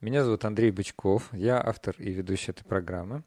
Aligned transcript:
Меня 0.00 0.22
зовут 0.22 0.44
Андрей 0.44 0.70
Бычков, 0.70 1.28
я 1.32 1.60
автор 1.60 1.92
и 1.98 2.12
ведущий 2.12 2.52
этой 2.52 2.62
программы. 2.62 3.24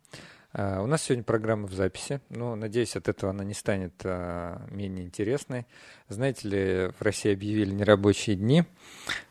Uh, 0.54 0.82
у 0.82 0.86
нас 0.86 1.04
сегодня 1.04 1.24
программа 1.26 1.68
в 1.68 1.74
записи, 1.74 2.22
но 2.30 2.56
надеюсь, 2.56 2.96
от 2.96 3.10
этого 3.10 3.32
она 3.32 3.44
не 3.44 3.54
станет 3.54 3.94
uh, 4.04 4.74
менее 4.74 5.04
интересной. 5.04 5.66
Знаете 6.08 6.48
ли, 6.48 6.92
в 6.98 7.02
России 7.02 7.34
объявили 7.34 7.72
нерабочие 7.74 8.38
дни, 8.38 8.64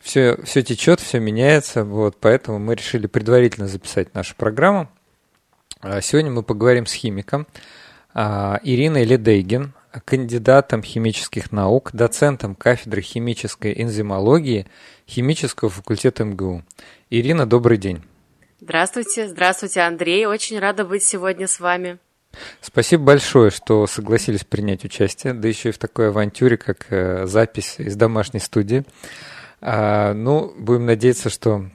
все, 0.01 0.37
все 0.45 0.62
течет, 0.62 1.01
все 1.01 1.18
меняется, 1.18 1.82
вот, 1.84 2.18
поэтому 2.20 2.59
мы 2.59 2.74
решили 2.74 3.06
предварительно 3.06 3.68
записать 3.68 4.15
нашу 4.15 4.37
программу. 4.37 4.91
Uh, 5.80 6.02
сегодня 6.02 6.30
мы 6.30 6.43
поговорим 6.43 6.84
с 6.84 6.93
химиком 6.93 7.46
Ириной 8.15 9.04
Ледейгин, 9.04 9.73
кандидатом 10.05 10.83
химических 10.83 11.53
наук, 11.53 11.91
доцентом 11.93 12.55
кафедры 12.55 13.03
химической 13.03 13.80
энзимологии 13.80 14.66
химического 15.09 15.71
факультета 15.71 16.25
МГУ. 16.25 16.63
Ирина, 17.11 17.47
добрый 17.47 17.79
день. 17.79 18.03
Здравствуйте, 18.61 19.29
здравствуйте, 19.29 19.80
Андрей. 19.80 20.27
Очень 20.27 20.59
рада 20.59 20.85
быть 20.85 21.03
сегодня 21.03 21.47
с 21.47 21.59
вами. 21.60 21.99
Спасибо 22.60 23.05
большое, 23.05 23.51
что 23.51 23.87
согласились 23.87 24.45
принять 24.45 24.85
участие, 24.85 25.35
да 25.35 25.49
еще 25.49 25.71
и 25.71 25.73
в 25.73 25.79
такой 25.79 26.09
авантюре, 26.09 26.57
как 26.57 26.87
э, 26.91 27.27
запись 27.27 27.77
из 27.79 27.97
домашней 27.97 28.41
студии. 28.41 28.85
А, 29.60 30.15
ну, 30.15 30.52
будем 30.57 30.87
надеяться, 30.87 31.29
что 31.29 31.66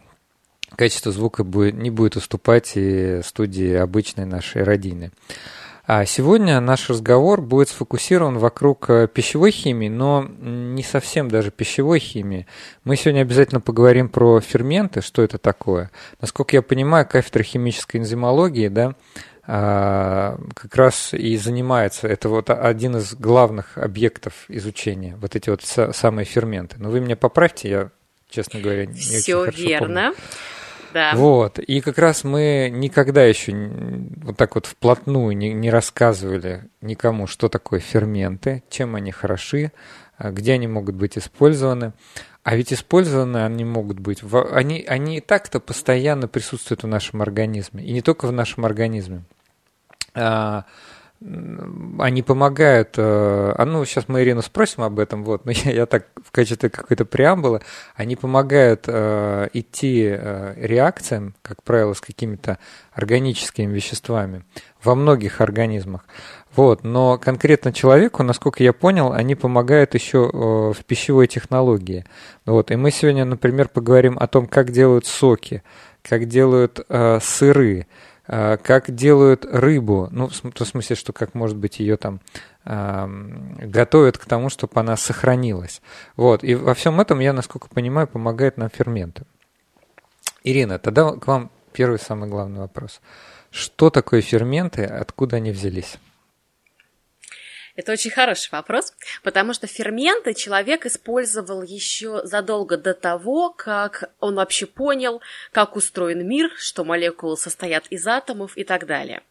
качество 0.76 1.12
звука 1.12 1.44
не 1.44 1.90
будет 1.90 2.16
уступать 2.16 2.74
и 2.76 3.22
студии 3.24 3.74
обычной 3.74 4.26
нашей 4.26 4.64
родины. 4.64 5.12
А 5.88 6.06
сегодня 6.06 6.60
наш 6.62 6.90
разговор 6.90 7.42
будет 7.42 7.70
сфокусирован 7.70 8.40
вокруг 8.40 8.90
э, 8.90 9.08
пищевой 9.08 9.52
химии, 9.52 9.88
но 9.88 10.26
не 10.40 10.82
совсем 10.82 11.30
даже 11.30 11.52
пищевой 11.52 12.00
химии. 12.00 12.48
Мы 12.84 12.96
сегодня 12.96 13.22
обязательно 13.22 13.62
поговорим 13.62 14.10
про 14.10 14.40
ферменты, 14.40 15.02
что 15.02 15.22
это 15.22 15.38
такое. 15.38 15.92
Насколько 16.22 16.56
я 16.56 16.64
понимаю, 16.64 17.08
кафедра 17.08 17.44
химической 17.44 17.98
энзимологии, 17.98 18.68
да, 18.68 18.96
а, 19.46 20.40
как 20.56 20.76
раз 20.76 21.14
и 21.14 21.38
занимается, 21.38 22.08
это 22.08 22.30
вот 22.30 22.50
один 22.50 22.98
из 22.98 23.14
главных 23.14 23.78
объектов 23.78 24.46
изучения, 24.48 25.16
вот 25.18 25.36
эти 25.36 25.52
вот 25.52 25.62
самые 25.62 26.26
ферменты. 26.26 26.78
Но 26.80 26.90
вы 26.90 27.00
меня 27.00 27.16
поправьте, 27.16 27.70
я, 27.70 27.90
честно 28.28 28.60
говоря, 28.60 28.88
не 28.88 28.96
Все 28.96 29.36
очень 29.36 29.68
верно. 29.68 30.14
Помню. 30.14 30.16
Да. 30.96 31.12
Вот. 31.14 31.60
И 31.60 31.82
как 31.82 31.98
раз 31.98 32.24
мы 32.24 32.70
никогда 32.72 33.26
еще 33.26 33.52
вот 34.24 34.38
так 34.38 34.56
вот 34.56 34.66
вплотную 34.66 35.36
не, 35.36 35.52
не 35.52 35.70
рассказывали 35.70 36.70
никому, 36.80 37.28
что 37.28 37.50
такое 37.50 37.82
ферменты, 37.82 38.64
чем 38.70 38.96
они 38.96 39.12
хороши, 39.12 39.74
а, 40.18 40.32
где 40.32 40.54
они 40.54 40.68
могут 40.68 40.96
быть 40.96 41.18
использованы. 41.18 41.92
А 42.44 42.56
ведь 42.56 42.72
использованы 42.72 43.44
они 43.44 43.66
могут 43.66 44.00
быть, 44.00 44.24
они, 44.54 44.86
они 44.88 45.18
и 45.18 45.20
так-то 45.20 45.60
постоянно 45.60 46.30
присутствуют 46.30 46.84
в 46.84 46.88
нашем 46.88 47.22
организме, 47.22 47.84
и 47.84 47.92
не 47.92 48.02
только 48.02 48.28
в 48.28 48.32
нашем 48.32 48.64
организме. 48.64 49.24
Они 51.22 52.22
помогают, 52.22 52.96
э, 52.98 53.54
а 53.58 53.66
ну 53.66 53.86
сейчас 53.86 54.08
мы 54.08 54.22
Ирину 54.22 54.42
спросим 54.42 54.84
об 54.84 55.00
этом, 55.00 55.24
вот, 55.24 55.46
но 55.46 55.52
я, 55.66 55.72
я 55.72 55.86
так 55.86 56.08
в 56.24 56.32
качестве 56.32 56.70
какой-то 56.70 57.06
преамбулы, 57.06 57.62
они 57.96 58.16
помогают 58.16 58.84
э, 58.88 59.48
идти 59.54 60.08
э, 60.10 60.54
реакциям, 60.58 61.34
как 61.42 61.64
правило, 61.64 61.94
с 61.94 62.02
какими-то 62.02 62.60
органическими 62.92 63.74
веществами 63.74 64.44
во 64.84 64.94
многих 64.94 65.42
организмах. 65.42 66.06
Вот, 66.56 66.84
но 66.84 67.18
конкретно 67.18 67.74
человеку, 67.74 68.24
насколько 68.24 68.64
я 68.64 68.72
понял, 68.72 69.12
они 69.12 69.36
помогают 69.36 69.94
еще 69.94 70.30
э, 70.32 70.38
в 70.74 70.86
пищевой 70.86 71.28
технологии. 71.28 72.06
Вот, 72.46 72.72
и 72.72 72.76
мы 72.76 72.92
сегодня, 72.92 73.26
например, 73.26 73.68
поговорим 73.68 74.18
о 74.20 74.28
том, 74.28 74.48
как 74.48 74.72
делают 74.72 75.06
соки, 75.06 75.64
как 76.02 76.26
делают 76.26 76.86
э, 76.88 77.20
сыры, 77.22 77.88
как 78.28 78.94
делают 78.94 79.46
рыбу, 79.46 80.08
ну, 80.12 80.30
в 80.30 80.66
смысле, 80.66 80.96
что 80.96 81.14
как, 81.14 81.34
может 81.34 81.58
быть, 81.58 81.80
ее 81.80 81.98
там 81.98 82.22
готовят 82.64 84.18
к 84.18 84.26
тому, 84.26 84.50
чтобы 84.50 84.80
она 84.80 84.98
сохранилась. 84.98 85.82
Вот, 86.16 86.44
и 86.44 86.56
во 86.56 86.74
всем 86.74 87.00
этом, 87.00 87.20
я, 87.20 87.34
насколько 87.34 87.70
понимаю, 87.70 88.08
помогает 88.08 88.58
нам 88.58 88.70
ферменты. 88.70 89.24
Ирина, 90.44 90.80
тогда 90.80 91.12
к 91.12 91.28
вам 91.28 91.52
первый 91.74 92.00
самый 92.00 92.30
главный 92.30 92.60
вопрос. 92.62 93.02
Что 93.52 93.90
такое 93.90 94.22
ферменты, 94.22 94.84
откуда 94.84 95.38
они 95.38 95.52
взялись? 95.52 95.98
Это 97.76 97.92
очень 97.92 98.12
хороший 98.12 98.50
вопрос, 98.52 98.94
потому 99.22 99.54
что 99.54 99.68
ферменты 99.68 100.34
человек 100.34 100.86
использовал 100.86 101.62
еще 101.62 102.22
задолго 102.26 102.78
до 102.78 102.94
того, 102.94 103.50
как 103.50 104.12
он 104.20 104.36
вообще 104.36 104.66
понял, 104.66 105.22
как 105.52 105.76
устроен 105.76 106.26
мир, 106.26 106.52
что 106.58 106.86
молекулы 106.86 107.36
состоят 107.36 107.86
из 107.90 108.08
атомов 108.08 108.56
и 108.56 108.64
так 108.64 108.86
далее. 108.86 109.24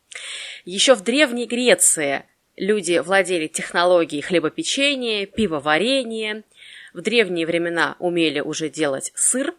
Еще 0.66 0.94
в 0.94 1.02
Древней 1.02 1.46
Греции 1.46 2.26
люди 2.56 2.98
владели 2.98 3.46
технологией 3.46 4.22
хлебопечения, 4.22 5.26
пивоварения, 5.26 6.44
в 6.92 7.00
древние 7.00 7.46
времена 7.46 7.96
умели 7.98 8.40
уже 8.40 8.68
делать 8.68 9.10
сыр, 9.14 9.54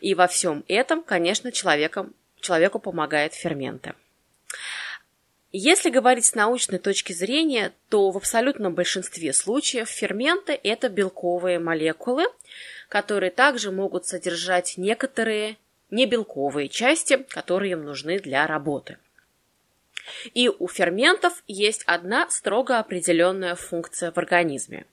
и 0.00 0.14
во 0.14 0.26
всем 0.26 0.64
этом, 0.68 1.02
конечно, 1.02 1.52
человеком, 1.52 2.14
человеку 2.40 2.78
помогают 2.78 3.34
ферменты. 3.34 3.94
Если 5.54 5.90
говорить 5.90 6.24
с 6.24 6.34
научной 6.34 6.78
точки 6.78 7.12
зрения, 7.12 7.74
то 7.90 8.10
в 8.10 8.16
абсолютном 8.16 8.74
большинстве 8.74 9.34
случаев 9.34 9.86
ферменты– 9.88 10.58
это 10.62 10.88
белковые 10.88 11.58
молекулы, 11.58 12.24
которые 12.88 13.30
также 13.30 13.70
могут 13.70 14.06
содержать 14.06 14.78
некоторые 14.78 15.58
небелковые 15.90 16.70
части, 16.70 17.18
которые 17.28 17.72
им 17.72 17.84
нужны 17.84 18.18
для 18.18 18.46
работы. 18.46 18.96
И 20.32 20.48
у 20.48 20.68
ферментов 20.68 21.44
есть 21.46 21.82
одна 21.84 22.30
строго 22.30 22.78
определенная 22.78 23.54
функция 23.54 24.10
в 24.10 24.16
организме. 24.16 24.86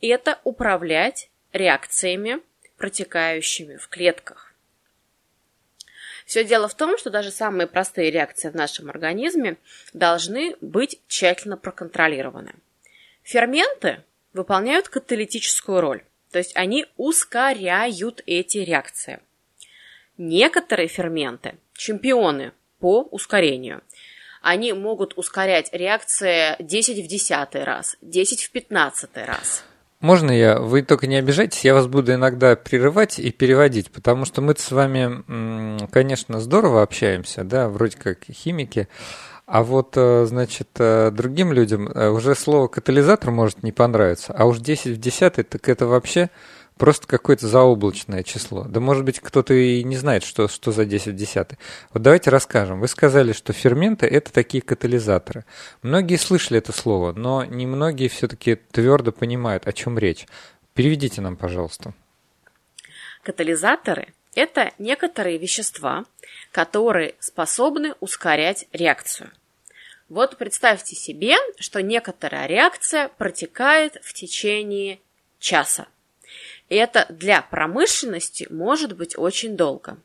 Это 0.00 0.38
управлять 0.44 1.28
реакциями, 1.52 2.40
протекающими 2.76 3.76
в 3.76 3.88
клетках. 3.88 4.47
Все 6.28 6.44
дело 6.44 6.68
в 6.68 6.74
том, 6.74 6.98
что 6.98 7.08
даже 7.08 7.30
самые 7.30 7.66
простые 7.66 8.10
реакции 8.10 8.50
в 8.50 8.54
нашем 8.54 8.90
организме 8.90 9.56
должны 9.94 10.56
быть 10.60 11.00
тщательно 11.08 11.56
проконтролированы. 11.56 12.52
Ферменты 13.22 14.04
выполняют 14.34 14.90
каталитическую 14.90 15.80
роль, 15.80 16.04
то 16.30 16.36
есть 16.36 16.54
они 16.54 16.84
ускоряют 16.98 18.22
эти 18.26 18.58
реакции. 18.58 19.20
Некоторые 20.18 20.88
ферменты– 20.88 21.54
чемпионы 21.72 22.52
по 22.78 23.04
ускорению. 23.04 23.82
Они 24.42 24.74
могут 24.74 25.16
ускорять 25.16 25.72
реакции 25.72 26.56
10 26.58 27.06
в 27.06 27.08
10 27.08 27.54
раз, 27.64 27.96
10 28.02 28.42
в 28.42 28.50
15 28.50 29.16
раз. 29.16 29.64
Можно 30.00 30.30
я? 30.30 30.60
Вы 30.60 30.82
только 30.82 31.08
не 31.08 31.16
обижайтесь, 31.16 31.64
я 31.64 31.74
вас 31.74 31.88
буду 31.88 32.14
иногда 32.14 32.54
прерывать 32.54 33.18
и 33.18 33.32
переводить, 33.32 33.90
потому 33.90 34.24
что 34.26 34.40
мы 34.40 34.54
с 34.56 34.70
вами, 34.70 35.86
конечно, 35.88 36.40
здорово 36.40 36.82
общаемся, 36.82 37.42
да, 37.42 37.68
вроде 37.68 37.96
как 37.96 38.24
химики, 38.30 38.86
а 39.44 39.64
вот, 39.64 39.94
э, 39.96 40.26
значит, 40.26 40.68
э, 40.78 41.10
другим 41.10 41.52
людям 41.52 41.88
э, 41.88 42.10
уже 42.10 42.34
слово 42.34 42.68
катализатор 42.68 43.30
может 43.30 43.62
не 43.62 43.72
понравиться, 43.72 44.32
а 44.36 44.44
уж 44.44 44.58
10 44.58 44.98
в 44.98 45.00
10, 45.00 45.48
так 45.48 45.68
это 45.68 45.86
вообще 45.86 46.28
просто 46.78 47.06
какое-то 47.06 47.46
заоблачное 47.46 48.22
число. 48.22 48.64
Да 48.64 48.80
может 48.80 49.04
быть 49.04 49.20
кто-то 49.20 49.52
и 49.52 49.82
не 49.82 49.96
знает, 49.96 50.24
что, 50.24 50.48
что 50.48 50.72
за 50.72 50.84
10 50.84 51.08
в 51.08 51.16
10. 51.16 51.48
Вот 51.92 52.02
давайте 52.02 52.30
расскажем. 52.30 52.80
Вы 52.80 52.88
сказали, 52.88 53.32
что 53.32 53.52
ферменты– 53.52 54.06
это 54.08 54.32
такие 54.32 54.62
катализаторы. 54.62 55.44
Многие 55.82 56.16
слышали 56.16 56.58
это 56.58 56.72
слово, 56.72 57.12
но 57.12 57.44
не 57.44 57.66
многие 57.66 58.08
все-таки 58.08 58.54
твердо 58.54 59.12
понимают, 59.12 59.66
о 59.66 59.72
чем 59.72 59.98
речь. 59.98 60.26
Переведите 60.74 61.20
нам, 61.20 61.36
пожалуйста. 61.36 61.92
Катализаторы– 63.22 64.14
это 64.34 64.72
некоторые 64.78 65.38
вещества, 65.38 66.04
которые 66.52 67.14
способны 67.18 67.94
ускорять 68.00 68.66
реакцию. 68.72 69.30
Вот 70.08 70.38
представьте 70.38 70.96
себе, 70.96 71.34
что 71.58 71.82
некоторая 71.82 72.46
реакция 72.46 73.08
протекает 73.18 73.98
в 74.02 74.14
течение 74.14 75.00
часа. 75.38 75.86
Это 76.68 77.06
для 77.08 77.42
промышленности 77.42 78.46
может 78.50 78.96
быть 78.96 79.16
очень 79.16 79.56
долго. 79.56 79.98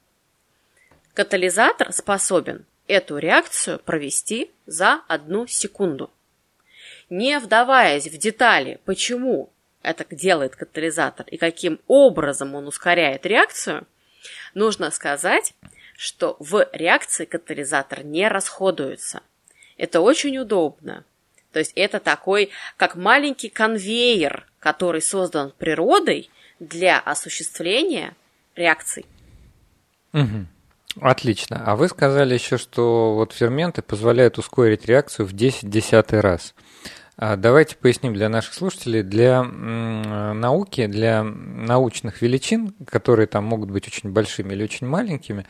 Катализатор 1.14 1.92
способен 1.92 2.66
эту 2.88 3.18
реакцию 3.18 3.80
провести 3.80 4.52
за 4.66 5.02
одну 5.08 5.46
секунду. 5.48 6.12
Не 7.10 7.40
вдаваясь 7.40 8.08
в 8.08 8.18
детали, 8.18 8.80
почему 8.86 9.52
это 9.82 10.06
делает 10.10 10.56
катализатор 10.56 11.28
и 11.28 11.38
каким 11.38 11.80
образом 11.88 12.56
он 12.56 12.68
ускоряет 12.68 13.26
реакцию, 13.26 13.86
нужно 14.54 14.90
сказать, 14.90 15.54
что 15.98 16.38
в 16.40 16.68
реакции 16.72 17.26
катализатор 17.26 18.04
не 18.04 18.28
расходуется. 18.28 19.22
Это 19.78 20.00
очень 20.00 20.38
удобно. 20.38 21.04
То 21.52 21.60
есть 21.60 21.74
это 21.76 22.00
такой, 22.00 22.50
как 22.78 22.96
маленький 22.96 23.50
конвейер, 23.50 24.48
который 24.60 25.02
создан 25.02 25.52
природой 25.52 26.32
для 26.60 27.00
осуществления 27.00 28.16
реакций. 28.56 29.06
Угу. 30.14 30.48
Отлично. 31.02 31.64
А 31.66 31.76
вы 31.76 31.88
сказали 31.88 32.34
еще, 32.34 32.58
что 32.58 33.16
вот 33.16 33.34
ферменты 33.34 33.82
позволяют 33.82 34.38
ускорить 34.38 34.86
реакцию 34.86 35.26
в 35.26 35.34
10 35.34 35.70
десятый 35.70 36.20
раз. 36.20 36.54
А 37.16 37.36
давайте 37.36 37.76
поясним 37.76 38.14
для 38.14 38.28
наших 38.28 38.54
слушателей, 38.54 39.04
для 39.04 39.44
науки, 39.44 40.88
для 40.88 41.24
научных 41.24 42.22
величин, 42.22 42.74
которые 42.88 43.28
там 43.28 43.44
могут 43.44 43.70
быть 43.70 43.88
очень 43.88 44.12
большими 44.12 44.54
или 44.54 44.64
очень 44.64 44.88
маленькими, 44.88 45.46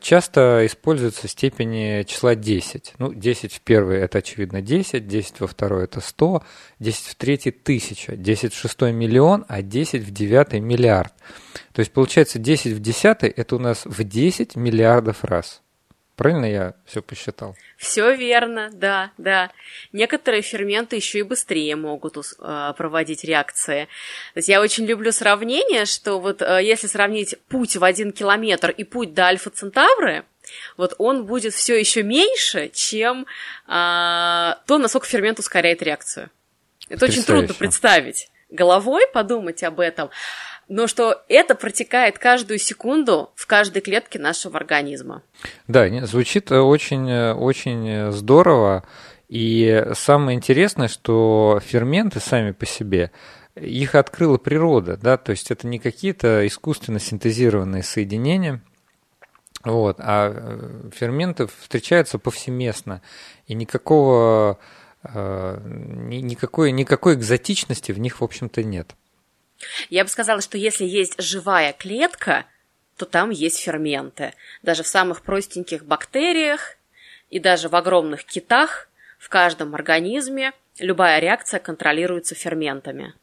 часто 0.00 0.66
используются 0.66 1.28
степени 1.28 2.02
числа 2.02 2.34
10. 2.34 2.94
Ну, 2.98 3.14
10 3.14 3.54
в 3.54 3.60
первый– 3.62 3.98
это, 4.00 4.18
очевидно, 4.18 4.60
10, 4.60 5.08
10 5.08 5.40
во 5.40 5.46
второй– 5.46 5.84
это 5.84 6.00
100, 6.00 6.42
10 6.78 7.06
в 7.06 7.14
третий– 7.14 7.50
1000, 7.62 8.16
10 8.16 8.52
в 8.52 8.58
шестой– 8.58 8.92
миллион, 8.92 9.46
а 9.48 9.62
10 9.62 10.02
в 10.02 10.10
девятый– 10.10 10.60
миллиард. 10.60 11.12
То 11.72 11.80
есть, 11.80 11.92
получается, 11.92 12.38
10 12.38 12.74
в 12.74 12.80
десятый– 12.80 13.30
это 13.36 13.56
у 13.56 13.58
нас 13.58 13.86
в 13.86 14.04
10 14.04 14.56
миллиардов 14.56 15.24
раз. 15.24 15.61
Правильно 16.22 16.46
я 16.46 16.74
все 16.86 17.02
посчитал? 17.02 17.56
Все 17.76 18.14
верно, 18.14 18.70
да, 18.72 19.10
да. 19.18 19.50
Некоторые 19.92 20.42
ферменты 20.42 20.94
еще 20.94 21.18
и 21.18 21.22
быстрее 21.22 21.74
могут 21.74 22.16
э, 22.16 22.72
проводить 22.76 23.24
реакции. 23.24 23.88
То 24.32 24.38
есть 24.38 24.48
я 24.48 24.60
очень 24.60 24.86
люблю 24.86 25.10
сравнение, 25.10 25.84
что 25.84 26.20
вот 26.20 26.40
э, 26.40 26.60
если 26.62 26.86
сравнить 26.86 27.34
путь 27.48 27.74
в 27.74 27.82
один 27.82 28.12
километр 28.12 28.70
и 28.70 28.84
путь 28.84 29.14
до 29.14 29.24
Альфа 29.24 29.50
Центавры, 29.50 30.24
вот 30.76 30.94
он 30.98 31.26
будет 31.26 31.54
все 31.54 31.76
еще 31.76 32.04
меньше, 32.04 32.68
чем 32.68 33.26
э, 33.66 34.54
то, 34.66 34.78
насколько 34.78 35.08
фермент 35.08 35.40
ускоряет 35.40 35.82
реакцию. 35.82 36.30
Это 36.88 37.06
очень 37.06 37.24
трудно 37.24 37.52
представить. 37.52 38.30
Головой 38.48 39.08
подумать 39.12 39.64
об 39.64 39.80
этом 39.80 40.10
но 40.68 40.86
что 40.86 41.22
это 41.28 41.54
протекает 41.54 42.18
каждую 42.18 42.58
секунду 42.58 43.30
в 43.34 43.46
каждой 43.46 43.82
клетке 43.82 44.18
нашего 44.18 44.56
организма. 44.56 45.22
Да, 45.68 45.88
звучит 46.06 46.50
очень, 46.52 47.32
очень 47.32 48.12
здорово. 48.12 48.84
И 49.28 49.86
самое 49.94 50.36
интересное, 50.36 50.88
что 50.88 51.60
ферменты 51.64 52.20
сами 52.20 52.52
по 52.52 52.66
себе, 52.66 53.10
их 53.54 53.94
открыла 53.94 54.38
природа, 54.38 54.96
да, 54.96 55.16
то 55.16 55.30
есть 55.30 55.50
это 55.50 55.66
не 55.66 55.78
какие-то 55.78 56.46
искусственно 56.46 56.98
синтезированные 56.98 57.82
соединения, 57.82 58.62
вот, 59.64 59.96
а 60.00 60.32
э, 60.34 60.90
ферменты 60.92 61.46
встречаются 61.46 62.18
повсеместно, 62.18 63.00
и 63.46 63.54
никакого, 63.54 64.58
э, 65.04 65.60
никакой, 66.08 66.72
никакой 66.72 67.14
экзотичности 67.14 67.92
в 67.92 67.98
них, 67.98 68.20
в 68.20 68.24
общем-то, 68.24 68.64
нет. 68.64 68.96
Я 69.90 70.04
бы 70.04 70.10
сказала, 70.10 70.40
что 70.40 70.58
если 70.58 70.84
есть 70.84 71.20
живая 71.20 71.72
клетка, 71.72 72.46
то 72.96 73.06
там 73.06 73.30
есть 73.30 73.58
ферменты. 73.58 74.34
Даже 74.62 74.82
в 74.82 74.86
самых 74.86 75.22
простеньких 75.22 75.84
бактериях 75.84 76.76
и 77.30 77.38
даже 77.38 77.68
в 77.68 77.76
огромных 77.76 78.24
китах 78.24 78.88
в 79.18 79.28
каждом 79.28 79.74
организме 79.74 80.52
любая 80.78 81.18
реакция 81.20 81.60
контролируется 81.60 82.34
ферментами. 82.34 83.14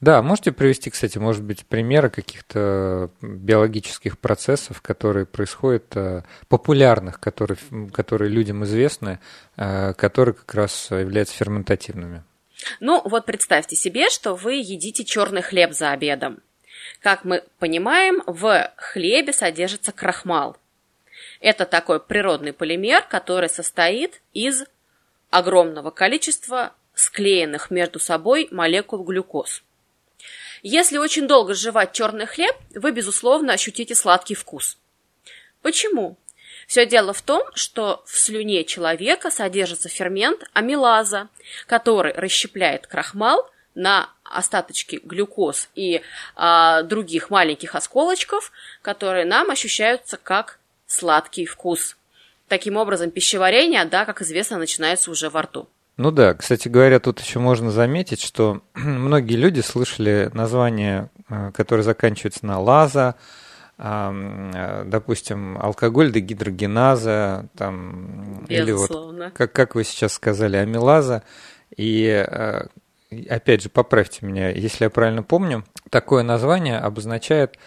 Да, 0.00 0.20
можете 0.22 0.52
привести, 0.52 0.90
кстати, 0.90 1.16
может 1.16 1.42
быть, 1.42 1.64
примеры 1.64 2.10
каких-то 2.10 3.10
биологических 3.22 4.18
процессов, 4.18 4.82
которые 4.82 5.24
происходят, 5.24 5.96
э, 5.96 6.22
популярных, 6.48 7.18
которые, 7.18 7.58
которые 7.92 8.30
людям 8.30 8.62
известны, 8.64 9.20
э, 9.56 9.94
которые 9.94 10.34
как 10.34 10.54
раз 10.54 10.90
являются 10.90 11.34
ферментативными? 11.34 12.24
Ну, 12.80 13.02
вот 13.04 13.26
представьте 13.26 13.76
себе, 13.76 14.10
что 14.10 14.34
вы 14.34 14.54
едите 14.54 15.04
черный 15.04 15.42
хлеб 15.42 15.72
за 15.72 15.92
обедом. 15.92 16.42
Как 17.00 17.24
мы 17.24 17.44
понимаем, 17.58 18.22
в 18.26 18.72
хлебе 18.76 19.32
содержится 19.32 19.92
крахмал. 19.92 20.56
Это 21.40 21.66
такой 21.66 22.00
природный 22.00 22.52
полимер, 22.52 23.02
который 23.02 23.48
состоит 23.48 24.20
из 24.32 24.64
огромного 25.30 25.90
количества 25.90 26.72
склеенных 26.94 27.70
между 27.70 27.98
собой 27.98 28.48
молекул 28.50 29.04
глюкоз. 29.04 29.62
Если 30.62 30.96
очень 30.96 31.28
долго 31.28 31.54
жевать 31.54 31.92
черный 31.92 32.26
хлеб, 32.26 32.56
вы, 32.74 32.90
безусловно, 32.90 33.52
ощутите 33.52 33.94
сладкий 33.94 34.34
вкус. 34.34 34.78
Почему? 35.62 36.16
Все 36.66 36.84
дело 36.84 37.12
в 37.12 37.22
том, 37.22 37.42
что 37.54 38.02
в 38.06 38.18
слюне 38.18 38.64
человека 38.64 39.30
содержится 39.30 39.88
фермент 39.88 40.42
амилаза, 40.52 41.28
который 41.66 42.12
расщепляет 42.12 42.86
крахмал 42.86 43.48
на 43.74 44.10
остаточки 44.24 45.00
глюкоз 45.04 45.68
и 45.74 46.02
а, 46.34 46.82
других 46.82 47.30
маленьких 47.30 47.74
осколочков, 47.74 48.50
которые 48.82 49.24
нам 49.24 49.50
ощущаются 49.50 50.16
как 50.16 50.58
сладкий 50.86 51.46
вкус. 51.46 51.96
Таким 52.48 52.76
образом, 52.76 53.10
пищеварение, 53.10 53.84
да, 53.84 54.04
как 54.04 54.22
известно, 54.22 54.56
начинается 54.56 55.10
уже 55.10 55.30
во 55.30 55.42
рту. 55.42 55.68
Ну 55.96 56.10
да, 56.10 56.34
кстати 56.34 56.68
говоря, 56.68 57.00
тут 57.00 57.20
еще 57.20 57.38
можно 57.38 57.70
заметить, 57.70 58.20
что 58.20 58.62
многие 58.74 59.36
люди 59.36 59.60
слышали 59.60 60.30
название, 60.32 61.10
э, 61.28 61.52
которое 61.52 61.82
заканчивается 61.82 62.44
на 62.44 62.60
лаза, 62.60 63.14
допустим, 63.78 65.58
алкоголь 65.58 66.10
дегидрогеназа, 66.10 67.48
там, 67.56 68.46
или 68.48 68.72
вот, 68.72 69.32
как, 69.34 69.52
как 69.52 69.74
вы 69.74 69.84
сейчас 69.84 70.14
сказали, 70.14 70.56
амилаза. 70.56 71.22
И 71.76 72.06
э, 72.06 72.66
опять 73.28 73.62
же, 73.62 73.68
поправьте 73.68 74.24
меня, 74.24 74.50
если 74.50 74.84
я 74.84 74.90
правильно 74.90 75.22
помню, 75.22 75.64
такое 75.90 76.22
название 76.22 76.78
обозначает 76.78 77.58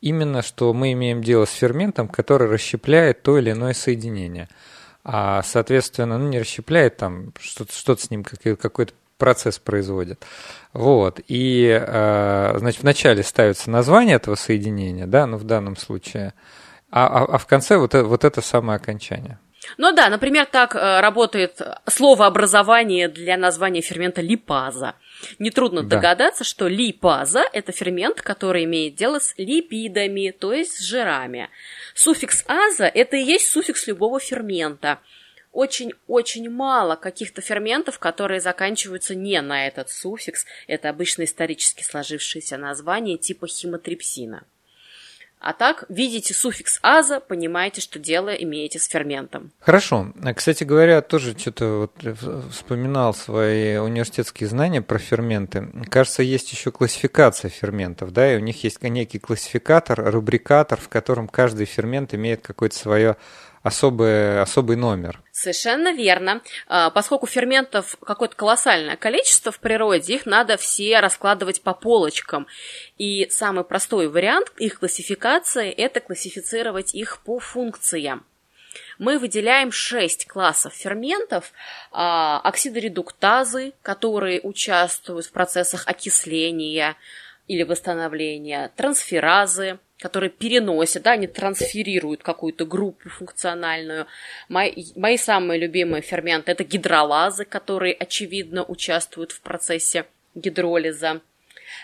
именно, 0.00 0.42
что 0.42 0.72
мы 0.72 0.92
имеем 0.92 1.22
дело 1.22 1.44
с 1.44 1.52
ферментом, 1.52 2.08
который 2.08 2.48
расщепляет 2.48 3.22
то 3.22 3.38
или 3.38 3.50
иное 3.50 3.74
соединение. 3.74 4.48
А, 5.04 5.42
соответственно, 5.42 6.18
ну, 6.18 6.28
не 6.28 6.40
расщепляет 6.40 6.96
там, 6.96 7.32
что-то, 7.40 7.72
что-то 7.74 8.02
с 8.02 8.10
ним, 8.10 8.24
какой-то 8.24 8.94
процесс 9.18 9.58
производит. 9.58 10.24
Вот. 10.72 11.20
И, 11.28 11.68
э, 11.68 12.54
значит, 12.58 12.82
вначале 12.82 13.22
ставится 13.22 13.70
название 13.70 14.16
этого 14.16 14.36
соединения, 14.36 15.06
да, 15.06 15.26
ну, 15.26 15.36
в 15.36 15.44
данном 15.44 15.76
случае, 15.76 16.34
а, 16.90 17.06
а, 17.06 17.24
а 17.24 17.38
в 17.38 17.46
конце 17.46 17.76
вот, 17.76 17.94
это, 17.94 18.04
вот 18.04 18.24
это 18.24 18.40
самое 18.40 18.76
окончание. 18.76 19.38
Ну 19.76 19.92
да, 19.92 20.08
например, 20.08 20.46
так 20.46 20.74
э, 20.74 21.00
работает 21.00 21.60
слово 21.86 22.26
образование 22.26 23.08
для 23.08 23.36
названия 23.36 23.82
фермента 23.82 24.22
липаза. 24.22 24.94
Нетрудно 25.38 25.82
да. 25.82 25.96
догадаться, 25.96 26.44
что 26.44 26.68
липаза– 26.68 27.42
это 27.52 27.72
фермент, 27.72 28.22
который 28.22 28.64
имеет 28.64 28.94
дело 28.94 29.18
с 29.18 29.34
липидами, 29.36 30.30
то 30.30 30.52
есть 30.52 30.78
с 30.78 30.80
жирами. 30.80 31.50
Суффикс 31.94 32.44
аза– 32.46 32.86
это 32.94 33.16
и 33.16 33.22
есть 33.22 33.50
суффикс 33.50 33.88
любого 33.88 34.20
фермента– 34.20 35.00
очень-очень 35.52 36.50
мало 36.50 36.96
каких-то 36.96 37.40
ферментов, 37.40 37.98
которые 37.98 38.40
заканчиваются 38.40 39.14
не 39.14 39.40
на 39.40 39.66
этот 39.66 39.90
суффикс. 39.90 40.44
Это 40.66 40.88
обычно 40.88 41.24
исторически 41.24 41.82
сложившееся 41.82 42.56
название 42.56 43.18
типа 43.18 43.46
химотрипсина. 43.46 44.44
А 45.40 45.52
так, 45.52 45.84
видите 45.88 46.34
суффикс 46.34 46.80
аза, 46.82 47.20
понимаете, 47.20 47.80
что 47.80 48.00
дело 48.00 48.30
имеете 48.30 48.80
с 48.80 48.86
ферментом. 48.86 49.52
Хорошо. 49.60 50.12
Кстати 50.34 50.64
говоря, 50.64 51.00
тоже 51.00 51.38
что-то 51.38 51.88
вот 51.94 52.16
вспоминал 52.50 53.14
свои 53.14 53.76
университетские 53.76 54.48
знания 54.48 54.82
про 54.82 54.98
ферменты. 54.98 55.68
Кажется, 55.88 56.24
есть 56.24 56.50
еще 56.50 56.72
классификация 56.72 57.50
ферментов, 57.50 58.12
да, 58.12 58.34
и 58.34 58.36
у 58.36 58.40
них 58.40 58.64
есть 58.64 58.82
некий 58.82 59.20
классификатор, 59.20 60.12
рубрикатор, 60.12 60.80
в 60.80 60.88
котором 60.88 61.28
каждый 61.28 61.66
фермент 61.66 62.14
имеет 62.14 62.42
какое-то 62.42 62.76
свое 62.76 63.16
особый, 63.62 64.40
особый 64.40 64.76
номер. 64.76 65.22
Совершенно 65.38 65.92
верно. 65.92 66.42
А, 66.66 66.90
поскольку 66.90 67.28
ферментов 67.28 67.96
какое-то 68.04 68.34
колоссальное 68.34 68.96
количество 68.96 69.52
в 69.52 69.60
природе, 69.60 70.14
их 70.14 70.26
надо 70.26 70.56
все 70.56 70.98
раскладывать 70.98 71.62
по 71.62 71.74
полочкам. 71.74 72.48
И 72.96 73.28
самый 73.30 73.62
простой 73.62 74.08
вариант 74.08 74.50
их 74.56 74.80
классификации– 74.80 75.70
это 75.76 76.00
классифицировать 76.00 76.92
их 76.92 77.20
по 77.22 77.38
функциям. 77.38 78.26
Мы 78.98 79.20
выделяем 79.20 79.70
шесть 79.70 80.26
классов 80.26 80.74
ферментов, 80.74 81.52
а, 81.92 82.40
оксидоредуктазы, 82.40 83.74
которые 83.82 84.40
участвуют 84.40 85.26
в 85.26 85.30
процессах 85.30 85.86
окисления 85.86 86.96
или 87.46 87.62
восстановления, 87.62 88.72
трансферазы, 88.74 89.78
которые 89.98 90.30
переносят, 90.30 91.02
да, 91.02 91.12
они 91.12 91.26
трансферируют 91.26 92.22
какую-то 92.22 92.64
группу 92.64 93.08
функциональную. 93.08 94.06
Мои, 94.48 94.84
мои 94.94 95.16
самые 95.16 95.60
любимые 95.60 96.02
ферменты– 96.02 96.52
это 96.52 96.64
гидролазы, 96.64 97.44
которые, 97.44 97.94
очевидно, 97.94 98.64
участвуют 98.64 99.32
в 99.32 99.40
процессе 99.40 100.06
гидролиза. 100.34 101.20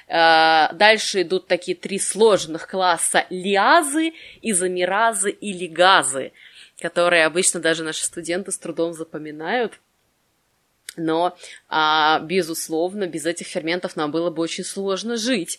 Э, 0.06 0.68
дальше 0.72 1.22
идут 1.22 1.48
такие 1.48 1.76
три 1.76 1.98
сложных 1.98 2.68
класса– 2.68 3.26
лиазы, 3.30 4.12
изомеразы 4.42 5.30
и 5.30 5.52
лигазы, 5.52 6.32
которые 6.78 7.26
обычно 7.26 7.60
даже 7.60 7.82
наши 7.82 8.04
студенты 8.04 8.52
с 8.52 8.58
трудом 8.58 8.92
запоминают. 8.92 9.80
Но, 10.96 11.36
а, 11.68 12.20
безусловно, 12.20 13.06
без 13.06 13.26
этих 13.26 13.48
ферментов 13.48 13.96
нам 13.96 14.12
было 14.12 14.30
бы 14.30 14.42
очень 14.42 14.62
сложно 14.62 15.16
жить. 15.16 15.58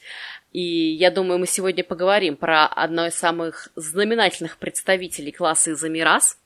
И 0.56 0.94
я 0.94 1.12
думаю, 1.12 1.38
мы 1.38 1.48
сегодня 1.48 1.84
поговорим 1.84 2.38
про 2.38 2.66
одно 2.66 3.08
из 3.08 3.16
самых 3.16 3.68
знаменательных 3.76 4.56
представителей 4.56 5.34
класса 5.34 5.74
изомераз, 5.74 6.38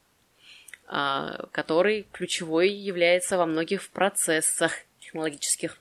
а, 0.87 1.45
который 1.51 2.07
ключевой 2.11 2.71
является 2.71 3.37
во 3.37 3.45
многих 3.45 3.87
процессах 3.91 4.71
технологических. 4.99 5.77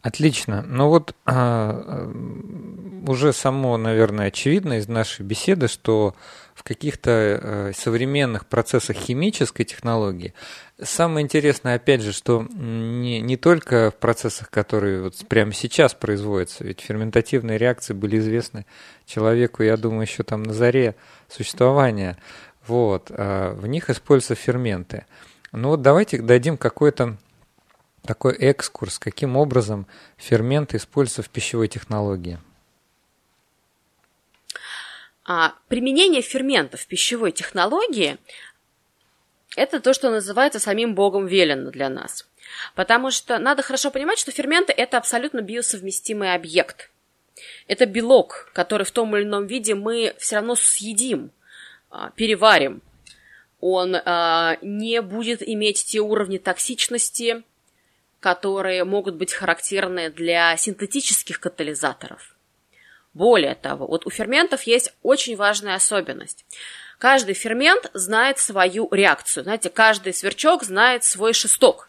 Отлично. 0.00 0.62
Ну 0.62 0.90
вот 0.90 1.16
а, 1.24 2.08
уже 3.08 3.32
само, 3.32 3.76
наверное, 3.78 4.28
очевидно 4.28 4.74
из 4.74 4.86
нашей 4.86 5.26
беседы, 5.26 5.66
что 5.66 6.14
в 6.62 6.64
каких-то 6.64 7.10
э, 7.10 7.72
современных 7.76 8.46
процессах 8.46 8.96
химической 8.96 9.64
технологии 9.64 10.32
самое 10.84 11.24
интересное, 11.24 11.76
опять 11.76 12.02
же, 12.02 12.12
что 12.12 12.46
не, 12.54 13.20
не 13.20 13.36
только 13.36 13.90
в 13.90 13.96
процессах, 13.96 14.50
которые 14.50 15.02
вот 15.02 15.16
прямо 15.28 15.52
сейчас 15.52 15.94
производятся, 15.94 16.64
ведь 16.64 16.80
ферментативные 16.80 17.58
реакции 17.58 17.94
были 17.94 18.18
известны 18.18 18.66
человеку, 19.06 19.62
я 19.62 19.76
думаю, 19.76 20.02
еще 20.02 20.22
там 20.22 20.42
на 20.42 20.52
заре 20.52 20.94
существования, 21.28 22.18
вот, 22.66 23.10
а 23.10 23.54
в 23.54 23.66
них 23.66 23.90
используются 23.90 24.34
ферменты. 24.34 25.06
Ну 25.52 25.70
вот 25.70 25.82
давайте 25.82 26.20
дадим 26.20 26.56
какой-то 26.56 27.16
такой 28.04 28.34
экскурс, 28.34 28.98
каким 28.98 29.36
образом 29.36 29.86
ферменты 30.16 30.76
используются 30.76 31.22
в 31.22 31.30
пищевой 31.30 31.68
технологии. 31.68 32.38
А, 35.24 35.54
применение 35.68 36.22
ферментов 36.22 36.80
в 36.80 36.86
пищевой 36.86 37.32
технологии– 37.32 38.18
это 39.56 39.80
то, 39.80 39.92
что 39.92 40.10
называется 40.10 40.58
самим 40.58 40.94
Богом 40.94 41.26
велено 41.26 41.70
для 41.70 41.88
нас. 41.88 42.28
Потому 42.74 43.10
что 43.10 43.38
надо 43.38 43.62
хорошо 43.62 43.90
понимать, 43.90 44.18
что 44.18 44.32
ферменты– 44.32 44.72
это 44.76 44.98
абсолютно 44.98 45.40
биосовместимый 45.40 46.34
объект. 46.34 46.90
Это 47.66 47.86
белок, 47.86 48.50
который 48.52 48.84
в 48.84 48.90
том 48.90 49.16
или 49.16 49.24
ином 49.24 49.46
виде 49.46 49.74
мы 49.74 50.14
все 50.18 50.36
равно 50.36 50.54
съедим, 50.54 51.30
а, 51.90 52.10
переварим. 52.10 52.82
Он 53.60 53.94
а, 53.94 54.58
не 54.60 55.00
будет 55.02 55.46
иметь 55.46 55.84
те 55.84 56.00
уровни 56.00 56.38
токсичности, 56.38 57.44
которые 58.18 58.84
могут 58.84 59.14
быть 59.14 59.32
характерны 59.32 60.10
для 60.10 60.56
синтетических 60.56 61.38
катализаторов. 61.38 62.31
Более 63.14 63.54
того, 63.54 63.86
вот 63.86 64.06
у 64.06 64.10
ферментов 64.10 64.62
есть 64.62 64.94
очень 65.02 65.36
важная 65.36 65.74
особенность. 65.74 66.44
Каждый 66.98 67.34
фермент 67.34 67.90
знает 67.94 68.38
свою 68.38 68.88
реакцию. 68.90 69.44
Знаете, 69.44 69.70
каждый 69.70 70.14
сверчок 70.14 70.62
знает 70.62 71.04
свой 71.04 71.32
шесток. 71.32 71.88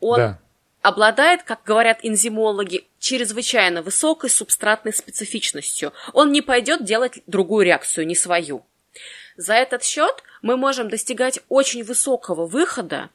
Он 0.00 0.18
да. 0.18 0.38
обладает, 0.82 1.42
как 1.42 1.62
говорят 1.64 1.98
энзимологи, 2.02 2.86
чрезвычайно 2.98 3.82
высокой 3.82 4.30
субстратной 4.30 4.92
специфичностью. 4.92 5.92
Он 6.12 6.32
не 6.32 6.40
пойдет 6.40 6.84
делать 6.84 7.20
другую 7.26 7.66
реакцию, 7.66 8.06
не 8.06 8.16
свою. 8.16 8.64
За 9.36 9.54
этот 9.54 9.84
счет 9.84 10.22
мы 10.42 10.56
можем 10.56 10.88
достигать 10.88 11.40
очень 11.48 11.84
высокого 11.84 12.46
выхода 12.46 13.10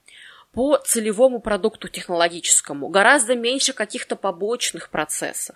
по 0.51 0.77
целевому 0.77 1.39
продукту 1.39 1.87
технологическому, 1.87 2.87
гораздо 2.89 3.35
меньше 3.35 3.73
каких-то 3.73 4.15
побочных 4.15 4.89
процессов. 4.89 5.55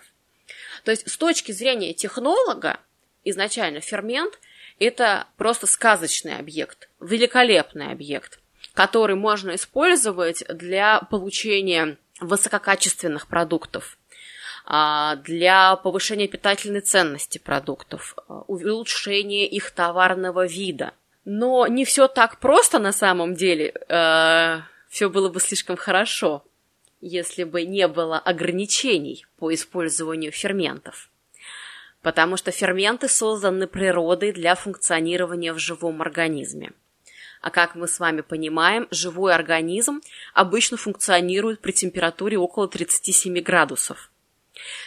То 0.84 0.92
есть 0.92 1.10
с 1.10 1.18
точки 1.18 1.52
зрения 1.52 1.94
технолога, 1.94 2.80
изначально 3.24 3.80
фермент– 3.80 4.40
это 4.80 5.28
просто 5.38 5.68
сказочный 5.68 6.38
объект, 6.38 6.90
великолепный 7.00 7.92
объект, 7.92 8.40
который 8.74 9.16
можно 9.16 9.56
использовать 9.56 10.44
для 10.48 11.00
получения 11.02 11.98
высококачественных 12.20 13.28
продуктов, 13.28 13.98
а, 14.66 15.18
для 15.18 15.75
повышения 15.78 16.28
питательной 16.28 16.82
ценности 16.82 17.38
продуктов, 17.38 18.16
а, 18.28 18.42
улучшения 18.48 19.48
их 19.48 19.72
товарного 19.72 20.46
вида. 20.46 20.94
Но 21.25 21.68
не 21.68 21.86
все 21.86 22.08
так 22.08 22.40
просто 22.40 22.80
на 22.80 22.92
самом 22.92 23.34
деле. 23.36 23.74
Э, 23.88 24.60
все 24.90 25.10
было 25.10 25.30
бы 25.30 25.40
слишком 25.40 25.78
хорошо, 25.78 26.44
если 27.03 27.43
бы 27.43 27.63
не 27.63 27.88
было 27.89 28.17
ограничений 28.17 29.25
по 29.38 29.53
использованию 29.53 30.31
ферментов. 30.31 31.10
Потому 32.01 32.38
что 32.38 32.51
ферменты 32.51 33.10
созданы 33.10 33.67
природой 33.67 34.31
для 34.31 34.55
функционирования 34.55 35.51
в 35.51 35.60
живом 35.60 36.01
организме. 36.01 36.72
А 37.41 37.50
как 37.50 37.75
мы 37.75 37.89
с 37.89 38.00
вами 38.00 38.22
понимаем, 38.22 38.88
живой 38.89 39.36
организм 39.36 40.00
обычно 40.33 40.77
функционирует 40.77 41.60
при 41.60 41.74
температуре 41.74 42.38
около 42.38 42.69
37 42.69 43.41
градусов. 43.41 44.10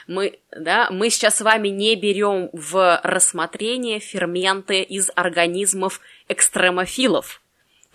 Мы, 0.06 0.38
да, 0.52 0.88
мы 0.90 1.10
сейчас 1.10 1.36
с 1.36 1.40
вами 1.42 1.68
не 1.68 1.96
берем 1.96 2.48
в 2.54 2.98
рассмотрение 3.02 4.00
ферменты 4.00 4.80
из 4.80 5.10
организмов 5.14 6.00
экстремофилов– 6.28 7.42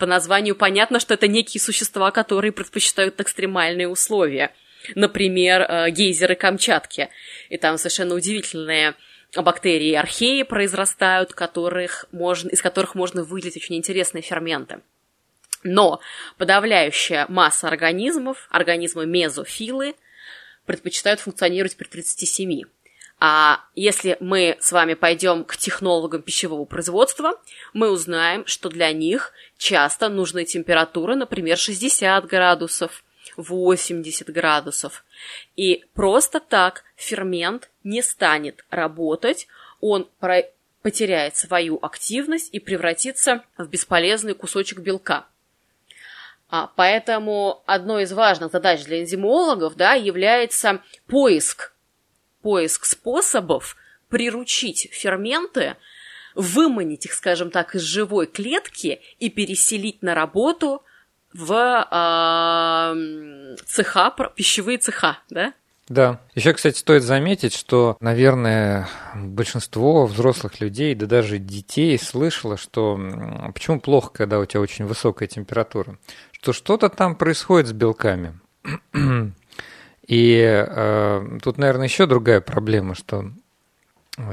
по 0.02 0.06
названию 0.06 0.56
понятно, 0.56 0.98
что 0.98 1.14
это 1.14 1.28
некие 1.28 1.60
существа, 1.60 2.10
которые 2.10 2.50
предпочитают 2.50 3.20
экстремальные 3.20 3.86
условия. 3.86 4.52
Например, 4.96 5.62
э, 5.62 5.90
гейзеры 5.90 6.34
Камчатки. 6.34 7.08
И 7.50 7.56
там 7.56 7.78
совершенно 7.78 8.16
удивительные 8.16 8.96
бактерии 9.36 9.94
археи 9.94 10.42
произрастают, 10.42 11.34
которых 11.34 12.06
можно, 12.10 12.48
из 12.48 12.60
которых 12.60 12.96
можно 12.96 13.22
выделить 13.22 13.56
очень 13.56 13.76
интересные 13.76 14.22
ферменты. 14.22 14.80
Но 15.62 16.00
подавляющая 16.36 17.26
масса 17.28 17.68
организмов, 17.68 18.48
организмы 18.50 19.06
мезофилы, 19.06 19.94
предпочитают 20.66 21.20
функционировать 21.20 21.76
при 21.76 21.86
37. 21.86 22.62
А 23.24 23.60
если 23.76 24.16
мы 24.18 24.56
с 24.60 24.72
вами 24.72 24.94
пойдем 24.94 25.44
к 25.44 25.56
технологам 25.56 26.22
пищевого 26.22 26.64
производства, 26.64 27.40
мы 27.72 27.88
узнаем, 27.88 28.44
что 28.46 28.68
для 28.68 28.92
них 28.92 29.32
часто 29.56 30.08
нужны 30.08 30.44
температуры, 30.44 31.14
например, 31.14 31.56
60 31.56 32.26
градусов, 32.26 33.04
80 33.36 34.28
градусов. 34.32 35.04
И 35.54 35.84
просто 35.94 36.40
так 36.40 36.82
фермент 36.96 37.70
не 37.84 38.02
станет 38.02 38.64
работать, 38.70 39.46
он 39.80 40.10
потеряет 40.82 41.36
свою 41.36 41.78
активность 41.80 42.48
и 42.52 42.58
превратится 42.58 43.44
в 43.56 43.68
бесполезный 43.68 44.34
кусочек 44.34 44.80
белка. 44.80 45.26
А, 46.48 46.72
поэтому 46.74 47.62
одной 47.66 48.02
из 48.02 48.12
важных 48.12 48.50
задач 48.50 48.82
для 48.82 49.00
энзимологов 49.00 49.76
да, 49.76 49.92
является 49.92 50.82
поиск 51.06 51.71
поиск 52.42 52.84
способов 52.84 53.76
приручить 54.08 54.88
ферменты, 54.92 55.76
выманить 56.34 57.06
их, 57.06 57.14
скажем 57.14 57.50
так, 57.50 57.74
из 57.74 57.82
живой 57.82 58.26
клетки 58.26 59.00
и 59.18 59.30
переселить 59.30 60.02
на 60.02 60.14
работу 60.14 60.82
в 61.32 61.52
э, 61.90 63.56
цеха, 63.64 64.10
пищевые 64.34 64.78
цеха, 64.78 65.18
да? 65.30 65.54
Да. 65.88 66.20
Еще, 66.34 66.52
кстати, 66.52 66.78
стоит 66.78 67.02
заметить, 67.02 67.54
что, 67.54 67.96
наверное, 68.00 68.88
большинство 69.14 70.06
взрослых 70.06 70.60
людей, 70.60 70.94
да 70.94 71.06
даже 71.06 71.38
детей 71.38 71.98
слышало, 71.98 72.56
что 72.56 72.98
почему 73.52 73.80
плохо, 73.80 74.10
когда 74.12 74.38
у 74.38 74.44
тебя 74.46 74.60
очень 74.60 74.86
высокая 74.86 75.28
температура, 75.28 75.98
что 76.30 76.52
что-то 76.52 76.88
там 76.88 77.16
происходит 77.16 77.68
с 77.68 77.72
белками. 77.72 78.38
И 80.06 80.40
э, 80.42 81.38
тут, 81.42 81.58
наверное, 81.58 81.86
еще 81.86 82.06
другая 82.06 82.40
проблема, 82.40 82.94
что 82.94 83.30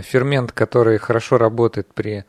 фермент, 0.01 0.51
который 0.51 0.97
хорошо 0.97 1.37
работает 1.37 1.93
при 1.93 2.25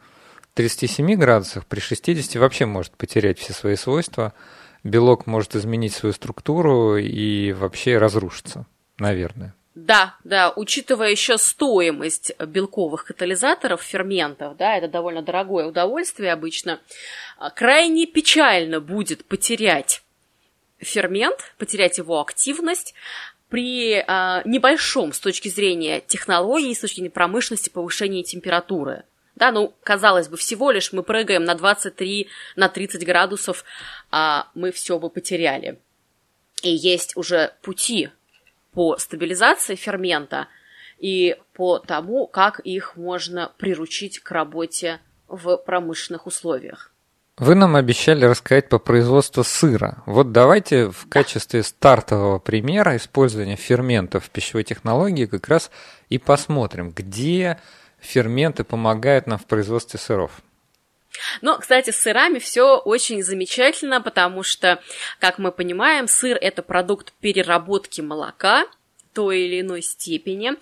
37 0.54 1.14
градусах, 1.14 1.66
при 1.66 1.80
60 1.80 2.36
вообще 2.36 2.66
может 2.66 2.92
потерять 2.96 3.38
все 3.38 3.52
свои 3.52 3.76
свойства. 3.76 4.34
Белок 4.82 5.26
может 5.26 5.54
изменить 5.56 5.94
свою 5.94 6.12
структуру 6.12 6.96
и 6.96 7.52
вообще 7.52 7.98
разрушиться, 7.98 8.66
наверное. 8.98 9.54
Да, 9.74 10.16
да, 10.24 10.52
учитывая 10.56 11.10
еще 11.10 11.38
стоимость 11.38 12.32
белковых 12.38 13.04
катализаторов, 13.04 13.82
ферментов, 13.82 14.56
да, 14.56 14.76
это 14.76 14.88
довольно 14.88 15.22
дорогое 15.22 15.66
удовольствие 15.66 16.32
обычно, 16.32 16.80
крайне 17.54 18.06
печально 18.06 18.80
будет 18.80 19.24
потерять 19.24 20.02
фермент, 20.80 21.54
потерять 21.58 21.98
его 21.98 22.20
активность, 22.20 22.94
при 23.50 23.96
э, 23.96 24.42
небольшом 24.44 25.12
с 25.12 25.20
точки 25.20 25.48
зрения 25.48 26.00
технологий, 26.00 26.74
с 26.74 26.80
точки 26.80 26.96
зрения 26.96 27.10
промышленности 27.10 27.68
повышении 27.68 28.22
температуры. 28.22 29.04
Да, 29.34 29.52
ну, 29.52 29.74
казалось 29.82 30.28
бы, 30.28 30.36
всего 30.36 30.70
лишь 30.70 30.92
мы 30.92 31.02
прыгаем 31.02 31.44
на 31.44 31.54
23, 31.54 32.28
на 32.56 32.68
30 32.68 33.04
градусов, 33.04 33.64
а 34.10 34.48
мы 34.54 34.70
все 34.70 34.98
бы 34.98 35.10
потеряли. 35.10 35.78
И 36.62 36.70
есть 36.70 37.16
уже 37.16 37.54
пути 37.62 38.10
по 38.72 38.98
стабилизации 38.98 39.74
фермента 39.74 40.48
и 40.98 41.36
по 41.54 41.78
тому, 41.78 42.26
как 42.26 42.60
их 42.60 42.96
можно 42.96 43.52
приручить 43.56 44.20
к 44.20 44.30
работе 44.30 45.00
в 45.26 45.56
промышленных 45.56 46.26
условиях. 46.26 46.89
Вы 47.40 47.54
нам 47.54 47.74
обещали 47.74 48.26
рассказать 48.26 48.68
по 48.68 48.78
производству 48.78 49.42
сыра. 49.44 50.02
Вот 50.04 50.30
давайте 50.30 50.90
в 50.90 51.08
качестве 51.08 51.62
стартового 51.62 52.38
примера 52.38 52.94
использования 52.98 53.56
ферментов 53.56 54.26
в 54.26 54.28
пищевой 54.30 54.62
технологии 54.62 55.24
как 55.24 55.48
раз 55.48 55.70
и 56.10 56.18
посмотрим, 56.18 56.90
где 56.90 57.58
ферменты 57.98 58.62
помогают 58.62 59.26
нам 59.26 59.38
в 59.38 59.46
производстве 59.46 59.98
сыров. 59.98 60.32
Но, 61.40 61.56
кстати, 61.56 61.92
с 61.92 61.96
сырами 61.96 62.40
все 62.40 62.76
очень 62.76 63.22
замечательно, 63.22 64.02
потому 64.02 64.42
что, 64.42 64.78
как 65.18 65.38
мы 65.38 65.50
понимаем, 65.50 66.08
сыр– 66.08 66.36
это 66.42 66.62
продукт 66.62 67.14
переработки 67.22 68.02
молока 68.02 68.66
той 69.14 69.40
или 69.40 69.62
иной 69.62 69.80
степени. 69.80 70.52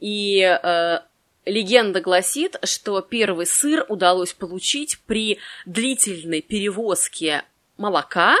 И 0.00 0.40
э, 0.42 0.98
легенда 1.46 2.00
гласит, 2.00 2.56
что 2.64 3.00
первый 3.00 3.46
сыр 3.46 3.86
удалось 3.88 4.34
получить 4.34 4.98
при 5.06 5.38
длительной 5.64 6.42
перевозке 6.42 7.44
молока 7.78 8.36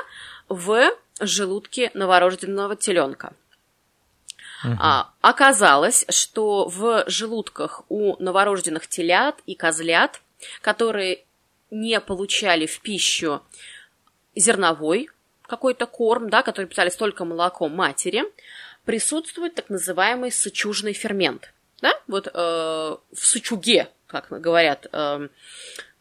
в 0.48 0.90
желудке 1.20 1.90
новорожденного 1.94 2.76
теленка. 2.76 3.32
Угу. 4.64 4.76
А, 4.80 5.10
оказалось, 5.20 6.04
что 6.08 6.68
в 6.68 7.04
желудках 7.06 7.82
у 7.88 8.22
новорожденных 8.22 8.86
телят 8.88 9.36
и 9.46 9.54
козлят, 9.54 10.20
которые 10.60 11.24
не 11.70 12.00
получали 12.00 12.66
в 12.66 12.80
пищу 12.80 13.42
зерновой 14.34 15.08
какой-то 15.42 15.86
корм, 15.86 16.28
да, 16.28 16.42
который 16.42 16.66
питались 16.66 16.96
только 16.96 17.24
молоком 17.24 17.72
матери, 17.72 18.24
присутствует 18.84 19.54
так 19.54 19.68
называемый 19.68 20.32
сычужный 20.32 20.92
фермент. 20.92 21.52
Да? 21.82 21.92
Вот 22.06 22.28
э, 22.28 22.30
в 22.32 22.98
сычуге, 23.12 23.88
как 24.06 24.28
говорят 24.30 24.86
э, 24.92 25.28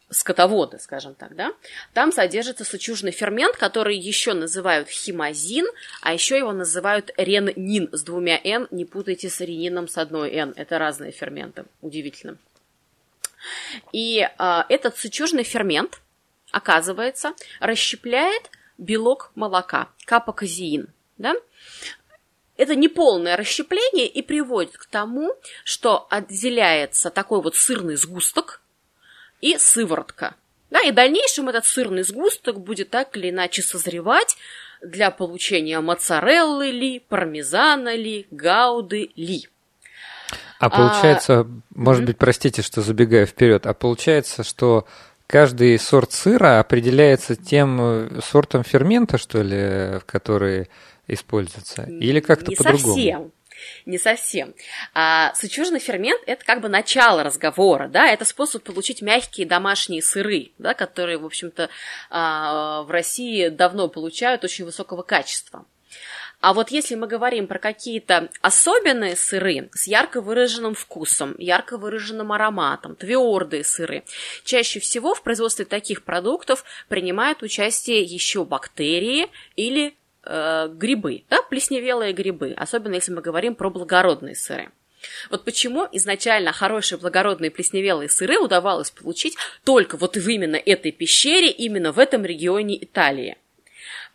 скотоводы, 0.09 0.79
скажем 0.79 1.15
так, 1.15 1.35
да, 1.35 1.51
там 1.93 2.11
содержится 2.11 2.63
сычужный 2.63 3.11
фермент, 3.11 3.57
который 3.57 3.97
еще 3.97 4.33
называют 4.33 4.87
химозин, 4.89 5.65
а 6.01 6.13
еще 6.13 6.37
его 6.37 6.53
называют 6.53 7.11
реннин 7.17 7.89
с 7.91 8.03
двумя 8.03 8.39
«н», 8.43 8.67
не 8.71 8.85
путайте 8.85 9.29
с 9.29 9.41
ренином 9.41 9.87
с 9.87 9.97
одной 9.97 10.31
«н», 10.31 10.53
это 10.55 10.79
разные 10.79 11.11
ферменты, 11.11 11.65
удивительно. 11.81 12.37
И 13.91 14.21
э, 14.21 14.63
этот 14.69 14.97
сычужный 14.97 15.43
фермент, 15.43 15.99
оказывается, 16.51 17.33
расщепляет 17.59 18.49
белок 18.77 19.31
молока, 19.35 19.89
капоказеин. 20.05 20.87
Да? 21.17 21.35
Это 22.57 22.75
неполное 22.75 23.35
расщепление 23.35 24.07
и 24.07 24.21
приводит 24.21 24.77
к 24.77 24.85
тому, 24.85 25.33
что 25.63 26.07
отделяется 26.09 27.09
такой 27.09 27.41
вот 27.41 27.55
сырный 27.55 27.97
сгусток 27.97 28.61
и 29.41 29.57
сыворотка. 29.57 30.35
Да, 30.69 30.81
и 30.81 30.91
в 30.91 30.95
дальнейшем 30.95 31.49
этот 31.49 31.65
сырный 31.65 32.03
сгусток 32.03 32.59
будет 32.59 32.89
так 32.89 33.15
или 33.17 33.29
иначе 33.29 33.61
созревать 33.61 34.37
для 34.81 35.11
получения 35.11 35.79
моцареллы 35.79 36.71
ли, 36.71 36.99
пармезана 36.99 37.95
ли, 37.95 38.27
гауды 38.31 39.11
ли. 39.15 39.47
А 40.59 40.69
получается, 40.69 41.41
а, 41.41 41.47
может 41.73 42.05
быть, 42.05 42.17
простите, 42.17 42.61
что 42.61 42.81
забегаю 42.81 43.27
вперед, 43.27 43.67
а 43.67 43.73
получается, 43.73 44.43
что 44.43 44.87
каждый 45.27 45.77
сорт 45.77 46.13
сыра 46.13 46.59
определяется 46.59 47.35
тем 47.35 47.79
э, 47.81 48.21
сортом 48.23 48.63
фермента, 48.63 49.17
что 49.17 49.41
ли, 49.41 49.99
в 49.99 50.03
который 50.05 50.69
используется? 51.07 51.83
Или 51.83 52.19
как-то 52.19 52.51
по-другому? 52.51 52.95
совсем. 52.95 53.31
Не 53.85 53.97
совсем. 53.97 54.53
А, 54.93 55.33
сычужный 55.35 55.79
фермент– 55.79 56.21
это 56.25 56.43
как 56.43 56.61
бы 56.61 56.69
начало 56.69 57.23
разговора, 57.23 57.87
да, 57.87 58.07
это 58.07 58.25
способ 58.25 58.63
получить 58.63 59.01
мягкие 59.01 59.47
домашние 59.47 60.01
сыры, 60.01 60.51
да, 60.57 60.73
которые, 60.73 61.17
в 61.17 61.25
общем-то, 61.25 61.69
а, 62.09 62.83
в 62.83 62.91
России 62.91 63.47
давно 63.47 63.87
получают 63.87 64.43
очень 64.43 64.65
высокого 64.65 65.03
качества. 65.03 65.65
А 66.41 66.53
вот 66.53 66.69
если 66.69 66.95
мы 66.95 67.07
говорим 67.07 67.47
про 67.47 67.57
какие-то 67.57 68.29
особенные 68.41 69.15
сыры 69.15 69.69
с 69.73 69.87
ярко 69.87 70.21
выраженным 70.21 70.75
вкусом, 70.75 71.33
ярко 71.39 71.77
выраженным 71.77 72.31
ароматом, 72.31 72.95
твердые 72.95 73.63
сыры, 73.63 74.03
чаще 74.43 74.79
всего 74.79 75.15
в 75.15 75.23
производстве 75.23 75.65
таких 75.65 76.03
продуктов 76.03 76.63
принимают 76.87 77.41
участие 77.41 78.03
еще 78.03 78.45
бактерии 78.45 79.27
или 79.55 79.95
э, 80.25 80.67
грибы, 80.73 81.23
да, 81.29 81.41
плесневелые 81.43 82.13
грибы, 82.13 82.53
особенно 82.57 82.95
если 82.95 83.11
мы 83.13 83.21
говорим 83.21 83.55
про 83.55 83.69
благородные 83.69 84.35
сыры. 84.35 84.69
Вот 85.29 85.45
почему 85.45 85.87
изначально 85.91 86.51
хорошие 86.51 86.97
благородные 86.97 87.51
плесневелые 87.51 88.09
сыры 88.09 88.39
удавалось 88.39 88.91
получить 88.91 89.35
только 89.63 89.97
вот 89.97 90.17
в 90.17 90.27
именно 90.27 90.55
этой 90.55 90.91
пещере, 90.91 91.49
именно 91.49 91.91
в 91.91 91.99
этом 91.99 92.25
регионе 92.25 92.83
Италии 92.83 93.37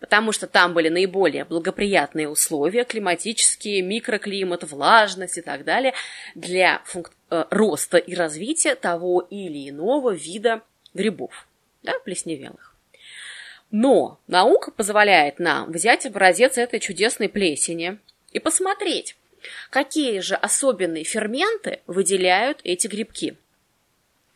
потому 0.00 0.32
что 0.32 0.46
там 0.46 0.72
были 0.72 0.88
наиболее 0.88 1.44
благоприятные 1.44 2.28
условия, 2.28 2.84
климатические, 2.84 3.82
микроклимат, 3.82 4.64
влажность 4.64 5.38
и 5.38 5.42
так 5.42 5.64
далее, 5.64 5.92
для 6.34 6.82
функ- 6.86 7.12
э, 7.30 7.44
роста 7.50 7.98
и 7.98 8.14
развития 8.14 8.74
того 8.74 9.20
или 9.20 9.68
иного 9.68 10.12
вида 10.12 10.62
грибов, 10.94 11.46
да, 11.82 11.92
плесневелых. 12.04 12.69
Но 13.70 14.20
наука 14.26 14.70
позволяет 14.70 15.38
нам 15.38 15.70
взять 15.70 16.06
образец 16.06 16.58
этой 16.58 16.80
чудесной 16.80 17.28
плесени 17.28 17.98
и 18.32 18.40
посмотреть, 18.40 19.16
какие 19.70 20.20
же 20.20 20.34
особенные 20.34 21.04
ферменты 21.04 21.80
выделяют 21.86 22.60
эти 22.64 22.88
грибки. 22.88 23.36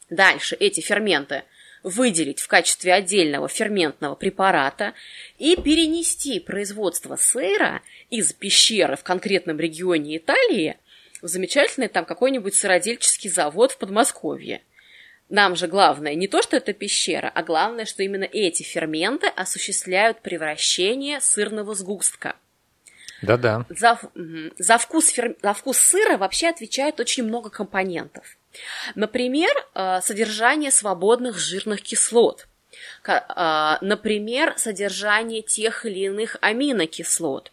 Дальше 0.09 0.57
эти 0.59 0.81
ферменты 0.81 1.43
выделить 1.83 2.41
в 2.41 2.49
качестве 2.49 2.95
отдельного 2.95 3.49
ферментного 3.49 4.15
препарата 4.15 4.95
и 5.39 5.57
перенести 5.57 6.41
производство 6.41 7.17
сыра 7.17 7.83
из 8.11 8.33
пещеры 8.33 8.97
в 8.97 9.03
конкретном 9.03 9.59
регионе 9.59 10.17
Италии 10.17 10.79
в 11.21 11.29
замечательный 11.29 11.89
там 11.89 12.05
какой-нибудь 12.05 12.55
сыродельческий 12.55 13.31
завод 13.31 13.73
в 13.73 13.79
Подмосковье. 13.79 14.63
Нам 15.35 15.57
же 15.57 15.67
главное 15.67 16.15
не 16.15 16.29
то, 16.29 16.43
что 16.43 16.57
это 16.57 16.73
пещера, 16.73 17.29
а 17.35 17.43
главное, 17.43 17.87
что 17.87 18.05
именно 18.05 18.23
эти 18.23 18.63
ферменты 18.63 19.27
осуществляют 19.27 20.21
превращение 20.21 21.21
сырного 21.21 21.75
сгустка. 21.75 22.37
Да-да. 23.21 23.67
За, 23.69 23.99
за, 24.59 24.79
вкус, 24.79 25.09
фер, 25.09 25.35
за 25.43 25.53
вкус 25.53 25.79
сыра 25.79 26.19
вообще 26.19 26.51
отвечает 26.51 27.01
очень 27.01 27.25
много 27.25 27.51
компонентов. 27.51 28.37
Например, 28.95 29.51
э, 29.75 30.01
содержание 30.03 30.71
свободных 30.71 31.37
жирных 31.37 31.83
кислот. 31.83 32.47
Э, 33.05 33.79
например, 33.81 34.55
содержание 34.57 35.43
тех 35.43 35.85
или 35.85 35.99
иных 36.05 36.37
аминокислот 36.43 37.51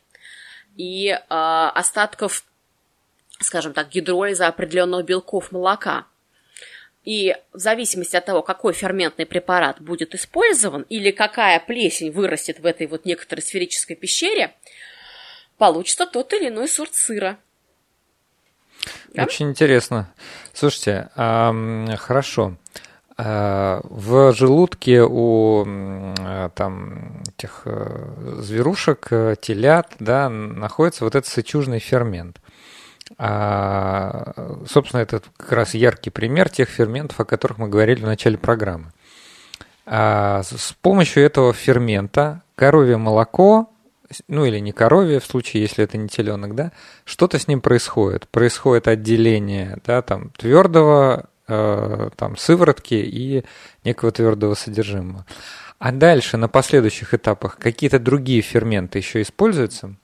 и 0.78 1.08
э, 1.08 1.18
остатков, 1.28 2.46
скажем 3.40 3.74
так, 3.74 3.90
гидролиза 3.90 4.46
определенных 4.46 5.04
белков 5.04 5.52
молока. 5.52 6.06
И 7.04 7.36
в 7.52 7.58
зависимости 7.58 8.16
от 8.16 8.26
того, 8.26 8.44
какой 8.44 8.74
ферментный 8.74 9.26
препарат 9.26 9.82
будет 9.82 10.14
использован 10.14 10.86
или 10.88 11.12
какая 11.12 11.60
плесень 11.60 12.12
вырастет 12.12 12.60
в 12.60 12.66
этой 12.66 12.86
вот 12.86 13.06
некоторой 13.06 13.42
сферической 13.42 13.96
пещере, 13.96 14.54
получится 15.58 16.06
тот 16.06 16.32
или 16.34 16.50
иной 16.50 16.68
сорт 16.68 16.94
сыра. 16.94 17.38
Да? 19.14 19.24
Очень 19.24 19.50
интересно. 19.50 20.14
Слушайте, 20.54 21.10
а, 21.16 21.54
хорошо. 21.98 22.56
А, 23.18 23.82
в 23.84 24.34
желудке 24.34 25.02
у 25.02 25.66
там 26.56 27.22
этих 27.42 27.62
э, 27.66 28.40
зверушек, 28.40 29.08
э, 29.12 29.36
телят, 29.40 29.94
да, 30.00 30.30
находится 30.30 31.04
вот 31.04 31.16
этот 31.16 31.30
сычужный 31.30 31.80
фермент. 31.80 32.41
А, 33.18 34.34
собственно, 34.68 35.02
это 35.02 35.22
как 35.38 35.52
раз 35.52 35.74
яркий 35.74 36.10
пример 36.10 36.50
тех 36.50 36.70
ферментов, 36.70 37.20
о 37.20 37.26
которых 37.26 37.58
мы 37.58 37.68
говорили 37.68 38.02
в 38.02 38.08
начале 38.08 38.38
программы. 38.38 38.92
А, 39.86 40.44
с 40.44 40.74
помощью 40.82 41.24
этого 41.24 41.54
фермента 41.54 42.44
коровье 42.56 42.98
молоко 42.98 43.72
ну 44.28 44.46
или 44.46 44.60
не 44.60 44.72
коровье, 44.72 45.20
в 45.20 45.26
случае, 45.26 45.64
если 45.64 45.84
это 45.84 45.98
не 45.98 46.08
теленок, 46.08 46.56
да, 46.56 46.72
что-то 47.06 47.40
с 47.40 47.48
ним 47.48 47.62
происходит. 47.62 48.28
Происходит 48.30 48.88
отделение, 48.88 49.78
да, 49.86 50.02
там, 50.02 50.32
твердого, 50.32 51.30
э, 51.48 52.10
там, 52.16 52.38
сыворотки 52.38 52.96
и 52.96 53.44
некого 53.84 54.12
твердого 54.12 54.56
содержимого. 54.56 55.26
А 55.80 55.92
дальше, 55.92 56.38
на 56.38 56.48
последующих 56.48 57.14
этапах, 57.14 57.58
какие-то 57.58 58.00
другие 58.00 58.42
ферменты 58.42 59.00
еще 59.00 59.22
используются? 59.22 59.96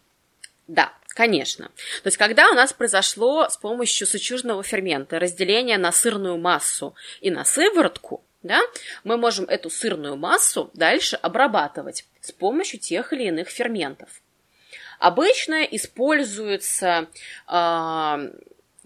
Да, 0.67 0.91
Конечно. 1.17 1.69
То 2.03 2.08
есть, 2.10 2.17
когда 2.17 2.51
у 2.51 2.53
нас 2.53 2.73
произошло 2.73 3.49
с 3.49 3.58
помощью 3.58 4.06
сычужного 4.06 4.62
фермента 4.62 5.17
разделение 5.17 5.80
на 5.80 5.91
сырную 5.91 6.38
массу 6.38 6.93
и 7.21 7.32
на 7.32 7.43
сыворотку, 7.43 8.23
да, 8.43 8.62
мы 9.03 9.17
можем 9.17 9.45
эту 9.45 9.71
сырную 9.71 10.15
массу 10.15 10.69
дальше 10.75 11.15
обрабатывать 11.15 12.06
с 12.21 12.32
помощью 12.32 12.80
тех 12.80 13.13
или 13.13 13.23
иных 13.23 13.49
ферментов. 13.49 14.21
Обычно 14.99 15.63
используются 15.63 17.08
э, 17.51 18.32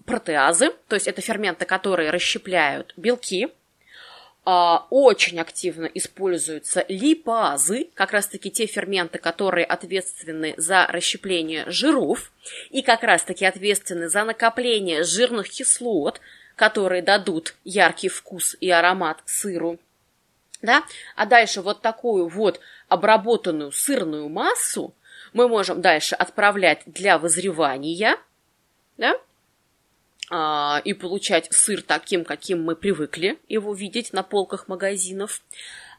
протеазы, 0.06 0.70
то 0.88 0.96
есть 0.96 1.08
это 1.08 1.20
ферменты, 1.20 1.66
которые 1.66 2.08
расщепляют 2.08 2.94
белки, 2.96 3.52
очень 4.44 5.38
активно 5.38 5.86
используются 5.86 6.84
липазы, 6.88 7.88
как 7.94 8.12
раз-таки 8.12 8.50
те 8.50 8.66
ферменты, 8.66 9.18
которые 9.18 9.64
ответственны 9.64 10.54
за 10.56 10.86
расщепление 10.88 11.64
жиров 11.70 12.32
и 12.70 12.82
как 12.82 13.04
раз-таки 13.04 13.44
ответственны 13.44 14.08
за 14.08 14.24
накопление 14.24 15.04
жирных 15.04 15.48
кислот, 15.48 16.20
которые 16.56 17.02
дадут 17.02 17.54
яркий 17.64 18.08
вкус 18.08 18.56
и 18.60 18.68
аромат 18.68 19.22
сыру. 19.26 19.78
Да? 20.60 20.82
А 21.14 21.26
дальше 21.26 21.60
вот 21.60 21.80
такую 21.80 22.28
вот 22.28 22.60
обработанную 22.88 23.70
сырную 23.70 24.28
массу 24.28 24.92
мы 25.32 25.48
можем 25.48 25.80
дальше 25.80 26.14
отправлять 26.16 26.82
для 26.86 27.18
вызревания, 27.18 28.16
да? 28.96 29.16
А, 30.34 30.80
и 30.86 30.94
получать 30.94 31.52
сыр 31.52 31.82
таким, 31.82 32.24
каким 32.24 32.64
мы 32.64 32.74
привыкли 32.74 33.38
его 33.50 33.74
видеть 33.74 34.14
на 34.14 34.22
полках 34.22 34.66
магазинов, 34.66 35.42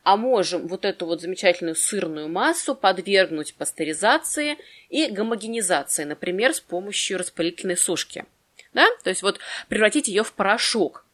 а 0.01 0.17
можем 0.17 0.67
вот 0.67 0.85
эту 0.85 1.05
вот 1.05 1.21
замечательную 1.21 1.75
сырную 1.75 2.27
массу 2.29 2.73
подвергнуть 2.73 3.53
пастеризации 3.53 4.57
и 4.89 5.05
гомогенизации, 5.05 6.05
например, 6.05 6.55
с 6.55 6.59
помощью 6.59 7.19
распылительной 7.19 7.77
сушки. 7.77 8.25
Да? 8.73 8.87
То 9.03 9.11
есть 9.11 9.21
вот 9.21 9.37
превратить 9.67 10.07
ее 10.07 10.23
в 10.23 10.33
порошок. 10.33 11.05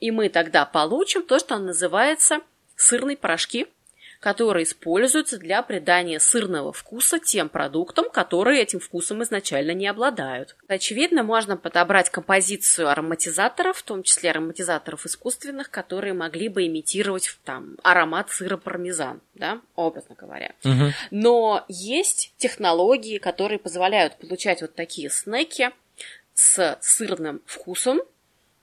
И 0.00 0.10
мы 0.10 0.28
тогда 0.28 0.66
получим 0.66 1.22
то, 1.22 1.38
что 1.38 1.56
называется 1.56 2.40
сырные 2.76 3.16
порошки, 3.16 3.68
которые 4.26 4.64
используются 4.64 5.38
для 5.38 5.62
придания 5.62 6.18
сырного 6.18 6.72
вкуса 6.72 7.20
тем 7.20 7.48
продуктам, 7.48 8.10
которые 8.10 8.60
этим 8.60 8.80
вкусом 8.80 9.22
изначально 9.22 9.70
не 9.70 9.86
обладают. 9.86 10.56
Очевидно, 10.66 11.22
можно 11.22 11.56
подобрать 11.56 12.10
композицию 12.10 12.88
ароматизаторов, 12.88 13.76
в 13.76 13.84
том 13.84 14.02
числе 14.02 14.30
ароматизаторов 14.30 15.06
искусственных, 15.06 15.70
которые 15.70 16.12
могли 16.12 16.48
бы 16.48 16.66
имитировать 16.66 17.38
там, 17.44 17.76
аромат 17.84 18.30
сыра 18.30 18.56
пармезан, 18.56 19.20
да, 19.34 19.60
образно 19.76 20.16
говоря. 20.16 20.54
Угу. 20.64 20.92
Но 21.12 21.64
есть 21.68 22.34
технологии, 22.36 23.18
которые 23.18 23.60
позволяют 23.60 24.16
получать 24.16 24.60
вот 24.60 24.74
такие 24.74 25.08
снеки 25.08 25.70
с 26.34 26.76
сырным 26.80 27.42
вкусом, 27.46 28.00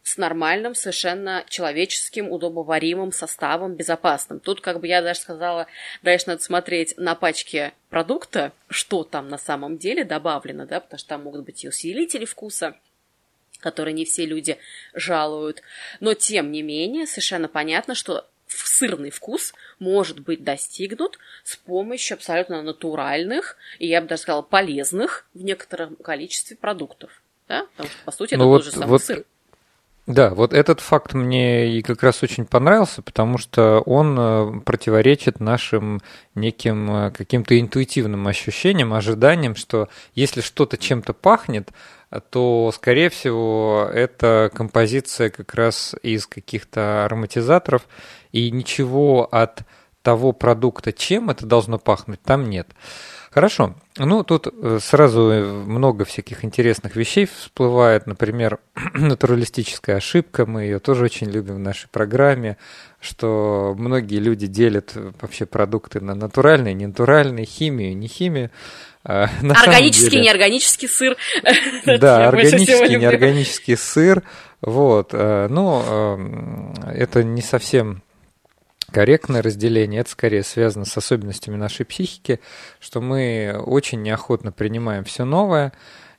с 0.03 0.17
нормальным, 0.17 0.75
совершенно 0.75 1.45
человеческим, 1.47 2.29
удобоваримым 2.29 3.13
составом, 3.13 3.75
безопасным. 3.75 4.41
Тут, 4.41 4.59
как 4.59 4.81
бы 4.81 4.87
я 4.87 5.01
даже 5.01 5.21
сказала, 5.21 5.67
дальше 6.01 6.25
надо 6.27 6.43
смотреть 6.43 6.95
на 6.97 7.15
пачке 7.15 7.73
продукта, 7.89 8.51
что 8.67 9.03
там 9.03 9.29
на 9.29 9.37
самом 9.37 9.77
деле 9.77 10.03
добавлено, 10.03 10.65
да, 10.65 10.81
потому 10.81 10.99
что 10.99 11.09
там 11.09 11.23
могут 11.23 11.45
быть 11.45 11.63
и 11.63 11.69
усилители 11.69 12.25
вкуса, 12.25 12.75
которые 13.59 13.93
не 13.93 14.03
все 14.03 14.25
люди 14.25 14.57
жалуют. 14.93 15.61
Но, 16.01 16.13
тем 16.13 16.51
не 16.51 16.61
менее, 16.61 17.07
совершенно 17.07 17.47
понятно, 17.47 17.95
что 17.95 18.27
сырный 18.47 19.09
вкус 19.09 19.53
может 19.79 20.19
быть 20.19 20.43
достигнут 20.43 21.17
с 21.43 21.55
помощью 21.55 22.15
абсолютно 22.15 22.61
натуральных 22.61 23.57
и, 23.79 23.87
я 23.87 24.01
бы 24.01 24.07
даже 24.07 24.23
сказала, 24.23 24.41
полезных 24.41 25.25
в 25.33 25.43
некотором 25.43 25.95
количестве 25.95 26.57
продуктов. 26.57 27.21
Да? 27.47 27.67
Потому 27.71 27.89
что, 27.89 28.03
по 28.05 28.11
сути, 28.11 28.35
ну 28.35 28.43
это 28.43 28.49
вот, 28.49 28.57
тот 28.57 28.65
же 28.65 28.71
самый 28.71 28.87
вот 28.87 29.03
сыр. 29.03 29.25
Да, 30.05 30.31
вот 30.31 30.53
этот 30.53 30.81
факт 30.81 31.13
мне 31.13 31.77
и 31.77 31.81
как 31.81 32.03
раз 32.03 32.23
очень 32.23 32.45
понравился, 32.45 33.01
потому 33.01 33.37
что 33.37 33.79
он 33.85 34.17
э, 34.19 34.59
противоречит 34.65 35.39
нашим 35.39 36.01
неким 36.35 36.91
э, 36.91 37.11
каким-то 37.11 37.57
интуитивным 37.57 38.27
ощущениям, 38.27 38.93
ожиданиям, 38.93 39.55
что 39.55 39.87
если 40.13 40.41
что-то 40.41 40.77
чем-то 40.77 41.13
пахнет, 41.13 41.69
то, 42.29 42.71
скорее 42.75 43.09
всего, 43.09 43.89
это 43.91 44.51
композиция 44.53 45.29
как 45.29 45.53
раз 45.55 45.95
из 46.03 46.27
каких-то 46.27 47.05
ароматизаторов, 47.05 47.87
и 48.33 48.51
ничего 48.51 49.27
от 49.31 49.61
того 50.01 50.33
продукта, 50.33 50.91
чем 50.91 51.29
это 51.29 51.45
должно 51.45 51.79
пахнуть, 51.79 52.21
там 52.21 52.49
нет. 52.49 52.67
Хорошо. 53.33 53.73
Ну, 53.97 54.23
тут 54.23 54.47
э, 54.47 54.77
сразу 54.79 55.21
много 55.65 56.05
всяких 56.05 56.45
интересных 56.45 56.95
вещей 56.95 57.25
всплывает. 57.25 58.05
Например, 58.05 58.59
натуралистическая 58.93 59.97
ошибка. 59.97 60.45
Мы 60.45 60.63
ее 60.65 60.77
тоже 60.77 61.05
очень 61.05 61.31
любим 61.31 61.55
в 61.55 61.59
нашей 61.59 61.87
программе, 61.89 62.57
что 63.01 63.73
многие 63.75 64.19
люди 64.19 64.45
делят 64.45 64.95
вообще 65.19 65.47
продукты 65.47 65.99
на 65.99 66.13
натуральные, 66.13 66.75
ненатуральные, 66.75 67.45
химию, 67.45 67.97
не 67.97 68.07
химию. 68.07 68.51
А, 69.03 69.23
органический, 69.41 70.11
деле... 70.11 70.23
неорганический 70.25 70.87
сыр. 70.87 71.17
Да, 71.99 72.27
органический, 72.27 72.97
неорганический 72.97 73.77
сыр. 73.77 74.21
Вот. 74.61 75.09
Э, 75.13 75.47
ну, 75.49 76.73
э, 76.85 76.97
это 76.99 77.23
не 77.23 77.41
совсем 77.41 78.02
корректное 78.93 79.41
разделение, 79.41 80.01
это 80.01 80.11
скорее 80.11 80.43
связано 80.43 80.85
с 80.85 80.95
особенностями 80.95 81.55
нашей 81.55 81.85
психики, 81.85 82.39
что 82.79 83.01
мы 83.01 83.59
очень 83.65 84.01
неохотно 84.03 84.51
принимаем 84.51 85.03
все 85.03 85.25
новое, 85.25 85.73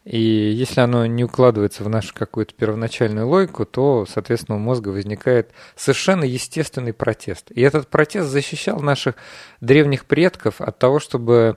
и 0.05 0.19
если 0.19 0.81
оно 0.81 1.07
не 1.07 1.25
укладывается 1.25 1.83
в 1.83 1.89
нашу 1.89 2.15
какую-то 2.15 2.53
первоначальную 2.55 3.27
логику, 3.27 3.65
то, 3.65 4.05
соответственно, 4.07 4.57
у 4.57 4.61
мозга 4.61 4.91
возникает 4.91 5.53
совершенно 5.77 6.25
естественный 6.25 6.93
протест. 6.93 7.51
И 7.51 7.63
этот 7.63 7.89
протест 7.89 8.29
защищал 8.29 8.81
наших 8.81 9.15
древних 9.63 10.05
предков 10.05 10.61
от 10.61 10.79
того, 10.79 11.01
чтобы 11.01 11.57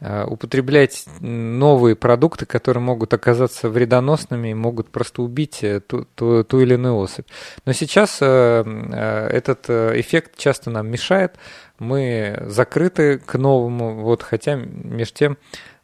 э, 0.00 0.24
употреблять 0.26 1.06
новые 1.20 1.96
продукты, 1.96 2.44
которые 2.44 2.82
могут 2.82 3.14
оказаться 3.14 3.70
вредоносными 3.70 4.50
и 4.50 4.54
могут 4.54 4.90
просто 4.90 5.22
убить 5.22 5.64
э, 5.64 5.80
ту, 5.80 6.06
ту, 6.14 6.44
ту 6.44 6.60
или 6.60 6.74
иную 6.74 6.96
особь. 6.96 7.26
Но 7.64 7.72
сейчас 7.72 8.18
э, 8.20 9.28
этот 9.30 9.70
эффект 9.70 10.36
часто 10.36 10.68
нам 10.68 10.90
мешает, 10.90 11.36
мы 11.78 12.42
закрыты 12.46 13.18
к 13.18 13.38
новому, 13.38 14.02
вот, 14.02 14.22
хотя 14.22 14.54
между 14.54 15.14
тем 15.14 15.38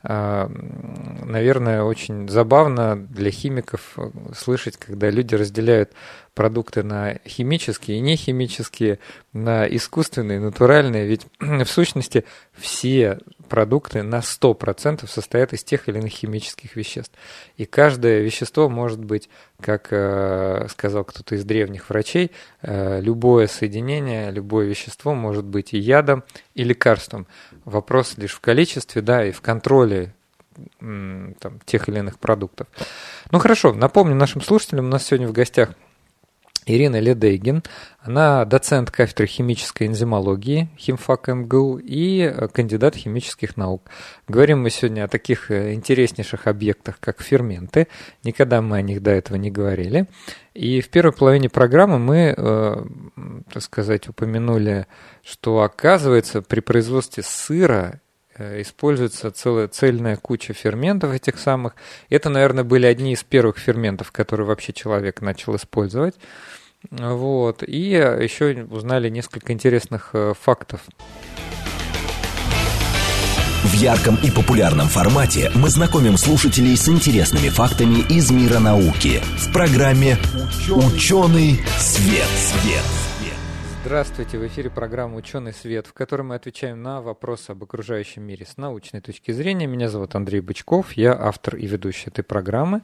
наверное, 0.05 1.83
очень 1.83 2.29
забавно 2.29 2.97
для 2.97 3.31
химиков 3.31 3.97
слышать, 4.37 4.77
когда 4.77 5.11
люди 5.11 5.35
разделяют 5.35 5.93
продукты 6.35 6.83
на 6.83 7.19
химические 7.27 7.99
и 7.99 8.01
нехимические, 8.01 8.99
на 9.33 9.67
искусственные, 9.67 10.41
натуральные. 10.41 11.07
Ведь 11.07 11.27
в 11.41 11.67
сущности 11.67 12.25
все 12.53 13.19
продукты 13.49 14.03
на 14.03 14.21
100% 14.21 15.07
состоят 15.07 15.53
из 15.53 15.63
тех 15.63 15.89
или 15.89 15.99
иных 15.99 16.13
химических 16.13 16.75
веществ. 16.75 17.15
И 17.57 17.67
каждое 17.67 18.21
вещество 18.21 18.69
может 18.69 19.05
быть, 19.05 19.29
как 19.61 19.89
э, 19.91 20.67
сказал 20.71 21.05
кто-то 21.05 21.35
из 21.35 21.45
древних 21.45 21.91
врачей, 21.91 22.31
э, 22.63 23.01
любое 23.01 23.47
соединение, 23.47 24.31
любое 24.31 24.67
вещество 24.67 25.15
может 25.15 25.45
быть 25.45 25.75
и 25.75 25.79
ядом, 25.79 26.25
и 26.55 26.65
лекарством. 26.65 27.27
Вопрос 27.65 28.17
лишь 28.17 28.33
в 28.33 28.41
количестве, 28.41 29.03
да, 29.03 29.25
и 29.25 29.33
в 29.33 29.43
контроле 29.43 30.15
там, 30.79 31.61
тех 31.65 31.89
или 31.89 31.99
иных 31.99 32.19
продуктов. 32.19 32.67
Ну 33.31 33.39
хорошо, 33.39 33.73
напомню 33.73 34.15
нашим 34.15 34.41
слушателям, 34.41 34.87
у 34.87 34.89
нас 34.89 35.07
сегодня 35.07 35.29
в 35.29 35.33
гостях 35.33 35.71
Ирина 36.67 37.01
Ледейгин. 37.01 37.63
Она 38.01 38.45
доцент 38.45 38.91
кафедры 38.91 39.27
химической 39.27 39.87
энзимологии 39.87 40.71
химфак 40.79 41.29
МГУ 41.29 41.79
и 41.79 42.33
кандидат 42.53 42.97
химических 42.97 43.57
наук. 43.57 43.89
Говорим 44.29 44.63
мы 44.63 44.71
сегодня 44.71 45.05
о 45.05 45.09
таких 45.09 45.51
э, 45.51 45.75
интереснейших 45.75 46.47
объектах, 46.47 46.99
как 47.01 47.23
ферменты. 47.23 47.89
Никогда 48.25 48.61
мы 48.63 48.79
о 48.79 48.83
них 48.83 49.03
до 49.03 49.11
этого 49.11 49.37
не 49.37 49.51
говорили. 49.51 50.07
И 50.55 50.81
в 50.81 50.89
первой 50.89 51.13
половине 51.13 51.49
программы 51.49 51.99
мы, 51.99 52.35
э, 52.37 52.85
так 53.53 53.63
сказать, 53.63 54.09
упомянули, 54.09 54.87
что 55.23 55.63
оказывается 55.63 56.43
при 56.43 56.61
производстве 56.61 57.23
сыра 57.23 57.83
Э, 57.83 58.12
используется 58.39 59.31
целая 59.31 59.69
цельная 59.69 60.17
куча 60.17 60.53
ферментов 60.53 61.13
этих 61.13 61.39
самых. 61.39 61.75
Это, 62.09 62.29
наверное, 62.29 62.65
были 62.65 62.87
одни 62.87 63.13
из 63.13 63.23
первых 63.23 63.59
ферментов, 63.59 64.13
которые 64.13 64.47
вообще 64.47 64.73
человек 64.73 65.21
начал 65.21 65.57
использовать. 65.57 66.15
Вот. 66.91 67.63
И 67.67 67.91
еще 67.91 68.67
узнали 68.71 69.09
несколько 69.09 69.53
интересных 69.53 70.11
э, 70.15 70.35
фактов. 70.41 70.81
В 73.63 73.75
ярком 73.75 74.19
и 74.23 74.31
популярном 74.31 74.89
формате 74.89 75.51
мы 75.55 75.69
знакомим 75.69 76.17
слушателей 76.17 76.77
с 76.77 76.89
интересными 76.89 77.49
фактами 77.49 78.01
из 78.09 78.31
мира 78.31 78.59
науки 78.59 79.21
в 79.39 79.53
программе 79.53 80.19
«Ученый 80.69 81.61
свет». 81.79 82.27
свет. 82.37 83.02
Здравствуйте, 83.85 84.39
в 84.39 84.47
эфире 84.47 84.71
программа 84.71 85.17
«Ученый 85.17 85.53
свет», 85.53 85.89
в 85.89 85.93
которой 85.93 86.23
мы 86.23 86.37
отвечаем 86.37 86.81
на 86.85 87.01
вопросы 87.03 87.51
об 87.51 87.65
окружающем 87.65 88.23
мире 88.23 88.47
с 88.47 88.57
научной 88.57 89.01
точки 89.01 89.33
зрения. 89.33 89.67
Меня 89.67 89.89
зовут 89.89 90.15
Андрей 90.15 90.41
Бычков, 90.41 90.93
я 90.93 91.21
автор 91.21 91.57
и 91.57 91.67
ведущий 91.67 92.09
этой 92.09 92.23
программы. 92.23 92.83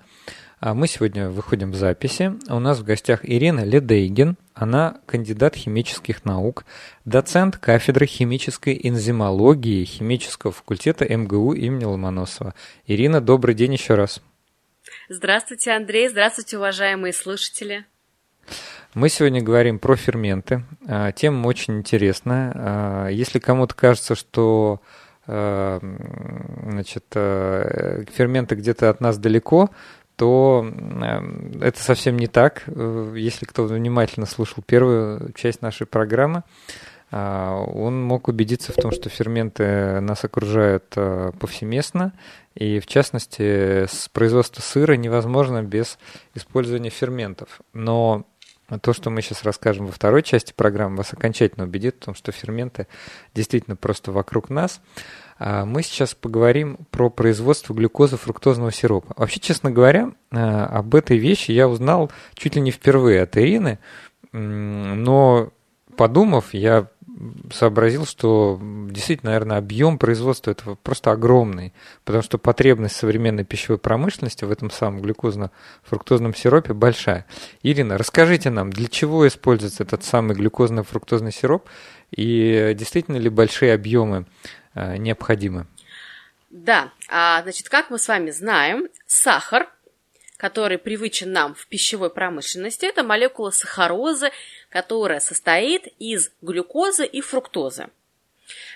А 0.58 0.74
мы 0.74 0.88
сегодня 0.88 1.30
выходим 1.30 1.70
в 1.70 1.76
записи. 1.76 2.34
У 2.48 2.58
нас 2.58 2.80
в 2.80 2.84
гостях 2.84 3.20
Ирина 3.22 3.64
Ледейгин. 3.64 4.36
Она 4.54 5.00
кандидат 5.06 5.54
химических 5.54 6.24
наук, 6.24 6.64
доцент 7.04 7.58
кафедры 7.58 8.06
химической 8.06 8.78
энзимологии 8.82 9.84
химического 9.84 10.52
факультета 10.52 11.04
МГУ 11.04 11.52
имени 11.52 11.84
Ломоносова. 11.84 12.54
Ирина, 12.88 13.20
добрый 13.20 13.54
день 13.54 13.74
еще 13.74 13.94
раз. 13.94 14.20
Здравствуйте, 15.08 15.70
Андрей. 15.70 16.08
Здравствуйте, 16.08 16.58
уважаемые 16.58 17.12
слушатели. 17.12 17.86
Мы 18.98 19.10
сегодня 19.10 19.40
говорим 19.40 19.78
про 19.78 19.94
ферменты. 19.94 20.64
А, 20.88 21.12
тема 21.12 21.46
очень 21.46 21.78
интересная. 21.78 22.52
А, 22.52 23.06
если 23.06 23.38
кому-то 23.38 23.72
кажется, 23.72 24.16
что 24.16 24.80
а, 25.24 25.78
значит, 26.64 27.04
ферменты 27.12 28.56
где-то 28.56 28.90
от 28.90 29.00
нас 29.00 29.16
далеко, 29.16 29.70
то 30.16 30.66
это 31.62 31.80
совсем 31.80 32.16
не 32.16 32.26
так. 32.26 32.64
Если 32.66 33.44
кто 33.44 33.66
внимательно 33.66 34.26
слушал 34.26 34.64
первую 34.66 35.32
часть 35.34 35.62
нашей 35.62 35.86
программы, 35.86 36.42
он 37.12 38.02
мог 38.02 38.26
убедиться 38.26 38.72
в 38.72 38.74
том, 38.74 38.90
что 38.90 39.10
ферменты 39.10 40.00
нас 40.00 40.24
окружают 40.24 40.88
повсеместно, 41.38 42.14
и 42.56 42.80
в 42.80 42.86
частности, 42.86 43.86
с 43.86 44.08
производства 44.12 44.60
сыра 44.60 44.94
невозможно 44.94 45.62
без 45.62 45.98
использования 46.34 46.90
ферментов. 46.90 47.60
Но 47.72 48.26
то, 48.82 48.92
что 48.92 49.08
мы 49.10 49.22
сейчас 49.22 49.44
расскажем 49.44 49.86
во 49.86 49.92
второй 49.92 50.22
части 50.22 50.52
программы, 50.54 50.98
вас 50.98 51.12
окончательно 51.12 51.64
убедит 51.64 51.96
в 51.96 52.04
том, 52.04 52.14
что 52.14 52.32
ферменты 52.32 52.86
действительно 53.34 53.76
просто 53.76 54.12
вокруг 54.12 54.50
нас. 54.50 54.80
А 55.38 55.64
мы 55.64 55.82
сейчас 55.82 56.14
поговорим 56.14 56.78
про 56.90 57.10
производство 57.10 57.72
глюкозы 57.72 58.16
фруктозного 58.16 58.72
сиропа. 58.72 59.14
Вообще, 59.16 59.40
честно 59.40 59.70
говоря, 59.70 60.12
а, 60.30 60.66
об 60.66 60.94
этой 60.94 61.16
вещи 61.16 61.52
я 61.52 61.68
узнал 61.68 62.10
чуть 62.34 62.56
ли 62.56 62.60
не 62.60 62.70
впервые 62.70 63.22
от 63.22 63.36
Ирины, 63.38 63.78
но 64.32 65.50
подумав, 65.96 66.52
я 66.52 66.88
сообразил, 67.52 68.06
что 68.06 68.58
действительно, 68.60 69.30
наверное, 69.30 69.58
объем 69.58 69.98
производства 69.98 70.50
этого 70.50 70.74
просто 70.76 71.10
огромный, 71.10 71.72
потому 72.04 72.22
что 72.22 72.38
потребность 72.38 72.96
современной 72.96 73.44
пищевой 73.44 73.78
промышленности 73.78 74.44
в 74.44 74.50
этом 74.50 74.70
самом 74.70 75.00
глюкозно-фруктозном 75.02 76.34
сиропе 76.36 76.72
большая. 76.72 77.26
Ирина, 77.62 77.98
расскажите 77.98 78.50
нам, 78.50 78.70
для 78.70 78.88
чего 78.88 79.26
используется 79.26 79.82
этот 79.82 80.04
самый 80.04 80.36
глюкозно-фруктозный 80.36 81.32
сироп 81.32 81.68
и 82.10 82.74
действительно 82.76 83.16
ли 83.16 83.28
большие 83.28 83.74
объемы 83.74 84.26
э, 84.74 84.96
необходимы? 84.96 85.66
Да, 86.50 86.92
а, 87.08 87.42
значит, 87.42 87.68
как 87.68 87.90
мы 87.90 87.98
с 87.98 88.08
вами 88.08 88.30
знаем, 88.30 88.88
сахар, 89.06 89.68
который 90.38 90.78
привычен 90.78 91.30
нам 91.32 91.54
в 91.54 91.66
пищевой 91.66 92.10
промышленности, 92.10 92.86
это 92.86 93.02
молекула 93.02 93.50
сахарозы, 93.50 94.30
которая 94.70 95.20
состоит 95.20 95.86
из 95.98 96.30
глюкозы 96.42 97.06
и 97.06 97.20
фруктозы. 97.20 97.88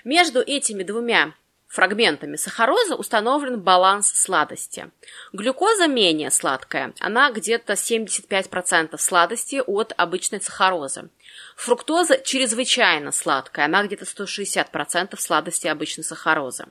Между 0.05 0.40
этими 0.40 0.83
двумя 0.83 1.35
фрагментами 1.72 2.37
сахарозы 2.37 2.94
установлен 2.94 3.59
баланс 3.61 4.12
сладости. 4.12 4.90
Глюкоза 5.33 5.87
менее 5.87 6.31
сладкая, 6.31 6.92
она 7.00 7.31
где-то 7.31 7.72
75% 7.72 8.98
сладости 8.98 9.62
от 9.66 9.94
обычной 9.96 10.42
сахарозы. 10.42 11.09
Фруктоза 11.57 12.18
чрезвычайно 12.18 13.11
сладкая, 13.11 13.64
она 13.64 13.85
где-то 13.85 14.05
160% 14.05 15.18
сладости 15.18 15.66
обычной 15.66 16.05
сахарозы. 16.05 16.66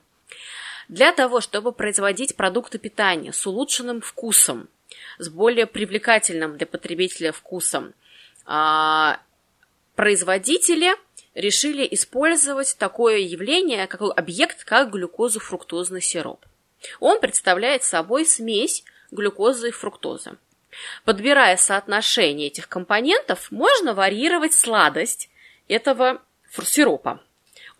Для 0.87 1.11
того, 1.13 1.41
чтобы 1.41 1.71
производить 1.71 2.35
продукты 2.35 2.77
питания 2.77 3.33
с 3.33 3.47
улучшенным 3.47 4.01
вкусом, 4.01 4.67
с 5.17 5.29
более 5.29 5.65
привлекательным 5.65 6.57
для 6.57 6.67
потребителя 6.67 7.31
вкусом, 7.31 7.93
производители 9.95 10.95
решили 11.33 11.87
использовать 11.91 12.75
такое 12.77 13.17
явление, 13.19 13.87
как 13.87 14.01
объект, 14.01 14.63
как 14.63 14.91
глюкозу-фруктозный 14.91 16.01
сироп. 16.01 16.45
Он 16.99 17.19
представляет 17.19 17.83
собой 17.83 18.25
смесь 18.25 18.83
глюкозы 19.11 19.69
и 19.69 19.71
фруктозы. 19.71 20.37
Подбирая 21.03 21.57
соотношение 21.57 22.47
этих 22.47 22.67
компонентов, 22.67 23.51
можно 23.51 23.93
варьировать 23.93 24.53
сладость 24.53 25.29
этого 25.67 26.21
сиропа. 26.63 27.21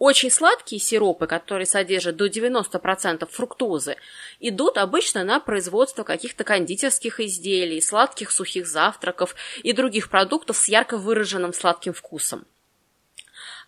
Очень 0.02 0.32
сладкие 0.32 0.82
сиропы, 0.82 1.28
которые 1.28 1.68
содержат 1.68 2.16
до 2.16 2.26
90% 2.26 3.30
фруктозы, 3.30 3.98
идут 4.40 4.80
обычно 4.80 5.24
на 5.24 5.40
производство 5.40 6.04
каких-то 6.04 6.44
кондитерских 6.44 7.20
изделий, 7.20 7.80
сладких 7.84 8.32
сухих 8.32 8.66
завтраков 8.66 9.36
и 9.62 9.74
других 9.74 10.10
продуктов 10.10 10.58
с 10.58 10.68
ярко 10.68 10.98
выраженным 10.98 11.54
сладким 11.54 11.94
вкусом. 11.94 12.48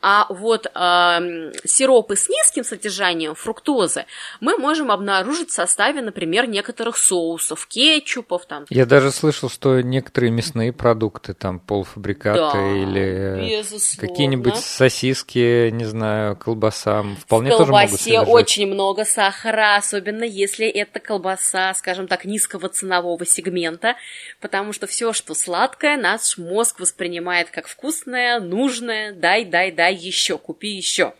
А 0.05 0.25
вот 0.27 0.65
э, 0.65 1.51
сиропы 1.63 2.17
с 2.17 2.27
низким 2.27 2.65
содержанием 2.65 3.35
фруктозы 3.35 4.05
мы 4.41 4.57
можем 4.57 4.91
обнаружить 4.91 5.49
в 5.49 5.53
составе, 5.53 6.01
например, 6.01 6.45
некоторых 6.45 6.97
соусов, 6.97 7.65
кетчупов. 7.67 8.45
Там. 8.45 8.65
Я 8.69 8.85
даже 8.85 9.11
слышал, 9.11 9.49
что 9.49 9.79
некоторые 9.79 10.31
мясные 10.31 10.73
продукты, 10.73 11.33
там 11.33 11.61
полуфабрикаты 11.61 12.51
да, 12.51 12.71
или 12.73 13.63
какие-нибудь 13.97 14.57
сосиски, 14.57 15.69
не 15.69 15.85
знаю, 15.85 16.35
колбаса, 16.35 17.05
вполне 17.21 17.51
в 17.53 17.57
тоже 17.59 17.71
могут 17.71 18.01
содержать. 18.01 18.27
очень 18.27 18.67
много 18.67 19.05
сахара, 19.05 19.77
особенно 19.77 20.25
если 20.25 20.67
это 20.67 20.99
колбаса, 20.99 21.73
скажем 21.75 22.09
так, 22.09 22.25
низкого 22.25 22.67
ценового 22.67 23.25
сегмента, 23.25 23.95
потому 24.41 24.73
что 24.73 24.85
все, 24.85 25.13
что 25.13 25.33
сладкое, 25.33 25.95
наш 25.95 26.37
мозг 26.37 26.81
воспринимает 26.81 27.49
как 27.51 27.69
вкусное, 27.69 28.41
нужное, 28.41 29.13
дай, 29.13 29.45
дай, 29.45 29.71
дай 29.71 29.92
еще, 29.93 30.37
купи 30.37 30.69
еще. 30.69 31.13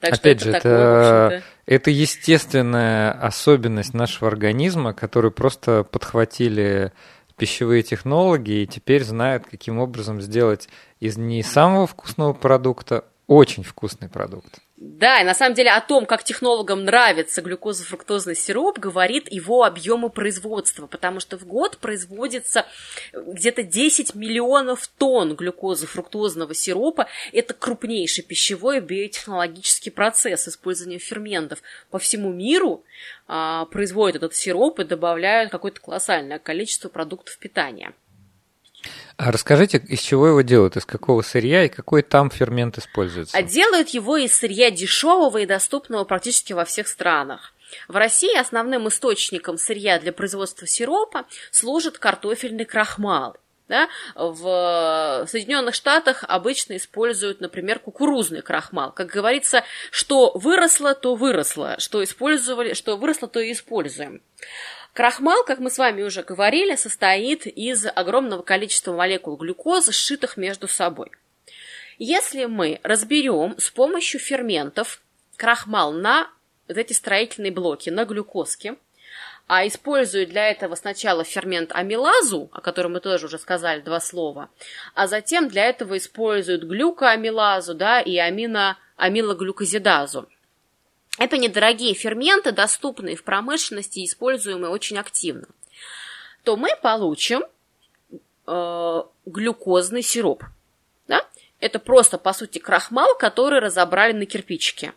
Так 0.00 0.14
Опять 0.14 0.18
что 0.18 0.28
это 0.28 0.44
же, 0.44 0.52
такое, 0.52 1.26
это, 1.26 1.42
это 1.66 1.90
естественная 1.90 3.12
особенность 3.12 3.94
нашего 3.94 4.28
организма, 4.28 4.92
которую 4.92 5.32
просто 5.32 5.84
подхватили 5.84 6.92
пищевые 7.36 7.82
технологии 7.82 8.62
и 8.62 8.66
теперь 8.66 9.02
знают, 9.02 9.46
каким 9.46 9.78
образом 9.78 10.20
сделать 10.20 10.68
из 11.00 11.16
не 11.16 11.42
самого 11.42 11.86
вкусного 11.86 12.32
продукта 12.32 13.04
очень 13.26 13.62
вкусный 13.62 14.08
продукт. 14.08 14.60
Да, 14.86 15.22
и 15.22 15.24
на 15.24 15.32
самом 15.32 15.54
деле 15.54 15.70
о 15.70 15.80
том, 15.80 16.04
как 16.04 16.24
технологам 16.24 16.84
нравится 16.84 17.40
глюкозофруктозный 17.40 18.36
сироп, 18.36 18.78
говорит 18.78 19.32
его 19.32 19.64
объемы 19.64 20.10
производства, 20.10 20.86
потому 20.86 21.20
что 21.20 21.38
в 21.38 21.46
год 21.46 21.78
производится 21.78 22.66
где-то 23.14 23.62
10 23.62 24.14
миллионов 24.14 24.86
тонн 24.86 25.36
глюкозофруктозного 25.36 26.52
сиропа. 26.52 27.08
Это 27.32 27.54
крупнейший 27.54 28.24
пищевой 28.24 28.80
биотехнологический 28.80 29.90
процесс 29.90 30.48
использования 30.48 30.98
ферментов. 30.98 31.62
По 31.90 31.98
всему 31.98 32.30
миру 32.30 32.84
а, 33.26 33.64
производят 33.64 34.16
этот 34.16 34.34
сироп 34.34 34.80
и 34.80 34.84
добавляют 34.84 35.50
какое-то 35.50 35.80
колоссальное 35.80 36.38
количество 36.38 36.90
продуктов 36.90 37.38
питания. 37.38 37.94
А 39.16 39.30
расскажите, 39.30 39.78
из 39.78 40.00
чего 40.00 40.28
его 40.28 40.40
делают, 40.42 40.76
из 40.76 40.84
какого 40.84 41.22
сырья 41.22 41.64
и 41.64 41.68
какой 41.68 42.02
там 42.02 42.30
фермент 42.30 42.78
используется? 42.78 43.36
А 43.36 43.42
делают 43.42 43.90
его 43.90 44.16
из 44.16 44.34
сырья 44.36 44.70
дешевого 44.70 45.38
и 45.38 45.46
доступного 45.46 46.04
практически 46.04 46.52
во 46.52 46.64
всех 46.64 46.88
странах. 46.88 47.52
В 47.88 47.96
России 47.96 48.36
основным 48.36 48.88
источником 48.88 49.58
сырья 49.58 49.98
для 49.98 50.12
производства 50.12 50.66
сиропа 50.66 51.26
служит 51.50 51.98
картофельный 51.98 52.64
крахмал. 52.64 53.36
Да? 53.66 53.88
В 54.14 55.26
Соединенных 55.26 55.74
Штатах 55.74 56.24
обычно 56.28 56.76
используют, 56.76 57.40
например, 57.40 57.78
кукурузный 57.78 58.42
крахмал. 58.42 58.92
Как 58.92 59.06
говорится, 59.06 59.64
что 59.90 60.32
выросло, 60.34 60.94
то 60.94 61.14
выросло, 61.14 61.76
что 61.78 62.04
использовали, 62.04 62.74
что 62.74 62.96
выросло, 62.96 63.26
то 63.26 63.40
и 63.40 63.52
используем. 63.52 64.20
Крахмал, 64.94 65.42
как 65.42 65.58
мы 65.58 65.70
с 65.70 65.78
вами 65.78 66.02
уже 66.02 66.22
говорили, 66.22 66.76
состоит 66.76 67.48
из 67.48 67.84
огромного 67.84 68.42
количества 68.42 68.92
молекул 68.92 69.36
глюкозы, 69.36 69.90
сшитых 69.90 70.36
между 70.36 70.68
собой. 70.68 71.10
Если 71.98 72.44
мы 72.44 72.78
разберем 72.84 73.56
с 73.58 73.70
помощью 73.70 74.20
ферментов 74.20 75.02
крахмал 75.36 75.92
на 75.92 76.30
вот 76.68 76.78
эти 76.78 76.92
строительные 76.92 77.50
блоки, 77.50 77.90
на 77.90 78.04
глюкозке, 78.04 78.76
а 79.48 79.66
используют 79.66 80.30
для 80.30 80.48
этого 80.48 80.76
сначала 80.76 81.24
фермент 81.24 81.72
амилазу, 81.72 82.48
о 82.52 82.60
котором 82.60 82.92
мы 82.92 83.00
тоже 83.00 83.26
уже 83.26 83.38
сказали 83.38 83.80
два 83.80 83.98
слова, 83.98 84.48
а 84.94 85.08
затем 85.08 85.48
для 85.48 85.64
этого 85.66 85.98
используют 85.98 86.62
глюкоамилазу 86.62 87.74
да, 87.74 88.00
и 88.00 88.16
амино, 88.16 88.78
амилоглюкозидазу. 88.96 90.28
Это 91.18 91.38
недорогие 91.38 91.94
ферменты, 91.94 92.52
доступные 92.52 93.16
в 93.16 93.22
промышленности 93.22 94.00
и 94.00 94.06
используемые 94.06 94.70
очень 94.70 94.98
активно. 94.98 95.46
То 96.42 96.56
мы 96.56 96.70
получим 96.82 97.44
э, 98.46 99.02
глюкозный 99.24 100.02
сироп. 100.02 100.44
Да? 101.06 101.24
Это 101.60 101.78
просто, 101.78 102.18
по 102.18 102.32
сути, 102.32 102.58
крахмал, 102.58 103.16
который 103.16 103.60
разобрали 103.60 104.12
на 104.12 104.26
кирпичики. 104.26 104.92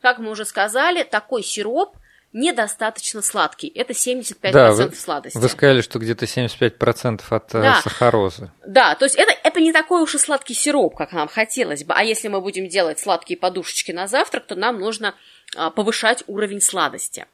Как 0.00 0.18
мы 0.18 0.30
уже 0.30 0.44
сказали, 0.44 1.02
такой 1.02 1.42
сироп 1.42 1.96
недостаточно 2.32 3.22
сладкий. 3.22 3.68
Это 3.68 3.92
75% 3.92 4.52
да, 4.52 4.72
вы, 4.72 4.92
сладости. 4.94 5.36
Вы 5.36 5.48
сказали, 5.48 5.80
что 5.80 5.98
где-то 5.98 6.26
75% 6.26 7.22
от 7.30 7.54
э, 7.54 7.62
да. 7.62 7.80
сахарозы. 7.82 8.50
Да, 8.66 8.94
то 8.94 9.04
есть 9.04 9.16
это, 9.16 9.32
это 9.42 9.60
не 9.60 9.72
такой 9.72 10.02
уж 10.02 10.14
и 10.14 10.18
сладкий 10.18 10.54
сироп, 10.54 10.96
как 10.96 11.12
нам 11.12 11.28
хотелось 11.28 11.84
бы. 11.84 11.94
А 11.94 12.04
если 12.04 12.28
мы 12.28 12.40
будем 12.40 12.68
делать 12.68 13.00
сладкие 13.00 13.38
подушечки 13.38 13.92
на 13.92 14.06
завтрак, 14.06 14.46
то 14.46 14.54
нам 14.54 14.78
нужно 14.78 15.14
а, 15.56 15.70
повышать 15.70 16.22
уровень 16.26 16.60
сладости. 16.60 17.26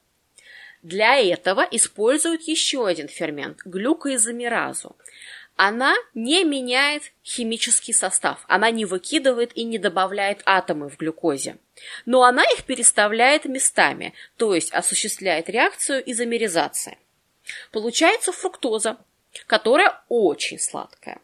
Для 0.82 1.16
этого 1.16 1.66
используют 1.70 2.42
еще 2.42 2.86
один 2.86 3.08
фермент– 3.08 3.58
глюкоизомеразу 3.64 4.96
она 5.56 5.94
не 6.14 6.44
меняет 6.44 7.12
химический 7.24 7.94
состав, 7.94 8.44
она 8.46 8.70
не 8.70 8.84
выкидывает 8.84 9.56
и 9.56 9.64
не 9.64 9.78
добавляет 9.78 10.42
атомы 10.44 10.90
в 10.90 10.98
глюкозе, 10.98 11.56
но 12.04 12.24
она 12.24 12.44
их 12.44 12.64
переставляет 12.64 13.46
местами, 13.46 14.12
то 14.36 14.54
есть 14.54 14.72
осуществляет 14.72 15.48
реакцию 15.48 16.02
изомеризации. 16.10 16.98
Получается 17.72 18.32
фруктоза, 18.32 18.98
которая 19.46 20.02
очень 20.08 20.58
сладкая. 20.58 21.20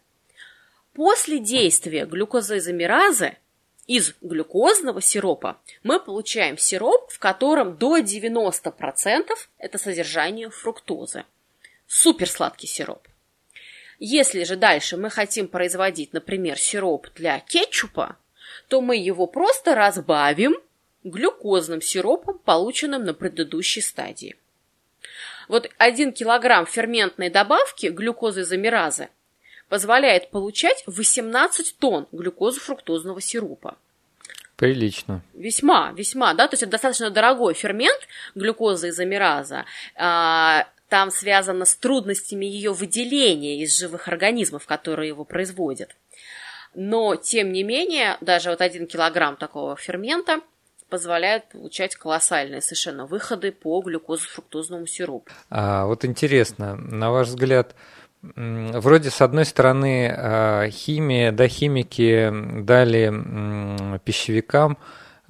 После 0.95 1.39
действия 1.39 2.07
глюкозоизомеразы 2.07 3.37
из 3.87 4.15
глюкозного 4.21 5.03
сиропа 5.03 5.61
мы 5.83 6.01
получаем 6.01 6.57
сироп, 6.57 7.11
в 7.11 7.19
котором 7.19 7.77
до 7.77 7.99
90% 7.99 9.29
это 9.59 9.79
содержание 9.79 10.49
фруктозы. 10.49 11.25
Суперсладкий 11.87 12.69
сироп. 12.69 13.09
Если 14.05 14.43
же 14.43 14.57
дальше 14.57 14.97
мы 14.97 15.11
хотим 15.11 15.47
производить, 15.47 16.13
например, 16.13 16.59
сироп 16.59 17.07
для 17.15 17.39
кетчупа, 17.39 18.17
то 18.67 18.81
мы 18.81 18.97
его 18.97 19.29
просто 19.29 19.77
разбавим 19.77 20.57
глюкозным 21.05 21.81
сиропом, 21.81 22.41
полученным 22.41 23.05
на 23.05 23.15
предыдущей 23.15 23.81
стадии. 23.81 24.35
Вот 25.47 25.71
1 25.79 26.15
килограмм 26.15 26.67
ферментной 26.67 27.31
добавки 27.31 27.87
глюкозы-замеразы 27.87 29.09
позволяет 29.69 30.31
получать 30.31 30.83
18 30.89 31.77
тонн 31.79 32.09
глюкозо-фруктозного 32.11 33.21
сиропа. 33.21 33.79
Прилично. 34.57 35.23
Весьма, 35.33 35.93
весьма, 35.93 36.35
да, 36.35 36.49
то 36.49 36.55
есть 36.55 36.65
это 36.65 36.73
достаточно 36.73 37.11
дорогой 37.11 37.55
фермент 37.55 38.01
глюкоза 38.35 38.89
изомераза. 38.89 39.65
Там 40.93 41.11
связано 41.11 41.65
с 41.65 41.75
трудностями 41.75 42.45
ее 42.45 42.75
выделения 42.75 43.63
из 43.63 43.79
живых 43.79 44.09
организмов, 44.09 44.67
которые 44.67 45.09
его 45.09 45.25
производят. 45.25 45.97
Но, 46.75 47.17
тем 47.17 47.51
не 47.51 47.63
менее, 47.63 48.19
даже 48.21 48.51
вот 48.51 48.61
один 48.61 48.87
килограмм 48.87 49.37
такого 49.37 49.75
фермента 49.75 50.41
позволяет 50.91 51.49
получать 51.49 51.97
колоссальные 51.97 52.61
совершенно 52.61 53.07
выходы 53.07 53.53
по 53.53 53.81
глюкозо-фруктозному 53.81 54.87
сиропу. 54.87 55.33
А, 55.49 55.87
вот 55.87 56.05
интересно, 56.05 56.77
на 56.77 57.11
ваш 57.11 57.29
взгляд, 57.29 57.75
вроде 58.21 59.09
с 59.09 59.23
одной 59.23 59.47
стороны 59.47 60.15
а, 60.15 60.69
химия, 60.69 61.33
да, 61.33 61.49
химики 61.49 62.31
дали 62.61 63.99
пищевикам 64.05 64.77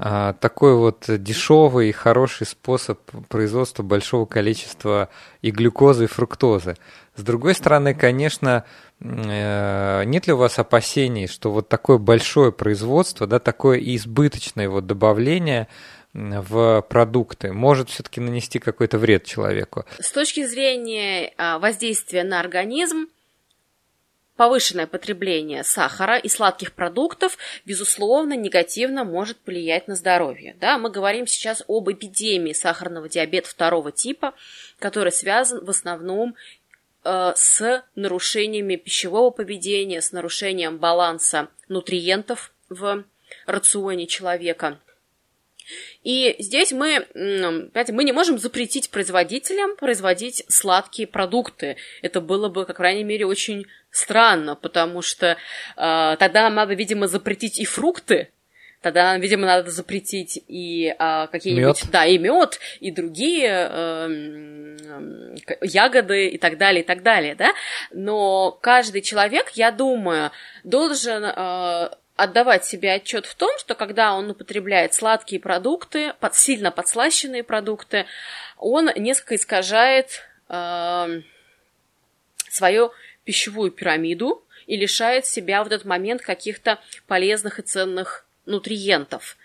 такой 0.02 0.74
вот 0.74 1.04
дешевый 1.06 1.88
и 1.88 1.92
хороший 1.92 2.44
способ 2.44 2.98
производства 3.28 3.84
большого 3.84 4.26
количества 4.26 5.10
и 5.42 5.52
глюкозы, 5.52 6.04
и 6.04 6.08
фруктозы. 6.08 6.76
С 7.14 7.22
другой 7.22 7.54
стороны, 7.54 7.94
конечно, 7.94 8.64
э, 9.00 10.02
нет 10.04 10.26
ли 10.26 10.32
у 10.32 10.38
вас 10.38 10.58
опасений, 10.58 11.28
что 11.28 11.52
вот 11.52 11.68
такое 11.68 11.98
большое 11.98 12.50
производство, 12.50 13.28
да, 13.28 13.38
такое 13.38 13.78
избыточное 13.78 14.68
вот 14.68 14.86
добавление 14.86 15.68
в 16.14 16.84
продукты 16.88 17.52
может 17.52 17.88
все-таки 17.88 18.20
нанести 18.20 18.58
какой-то 18.58 18.98
вред 18.98 19.24
человеку? 19.24 19.84
С 20.00 20.10
точки 20.10 20.44
зрения 20.46 21.32
а, 21.38 21.58
воздействия 21.58 22.24
на 22.24 22.40
организм, 22.40 23.06
Повышенное 24.36 24.86
потребление 24.86 25.62
сахара 25.62 26.16
и 26.16 26.28
сладких 26.28 26.72
продуктов, 26.72 27.36
безусловно, 27.66 28.34
негативно 28.34 29.04
может 29.04 29.38
влиять 29.44 29.88
на 29.88 29.94
здоровье. 29.94 30.56
Да, 30.58 30.78
мы 30.78 30.90
говорим 30.90 31.26
сейчас 31.26 31.62
об 31.68 31.90
эпидемии 31.90 32.54
сахарного 32.54 33.08
диабета 33.10 33.50
второго 33.50 33.92
типа, 33.92 34.32
который 34.78 35.12
связан 35.12 35.62
в 35.62 35.68
основном 35.68 36.34
э, 37.04 37.32
с 37.36 37.84
нарушениями 37.94 38.76
пищевого 38.76 39.30
поведения, 39.30 40.00
с 40.00 40.12
нарушением 40.12 40.78
баланса 40.78 41.48
нутриентов 41.68 42.52
в 42.70 43.04
рационе 43.46 44.06
человека– 44.06 44.78
и 46.02 46.36
здесь 46.38 46.72
мы, 46.72 47.06
понимаете, 47.14 47.92
мы 47.92 48.04
не 48.04 48.12
можем 48.12 48.38
запретить 48.38 48.90
производителям 48.90 49.76
производить 49.76 50.44
сладкие 50.48 51.06
продукты. 51.06 51.76
Это 52.02 52.20
было 52.20 52.48
бы, 52.48 52.66
как 52.66 52.80
крайней 52.82 53.04
мере, 53.04 53.26
очень 53.26 53.66
странно, 53.92 54.56
потому 54.56 55.02
что 55.02 55.36
э, 55.76 56.16
тогда 56.18 56.50
надо, 56.50 56.74
видимо, 56.74 57.06
запретить 57.06 57.60
и 57.60 57.64
фрукты, 57.64 58.32
тогда, 58.80 59.16
видимо, 59.18 59.46
надо 59.46 59.70
запретить 59.70 60.42
и 60.48 60.88
э, 60.98 61.26
какие-нибудь, 61.30 61.84
мед. 61.84 61.92
да, 61.92 62.06
и 62.06 62.18
мед, 62.18 62.58
и 62.80 62.90
другие 62.90 63.68
э, 63.70 64.08
э, 65.46 65.56
ягоды 65.62 66.26
и 66.26 66.38
так 66.38 66.58
далее, 66.58 66.82
и 66.82 66.86
так 66.86 67.04
далее, 67.04 67.36
да. 67.36 67.52
Но 67.92 68.50
каждый 68.50 69.00
человек, 69.00 69.50
я 69.50 69.70
думаю, 69.70 70.32
должен 70.64 71.24
э, 71.24 71.90
отдавать 72.16 72.64
себе 72.64 72.92
отчет 72.92 73.26
в 73.26 73.34
том, 73.34 73.50
что 73.58 73.74
когда 73.74 74.14
он 74.14 74.30
употребляет 74.30 74.94
сладкие 74.94 75.40
продукты, 75.40 76.12
под, 76.20 76.34
сильно 76.34 76.70
подслащенные 76.70 77.42
продукты, 77.42 78.06
он 78.58 78.90
несколько 78.96 79.36
искажает 79.36 80.22
э, 80.48 81.20
свою 82.48 82.92
пищевую 83.24 83.70
пирамиду 83.70 84.44
и 84.66 84.76
лишает 84.76 85.26
себя 85.26 85.64
в 85.64 85.66
этот 85.66 85.84
момент 85.84 86.22
каких-то 86.22 86.78
полезных 87.06 87.58
и 87.58 87.62
ценных 87.62 88.26
нутриентов. 88.46 89.36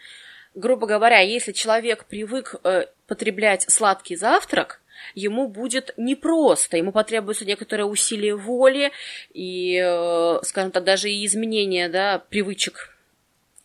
Грубо 0.53 0.87
говоря, 0.87 1.19
если 1.19 1.51
человек 1.51 2.05
привык 2.05 2.55
э, 2.63 2.87
потреблять 3.07 3.69
сладкий 3.69 4.15
завтрак, 4.15 4.81
ему 5.15 5.47
будет 5.47 5.93
непросто, 5.97 6.77
ему 6.77 6.91
потребуется 6.91 7.45
некоторое 7.45 7.85
усилие 7.85 8.35
воли 8.35 8.91
и, 9.33 9.81
э, 9.83 10.39
скажем 10.43 10.71
так, 10.71 10.83
даже 10.83 11.09
и 11.09 11.25
изменение 11.25 11.89
да, 11.89 12.19
привычек 12.19 12.95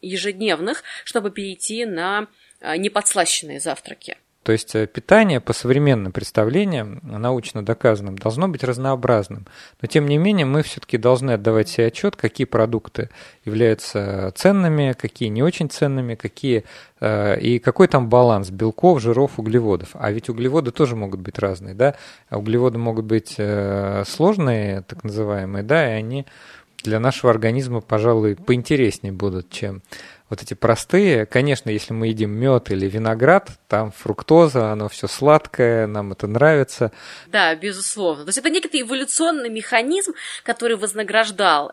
ежедневных, 0.01 0.83
чтобы 1.05 1.31
перейти 1.31 1.85
на 1.85 2.29
э, 2.61 2.77
неподслащенные 2.77 3.61
завтраки. 3.61 4.19
То 4.43 4.53
есть 4.53 4.75
э, 4.75 4.87
питание 4.87 5.41
по 5.41 5.53
современным 5.53 6.13
представлениям, 6.13 7.01
научно 7.03 7.65
доказанным, 7.65 8.19
должно 8.19 8.49
быть 8.49 8.65
разнообразным. 8.65 9.47
Но 9.81 9.87
тем 9.87 10.07
не 10.07 10.19
менее 10.19 10.47
мы 10.47 10.63
все-таки 10.63 10.99
должны 10.99 11.33
отдавать 11.33 11.69
себе 11.69 11.87
отчет, 11.87 12.17
какие 12.17 12.45
продукты 12.45 13.11
являются 13.45 14.33
ценными, 14.35 14.95
какие 14.99 15.29
не 15.29 15.43
очень 15.43 15.71
ценными, 15.71 16.17
какие 16.17 16.65
э, 17.01 17.39
и 17.39 17.61
какой 17.61 17.87
там 17.87 18.09
баланс 18.09 18.51
белков, 18.51 19.01
жиров, 19.01 19.39
углеводов. 19.39 19.91
А 19.95 20.11
ведь 20.11 20.29
углеводы 20.29 20.73
тоже 20.73 20.97
могут 20.97 21.21
быть 21.21 21.39
разные, 21.39 21.75
да? 21.75 21.95
А 22.29 22.39
углеводы 22.39 22.79
могут 22.79 23.05
быть 23.05 23.37
э, 23.39 24.03
сложные, 24.07 24.83
так 24.83 25.05
называемые, 25.05 25.63
да, 25.63 25.89
и 25.89 25.99
они 25.99 26.27
для 26.83 26.99
нашего 26.99 27.31
организма, 27.31 27.81
пожалуй, 27.81 28.35
поинтереснее 28.35 29.13
будут, 29.13 29.51
чем 29.51 29.83
вот 30.33 30.43
эти 30.43 30.55
простые. 30.55 31.27
Конечно, 31.27 31.69
если 31.69 31.93
мы 31.93 32.07
едим 32.07 32.31
мед 32.31 32.71
или 32.71 32.89
виноград, 32.89 33.51
там 33.69 33.93
фруктоза, 33.93 34.73
оно 34.73 34.89
все 34.89 35.07
сладкое, 35.07 35.87
нам 35.87 36.13
это 36.13 36.27
нравится. 36.27 36.91
Да, 37.27 37.55
безусловно. 37.55 38.25
То 38.25 38.31
есть 38.31 38.39
это 38.39 38.49
некий 38.49 38.81
эволюционный 38.81 39.51
механизм, 39.51 40.15
который 40.43 40.79
вознаграждал 40.79 41.73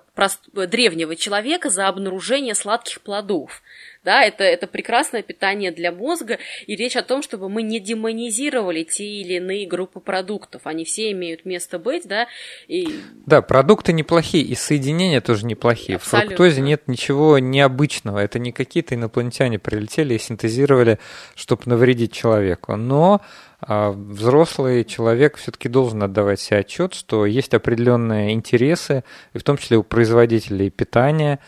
древнего 0.54 1.16
человека 1.16 1.70
за 1.70 1.88
обнаружение 1.88 2.54
сладких 2.54 3.00
плодов. 3.00 3.62
Да, 4.10 4.24
это, 4.24 4.44
это 4.44 4.66
прекрасное 4.66 5.22
питание 5.22 5.72
для 5.72 5.92
мозга, 5.92 6.40
и 6.66 6.76
речь 6.76 6.96
о 6.96 7.04
том, 7.04 7.22
чтобы 7.22 7.48
мы 7.48 7.62
не 7.62 7.80
демонизировали 7.80 8.82
те 8.82 9.06
или 9.06 9.36
иные 9.36 9.68
группы 9.68 10.00
продуктов. 10.00 10.64
Они 10.64 10.84
все 10.84 11.12
имеют 11.12 11.46
место 11.46 11.78
быть, 11.78 12.08
да. 12.08 12.26
И... 12.68 12.88
Да, 13.28 13.44
продукты 13.44 13.94
неплохие, 13.94 14.44
и 14.44 14.56
соединения 14.56 15.22
тоже 15.22 15.46
неплохие. 15.46 15.98
Абсолютно. 15.98 16.26
В 16.26 16.38
фруктозе 16.38 16.62
нет 16.62 16.88
ничего 16.88 17.38
необычного. 17.38 18.18
Это 18.18 18.40
не 18.40 18.52
какие-то 18.52 18.96
инопланетяне 18.96 19.60
прилетели 19.60 20.16
и 20.16 20.18
синтезировали, 20.18 20.98
чтобы 21.36 21.62
навредить 21.68 22.12
человеку. 22.12 22.76
Но 22.78 23.22
а 23.62 23.92
взрослый 23.92 24.86
человек 24.86 25.36
все-таки 25.38 25.68
должен 25.68 26.02
отдавать 26.02 26.40
себе 26.40 26.60
отчет, 26.60 26.94
что 26.94 27.26
есть 27.26 27.54
определенные 27.54 28.34
интересы, 28.34 29.04
и 29.34 29.38
в 29.38 29.44
том 29.44 29.58
числе 29.58 29.78
у 29.78 29.84
производителей 29.84 30.70
питания, 30.70 31.40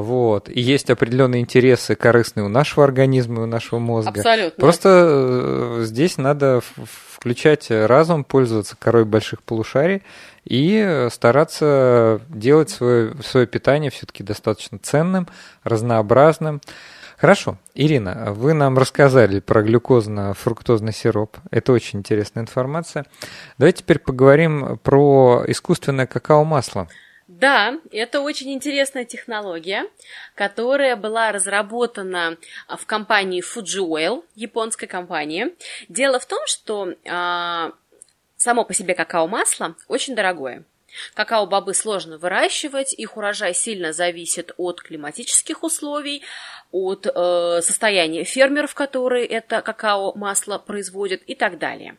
вот. 0.00 0.48
И 0.48 0.60
есть 0.60 0.90
определенные 0.90 1.40
интересы 1.40 1.94
корыстные 1.94 2.44
у 2.44 2.48
нашего 2.48 2.84
организма 2.84 3.42
и 3.42 3.44
у 3.44 3.46
нашего 3.46 3.78
мозга. 3.78 4.10
Абсолютно. 4.10 4.60
Просто 4.60 4.88
э, 4.88 5.82
здесь 5.84 6.18
надо 6.18 6.60
включать 6.60 7.68
разум, 7.70 8.24
пользоваться 8.24 8.76
корой 8.76 9.04
больших 9.04 9.44
полушарий 9.44 10.02
и 10.44 11.06
стараться 11.12 12.20
делать 12.28 12.70
свое, 12.70 13.14
свое 13.22 13.46
питание 13.46 13.92
все-таки 13.92 14.24
достаточно 14.24 14.80
ценным, 14.82 15.28
разнообразным. 15.62 16.60
Хорошо. 17.16 17.56
Ирина, 17.74 18.32
вы 18.32 18.52
нам 18.52 18.76
рассказали 18.76 19.38
про 19.38 19.62
глюкозно-фруктозный 19.62 20.92
сироп. 20.92 21.36
Это 21.52 21.72
очень 21.72 22.00
интересная 22.00 22.42
информация. 22.42 23.06
Давайте 23.58 23.82
теперь 23.82 24.00
поговорим 24.00 24.76
про 24.82 25.44
искусственное 25.46 26.06
какао-масло. 26.06 26.88
Да, 27.38 27.80
это 27.90 28.20
очень 28.20 28.52
интересная 28.52 29.04
технология, 29.04 29.86
которая 30.36 30.94
была 30.94 31.32
разработана 31.32 32.36
в 32.68 32.86
компании 32.86 33.42
Fuji 33.42 33.84
Oil, 33.84 34.24
японской 34.36 34.86
компании. 34.86 35.52
Дело 35.88 36.20
в 36.20 36.26
том, 36.26 36.46
что 36.46 36.94
а, 37.08 37.72
само 38.36 38.64
по 38.64 38.72
себе 38.72 38.94
какао-масло 38.94 39.74
очень 39.88 40.14
дорогое. 40.14 40.62
Какао-бобы 41.14 41.74
сложно 41.74 42.18
выращивать, 42.18 42.92
их 42.92 43.16
урожай 43.16 43.52
сильно 43.52 43.92
зависит 43.92 44.52
от 44.56 44.80
климатических 44.80 45.64
условий, 45.64 46.22
от 46.70 47.08
э, 47.12 47.60
состояния 47.62 48.22
фермеров, 48.22 48.74
которые 48.74 49.26
это 49.26 49.60
какао-масло 49.60 50.58
производят 50.58 51.20
и 51.26 51.34
так 51.34 51.58
далее. 51.58 51.96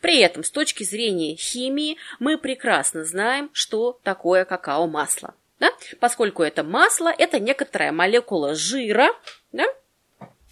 При 0.00 0.18
этом, 0.20 0.44
с 0.44 0.50
точки 0.50 0.84
зрения 0.84 1.36
химии, 1.36 1.96
мы 2.18 2.38
прекрасно 2.38 3.04
знаем, 3.04 3.50
что 3.52 3.98
такое 4.02 4.44
какао-масло. 4.44 5.34
Да? 5.58 5.70
Поскольку 6.00 6.42
это 6.42 6.62
масло, 6.62 7.12
это 7.16 7.40
некоторая 7.40 7.92
молекула 7.92 8.54
жира, 8.54 9.08
да? 9.52 9.64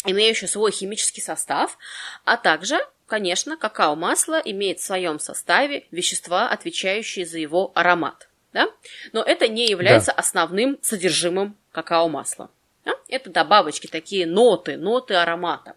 имеющая 0.05 0.49
свой 0.49 0.73
химический 0.73 1.23
состав, 1.23 1.79
а 2.25 2.37
также 2.37 2.81
Конечно, 3.07 3.57
какао-масло 3.57 4.41
имеет 4.45 4.81
в 4.81 4.85
своем 4.85 5.21
составе 5.21 5.87
вещества, 5.91 6.49
отвечающие 6.49 7.27
за 7.27 7.39
его 7.39 7.71
аромат. 7.75 8.29
Да? 8.53 8.69
Но 9.13 9.23
это 9.23 9.47
не 9.47 9.67
является 9.67 10.13
да. 10.13 10.19
основным 10.19 10.79
содержимым 10.81 11.57
какао-масла. 11.73 12.51
Да? 12.85 12.93
Это 13.09 13.29
добавочки, 13.31 13.89
такие 13.89 14.27
ноты, 14.27 14.77
ноты 14.77 15.15
аромата. 15.15 15.75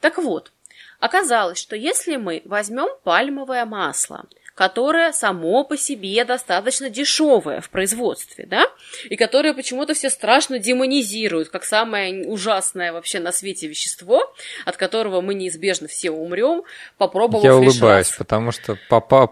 Так 0.00 0.18
вот, 0.18 0.52
оказалось, 1.00 1.58
что 1.58 1.76
если 1.76 2.16
мы 2.16 2.42
возьмем 2.44 2.88
пальмовое 3.04 3.64
масло, 3.64 4.24
которое 4.56 5.12
само 5.12 5.64
по 5.64 5.76
себе 5.76 6.24
достаточно 6.24 6.88
дешевое 6.88 7.60
в 7.60 7.68
производстве, 7.68 8.46
да, 8.46 8.64
и 9.04 9.14
которое 9.14 9.52
почему-то 9.52 9.92
все 9.92 10.08
страшно 10.08 10.58
демонизируют, 10.58 11.50
как 11.50 11.62
самое 11.62 12.26
ужасное 12.26 12.92
вообще 12.92 13.20
на 13.20 13.32
свете 13.32 13.68
вещество, 13.68 14.34
от 14.64 14.78
которого 14.78 15.20
мы 15.20 15.34
неизбежно 15.34 15.88
все 15.88 16.10
умрем, 16.10 16.62
попробовав 16.96 17.44
Я 17.44 17.54
улыбаюсь, 17.54 18.08
раз. 18.08 18.16
потому 18.16 18.50
что 18.50 18.78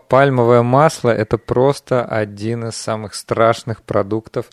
пальмовое 0.08 0.60
масло– 0.60 1.08
это 1.10 1.38
просто 1.38 2.04
один 2.04 2.68
из 2.68 2.76
самых 2.76 3.14
страшных 3.14 3.82
продуктов, 3.82 4.50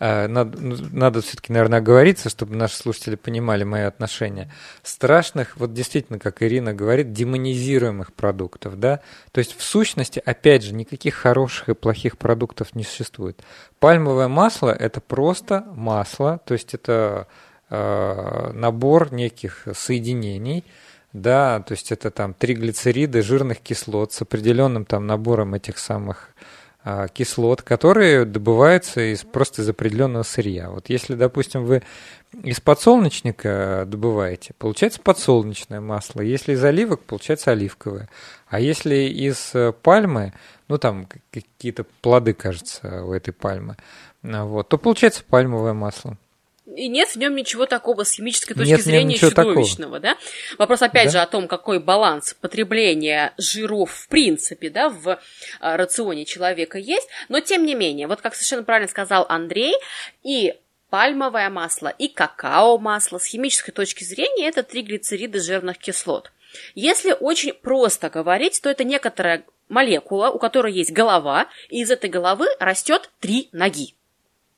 надо, 0.00 0.58
ну, 0.58 0.76
надо 0.92 1.20
все-таки, 1.20 1.52
наверное, 1.52 1.80
оговориться, 1.80 2.30
чтобы 2.30 2.56
наши 2.56 2.74
слушатели 2.74 3.16
понимали 3.16 3.64
мои 3.64 3.82
отношения. 3.82 4.50
Страшных, 4.82 5.58
вот 5.58 5.74
действительно, 5.74 6.18
как 6.18 6.42
Ирина 6.42 6.72
говорит, 6.72 7.12
демонизируемых 7.12 8.14
продуктов, 8.14 8.80
да. 8.80 9.00
То 9.30 9.40
есть, 9.40 9.54
в 9.56 9.62
сущности, 9.62 10.22
опять 10.24 10.64
же, 10.64 10.72
никаких 10.72 11.14
хороших 11.14 11.68
и 11.68 11.74
плохих 11.74 12.16
продуктов 12.16 12.74
не 12.74 12.82
существует. 12.82 13.42
Пальмовое 13.78 14.28
масло– 14.28 14.70
это 14.78 15.02
просто 15.02 15.66
масло, 15.74 16.40
то 16.46 16.54
есть 16.54 16.72
это 16.72 17.26
э, 17.68 18.52
набор 18.54 19.12
неких 19.12 19.68
соединений, 19.74 20.64
да, 21.12 21.60
то 21.60 21.72
есть 21.72 21.92
это 21.92 22.10
там 22.10 22.32
триглицериды 22.32 23.20
жирных 23.20 23.60
кислот 23.60 24.12
с 24.14 24.22
определенным 24.22 24.86
там 24.86 25.06
набором 25.06 25.54
этих 25.54 25.76
самых 25.76 26.28
а, 26.28 26.59
кислот, 27.12 27.62
которые 27.62 28.24
добываются 28.24 29.12
из, 29.12 29.22
просто 29.24 29.62
из 29.62 29.68
определенного 29.68 30.22
сырья. 30.22 30.70
Вот 30.70 30.88
если, 30.88 31.14
допустим, 31.14 31.64
вы 31.64 31.82
из 32.42 32.60
подсолнечника 32.60 33.84
добываете, 33.86 34.54
получается 34.58 35.00
подсолнечное 35.00 35.80
масло. 35.80 36.20
Если 36.20 36.52
из 36.52 36.64
оливок, 36.64 37.02
получается 37.02 37.50
оливковое. 37.50 38.08
А 38.48 38.60
если 38.60 38.96
из 38.96 39.50
э, 39.54 39.72
пальмы, 39.72 40.32
ну 40.68 40.78
там 40.78 41.06
какие-то 41.30 41.84
плоды, 42.00 42.34
кажется, 42.34 43.04
у 43.04 43.12
этой 43.12 43.32
пальмы, 43.32 43.76
вот, 44.22 44.68
то 44.68 44.78
получается 44.78 45.24
пальмовое 45.28 45.72
масло. 45.72 46.16
И 46.80 46.88
нет 46.88 47.10
в 47.10 47.16
нем 47.16 47.36
ничего 47.36 47.66
такого 47.66 48.04
с 48.04 48.12
химической 48.12 48.54
точки 48.54 48.70
нет 48.70 48.80
зрения 48.80 49.16
чудовищного, 49.16 50.00
такого. 50.00 50.00
да? 50.00 50.16
Вопрос 50.56 50.80
опять 50.80 51.06
да? 51.06 51.10
же 51.10 51.18
о 51.18 51.26
том, 51.26 51.46
какой 51.46 51.78
баланс 51.78 52.34
потребления 52.40 53.34
жиров 53.36 53.90
в 53.90 54.08
принципе, 54.08 54.70
да, 54.70 54.88
в 54.88 55.20
а, 55.60 55.76
рационе 55.76 56.24
человека 56.24 56.78
есть. 56.78 57.06
Но 57.28 57.40
тем 57.40 57.66
не 57.66 57.74
менее, 57.74 58.06
вот 58.06 58.22
как 58.22 58.34
совершенно 58.34 58.62
правильно 58.62 58.88
сказал 58.88 59.26
Андрей, 59.28 59.74
и 60.22 60.54
пальмовое 60.88 61.50
масло, 61.50 61.88
и 61.88 62.08
какао-масло 62.08 63.18
с 63.18 63.26
химической 63.26 63.72
точки 63.72 64.02
зрения 64.02 64.48
это 64.48 64.62
триглицериды 64.62 65.38
жирных 65.38 65.76
кислот. 65.76 66.32
Если 66.74 67.14
очень 67.18 67.52
просто 67.52 68.08
говорить, 68.08 68.58
то 68.62 68.70
это 68.70 68.84
некоторая 68.84 69.44
молекула, 69.68 70.30
у 70.30 70.38
которой 70.38 70.72
есть 70.72 70.92
голова, 70.92 71.46
и 71.68 71.82
из 71.82 71.90
этой 71.90 72.08
головы 72.08 72.46
растет 72.58 73.10
три 73.20 73.50
ноги 73.52 73.94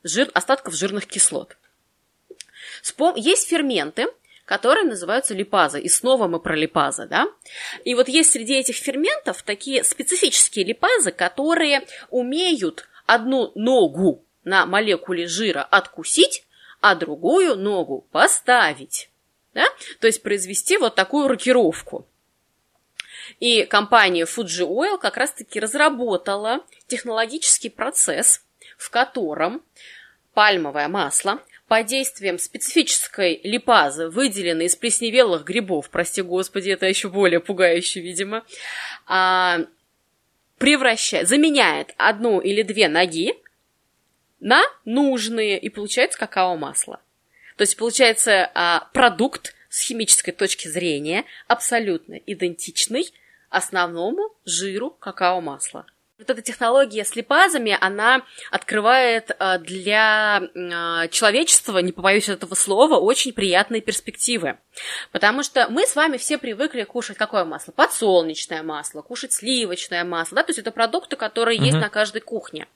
жир, 0.05 0.31
остатков 0.35 0.75
жирных 0.75 1.07
кислот. 1.07 1.57
Есть 3.17 3.49
ферменты, 3.49 4.09
которые 4.45 4.85
называются 4.85 5.35
липазы. 5.35 5.81
И 5.81 5.89
снова 5.89 6.27
мы 6.27 6.41
про 6.41 6.57
липазы, 6.57 7.07
да? 7.07 7.29
И 7.85 7.95
вот 7.95 8.09
есть 8.09 8.33
среди 8.33 8.55
этих 8.55 8.77
ферментов 8.77 9.43
такие 9.43 9.85
специфические 9.85 10.65
липазы, 10.65 11.13
которые 11.13 11.87
умеют 12.11 12.89
одну 13.07 13.53
ногу 13.55 14.25
на 14.45 14.67
молекуле 14.67 15.27
жира 15.27 15.63
откусить, 15.63 16.45
а 16.81 16.95
другую 16.95 17.57
ногу 17.57 18.07
поставить. 18.11 19.09
Да? 19.55 19.65
То 20.01 20.07
есть 20.07 20.23
произвести 20.23 20.77
вот 20.77 20.95
такую 20.95 21.29
рокировку. 21.29 22.07
И 23.39 23.65
компания 23.65 24.25
Fuji 24.25 24.67
Oil 24.67 24.99
как 24.99 25.17
раз-таки 25.17 25.61
разработала 25.61 26.65
технологический 26.89 27.69
процесс, 27.69 28.45
в 28.77 28.91
котором 28.91 29.63
пальмовое 30.35 30.89
масло 30.89 31.41
под 31.73 31.87
действием 31.87 32.39
специфической 32.39 33.41
липазы, 33.45 34.11
выделенной 34.11 34.67
из 34.67 34.77
плесневелых 34.77 35.43
грибов, 35.43 35.89
прости 35.89 36.21
господи, 36.21 36.69
это 36.69 36.85
еще 36.85 37.09
более 37.09 37.41
пугающе, 37.41 38.03
видимо, 38.03 38.45
а, 39.07 39.61
превращает, 40.59 41.27
заменяет 41.29 41.95
одну 41.97 42.41
или 42.41 42.61
две 42.61 42.89
ноги 42.89 43.33
на 44.39 44.61
нужные, 44.85 45.59
и 45.59 45.71
получается 45.71 46.19
какао-масло. 46.19 47.01
То 47.57 47.63
есть 47.63 47.79
получается 47.79 48.51
а, 48.53 48.91
продукт 48.93 49.55
с 49.71 49.81
химической 49.81 50.33
точки 50.33 50.69
зрения 50.69 51.25
абсолютно 51.49 52.17
идентичный 52.17 53.07
основному 53.49 54.37
жиру 54.45 54.91
какао-масла. 54.91 55.87
Вот 56.23 56.31
эта 56.31 56.43
технология 56.43 57.05
с 57.05 57.17
липазами, 57.17 57.77
она 57.81 58.23
открывает 58.51 59.31
э, 59.31 59.59
для 59.59 60.41
э, 60.43 61.09
человечества, 61.09 61.79
не 61.79 61.93
побоюсь 61.93 62.29
этого 62.29 62.55
слова, 62.55 62.99
очень 62.99 63.33
приятные 63.33 63.81
перспективы. 63.81 64.59
Потому 65.11 65.43
что 65.43 65.69
мы 65.69 65.87
с 65.87 65.97
вами 65.97 66.17
все 66.17 66.39
привыкли 66.39 66.85
кушать 66.85 67.17
какое 67.17 67.45
масло? 67.45 67.73
Подсолнечное 67.73 68.63
масло, 68.63 69.03
кушать 69.03 69.33
сливочное 69.33 70.05
масло, 70.05 70.37
да, 70.37 70.43
то 70.45 70.51
есть 70.51 70.61
это 70.61 70.71
продукты, 70.71 71.17
которые 71.17 71.59
угу. 71.59 71.67
есть 71.67 71.79
на 71.79 71.89
каждой 71.89 72.21
кухне. 72.21 72.67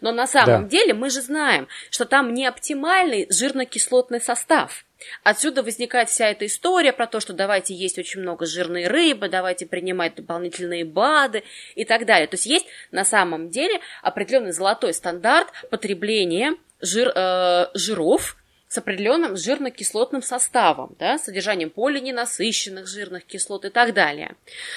Но 0.00 0.12
на 0.12 0.26
самом 0.26 0.62
да. 0.62 0.68
деле 0.68 0.94
мы 0.94 1.10
же 1.10 1.20
знаем, 1.20 1.68
что 1.90 2.04
там 2.04 2.32
не 2.32 2.46
оптимальный 2.46 3.26
жирно-кислотный 3.30 4.20
состав. 4.20 4.84
Отсюда 5.22 5.62
возникает 5.62 6.08
вся 6.08 6.28
эта 6.28 6.46
история 6.46 6.92
про 6.92 7.06
то, 7.06 7.20
что 7.20 7.32
давайте 7.32 7.74
есть 7.74 7.98
очень 7.98 8.20
много 8.20 8.46
жирной 8.46 8.86
рыбы, 8.86 9.28
давайте 9.28 9.66
принимать 9.66 10.14
дополнительные 10.14 10.84
БАДы 10.84 11.44
и 11.74 11.84
так 11.84 12.06
далее. 12.06 12.26
То 12.26 12.34
есть 12.34 12.46
есть 12.46 12.66
на 12.90 13.04
самом 13.04 13.50
деле 13.50 13.80
определенный 14.02 14.52
золотой 14.52 14.94
стандарт 14.94 15.48
потребления 15.70 16.56
жир, 16.80 17.12
э, 17.14 17.66
жиров 17.74 18.36
с 18.68 18.78
определенным 18.78 19.36
жирно-кислотным 19.36 20.22
составом, 20.22 20.96
да, 20.98 21.18
содержанием 21.18 21.68
полиненасыщенных 21.68 22.86
жирных 22.86 23.24
кислот 23.24 23.66
и 23.66 23.68
так 23.68 23.92
далее. 23.92 24.34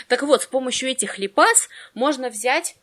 Так 0.09 0.21
вот, 0.23 0.43
с 0.43 0.47
помощью 0.47 0.89
этих 0.89 1.17
липаз 1.17 1.69
можно 1.93 2.29
взять 2.29 2.75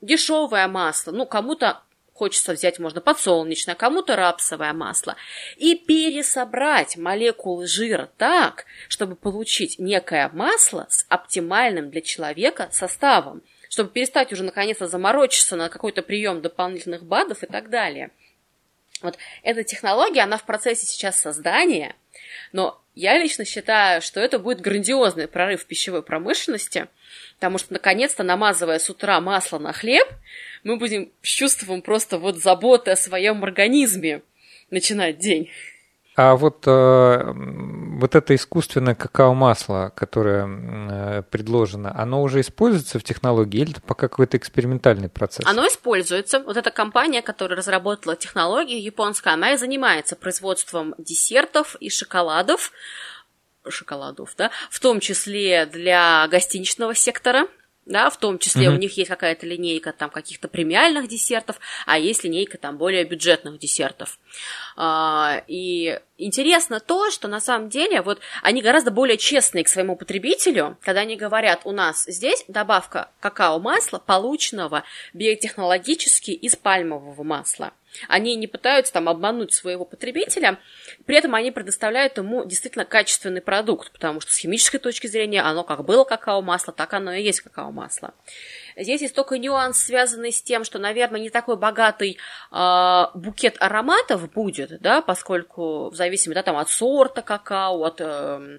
дешевое 0.00 0.68
масло, 0.68 1.10
ну, 1.10 1.26
кому-то 1.26 1.82
хочется 2.16 2.52
взять 2.52 2.78
можно 2.78 3.00
подсолнечное, 3.00 3.74
кому-то 3.74 4.16
рапсовое 4.16 4.72
масло, 4.72 5.16
и 5.56 5.74
пересобрать 5.74 6.96
молекулы 6.96 7.66
жира 7.66 8.10
так, 8.16 8.64
чтобы 8.88 9.16
получить 9.16 9.78
некое 9.78 10.28
масло 10.32 10.86
с 10.88 11.04
оптимальным 11.08 11.90
для 11.90 12.00
человека 12.00 12.68
составом, 12.72 13.42
чтобы 13.68 13.90
перестать 13.90 14.32
уже 14.32 14.42
наконец-то 14.42 14.88
заморочиться 14.88 15.56
на 15.56 15.68
какой-то 15.68 16.02
прием 16.02 16.40
дополнительных 16.40 17.04
БАДов 17.04 17.42
и 17.42 17.46
так 17.46 17.70
далее. 17.70 18.10
Вот 19.02 19.18
эта 19.42 19.62
технология, 19.62 20.22
она 20.22 20.38
в 20.38 20.44
процессе 20.44 20.86
сейчас 20.86 21.18
создания, 21.18 21.94
но 22.52 22.80
я 22.94 23.18
лично 23.18 23.44
считаю, 23.44 24.00
что 24.00 24.20
это 24.20 24.38
будет 24.38 24.60
грандиозный 24.60 25.28
прорыв 25.28 25.66
пищевой 25.66 26.02
промышленности, 26.02 26.88
потому 27.34 27.58
что, 27.58 27.74
наконец-то, 27.74 28.22
намазывая 28.22 28.78
с 28.78 28.88
утра 28.88 29.20
масло 29.20 29.58
на 29.58 29.72
хлеб, 29.72 30.08
мы 30.64 30.78
будем 30.78 31.12
с 31.22 31.28
чувством 31.28 31.82
просто 31.82 32.18
вот 32.18 32.38
заботы 32.38 32.90
о 32.90 32.96
своем 32.96 33.44
организме 33.44 34.22
начинать 34.70 35.18
день. 35.18 35.50
А 36.16 36.34
вот, 36.34 36.64
э, 36.66 37.32
вот 37.34 38.14
это 38.14 38.34
искусственное 38.34 38.94
какао-масло, 38.94 39.92
которое 39.94 40.48
э, 40.48 41.22
предложено, 41.30 41.94
оно 41.94 42.22
уже 42.22 42.40
используется 42.40 42.98
в 42.98 43.04
технологии 43.04 43.60
или 43.60 43.72
это 43.72 43.82
пока 43.82 44.08
какой-то 44.08 44.38
экспериментальный 44.38 45.10
процесс? 45.10 45.44
Оно 45.46 45.66
используется. 45.66 46.40
Вот 46.40 46.56
эта 46.56 46.70
компания, 46.70 47.20
которая 47.20 47.58
разработала 47.58 48.16
технологию 48.16 48.82
японская, 48.82 49.34
она 49.34 49.52
и 49.52 49.58
занимается 49.58 50.16
производством 50.16 50.94
десертов 50.96 51.76
и 51.80 51.90
шоколадов, 51.90 52.72
шоколадов, 53.68 54.34
да, 54.38 54.50
в 54.70 54.80
том 54.80 55.00
числе 55.00 55.66
для 55.66 56.26
гостиничного 56.28 56.94
сектора, 56.94 57.46
да, 57.84 58.10
в 58.10 58.16
том 58.16 58.38
числе 58.38 58.66
mm-hmm. 58.66 58.74
у 58.74 58.78
них 58.78 58.96
есть 58.96 59.08
какая-то 59.08 59.46
линейка 59.46 59.92
там 59.92 60.10
каких-то 60.10 60.48
премиальных 60.48 61.08
десертов, 61.08 61.58
а 61.86 61.98
есть 61.98 62.24
линейка 62.24 62.58
там 62.58 62.78
более 62.78 63.04
бюджетных 63.04 63.58
десертов. 63.58 64.18
А, 64.76 65.42
и 65.46 66.00
интересно 66.18 66.80
то, 66.80 67.10
что 67.10 67.28
на 67.28 67.40
самом 67.40 67.68
деле 67.68 68.02
вот 68.02 68.20
они 68.42 68.62
гораздо 68.62 68.90
более 68.90 69.18
честные 69.18 69.64
к 69.64 69.68
своему 69.68 69.96
потребителю, 69.96 70.78
когда 70.80 71.00
они 71.00 71.16
говорят, 71.16 71.60
у 71.64 71.72
нас 71.72 72.04
здесь 72.06 72.44
добавка 72.48 73.10
какао-масла, 73.20 73.98
полученного 73.98 74.84
биотехнологически 75.12 76.30
из 76.30 76.56
пальмового 76.56 77.22
масла. 77.22 77.72
Они 78.08 78.36
не 78.36 78.46
пытаются 78.46 78.92
там 78.92 79.08
обмануть 79.08 79.52
своего 79.52 79.84
потребителя, 79.84 80.58
при 81.06 81.16
этом 81.16 81.34
они 81.34 81.50
предоставляют 81.50 82.18
ему 82.18 82.44
действительно 82.44 82.84
качественный 82.84 83.40
продукт, 83.40 83.90
потому 83.92 84.20
что 84.20 84.32
с 84.32 84.36
химической 84.36 84.78
точки 84.78 85.06
зрения 85.06 85.42
оно 85.42 85.64
как 85.64 85.84
было 85.84 86.04
какао-масло, 86.04 86.72
так 86.72 86.92
оно 86.92 87.12
и 87.12 87.22
есть 87.22 87.40
какао-масло. 87.40 88.14
Здесь 88.76 89.00
есть 89.00 89.14
только 89.14 89.38
нюанс, 89.38 89.78
связанный 89.78 90.32
с 90.32 90.42
тем, 90.42 90.62
что, 90.64 90.78
наверное, 90.78 91.20
не 91.20 91.30
такой 91.30 91.56
богатый 91.56 92.18
э, 92.52 93.04
букет 93.14 93.56
ароматов 93.58 94.30
будет, 94.30 94.80
да, 94.82 95.00
поскольку 95.00 95.88
в 95.88 95.94
зависимости 95.94 96.36
да, 96.36 96.42
там, 96.42 96.56
от 96.56 96.68
сорта 96.68 97.22
какао, 97.22 97.82
от 97.82 98.00
э, 98.00 98.58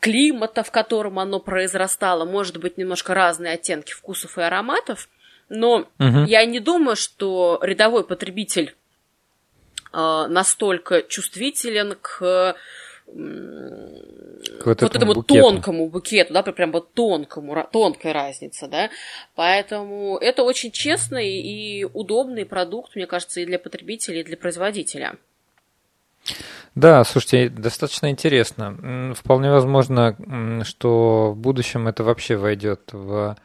климата, 0.00 0.62
в 0.62 0.70
котором 0.70 1.18
оно 1.18 1.40
произрастало, 1.40 2.26
может 2.26 2.58
быть 2.58 2.76
немножко 2.76 3.14
разные 3.14 3.54
оттенки 3.54 3.92
вкусов 3.92 4.36
и 4.36 4.42
ароматов. 4.42 5.08
Но 5.48 5.88
угу. 5.98 6.24
я 6.26 6.44
не 6.44 6.60
думаю, 6.60 6.96
что 6.96 7.58
рядовой 7.62 8.04
потребитель 8.04 8.74
э, 9.92 10.26
настолько 10.28 11.02
чувствителен 11.02 11.96
к 12.00 12.56
вот, 13.06 14.82
вот 14.82 14.96
этому 14.96 15.14
букету. 15.14 15.40
тонкому 15.40 15.88
букету, 15.88 16.32
да, 16.32 16.42
прям 16.42 16.72
вот 16.72 16.92
тонкому, 16.94 17.68
тонкая 17.70 18.12
разница, 18.12 18.66
да. 18.66 18.90
Поэтому 19.34 20.16
это 20.18 20.42
очень 20.42 20.70
честный 20.70 21.40
и 21.40 21.84
удобный 21.84 22.44
продукт, 22.44 22.96
мне 22.96 23.06
кажется, 23.06 23.40
и 23.40 23.46
для 23.46 23.58
потребителя, 23.58 24.20
и 24.20 24.24
для 24.24 24.36
производителя. 24.36 25.16
Да, 26.74 27.04
слушайте, 27.04 27.48
достаточно 27.50 28.10
интересно. 28.10 29.14
Вполне 29.14 29.50
возможно, 29.50 30.62
что 30.64 31.32
в 31.32 31.36
будущем 31.36 31.86
это 31.86 32.02
вообще 32.02 32.36
войдет 32.36 32.80
в 32.92 33.36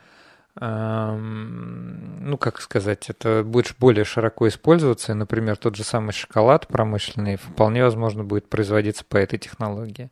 ну, 0.62 2.38
как 2.38 2.60
сказать, 2.62 3.10
это 3.10 3.44
будет 3.44 3.76
более 3.80 4.04
широко 4.04 4.48
использоваться, 4.48 5.14
и, 5.14 5.16
например, 5.16 5.56
тот 5.56 5.76
же 5.76 5.84
самый 5.84 6.12
шоколад 6.12 6.68
промышленный 6.68 7.38
вполне 7.38 7.84
возможно 7.84 8.24
будет 8.26 8.50
производиться 8.50 9.06
по 9.06 9.18
этой 9.18 9.40
технологии. 9.40 10.10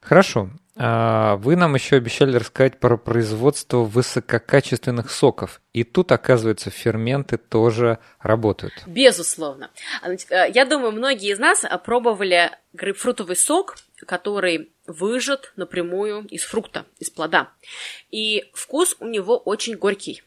Хорошо. 0.00 0.50
А, 0.74 1.36
вы 1.36 1.54
нам 1.54 1.74
еще 1.74 1.96
обещали 1.96 2.36
рассказать 2.36 2.80
про 2.80 2.96
производство 2.96 3.78
высококачественных 3.78 5.12
соков. 5.12 5.60
И 5.72 5.84
тут, 5.84 6.10
оказывается, 6.10 6.70
ферменты 6.70 7.36
тоже 7.36 7.98
работают. 8.18 8.72
Безусловно. 8.86 9.70
Э, 10.02 10.50
я 10.52 10.64
думаю, 10.64 10.90
многие 10.92 11.32
из 11.32 11.38
нас 11.38 11.64
пробовали 11.84 12.50
грейпфрутовый 12.72 13.36
сок, 13.36 13.76
который 14.06 14.72
выжат 14.86 15.52
напрямую 15.56 16.26
из 16.26 16.44
фрукта, 16.44 16.86
из 16.98 17.10
плода. 17.10 17.52
И 18.10 18.50
вкус 18.52 18.96
у 19.00 19.06
него 19.06 19.36
очень 19.36 19.76
горький. 19.76 20.22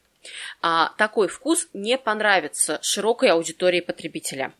А 0.62 0.94
такой 0.98 1.28
вкус 1.28 1.68
не 1.74 1.98
понравится 1.98 2.80
широкой 2.82 3.30
аудитории 3.30 3.82
потребителя. 3.82 4.54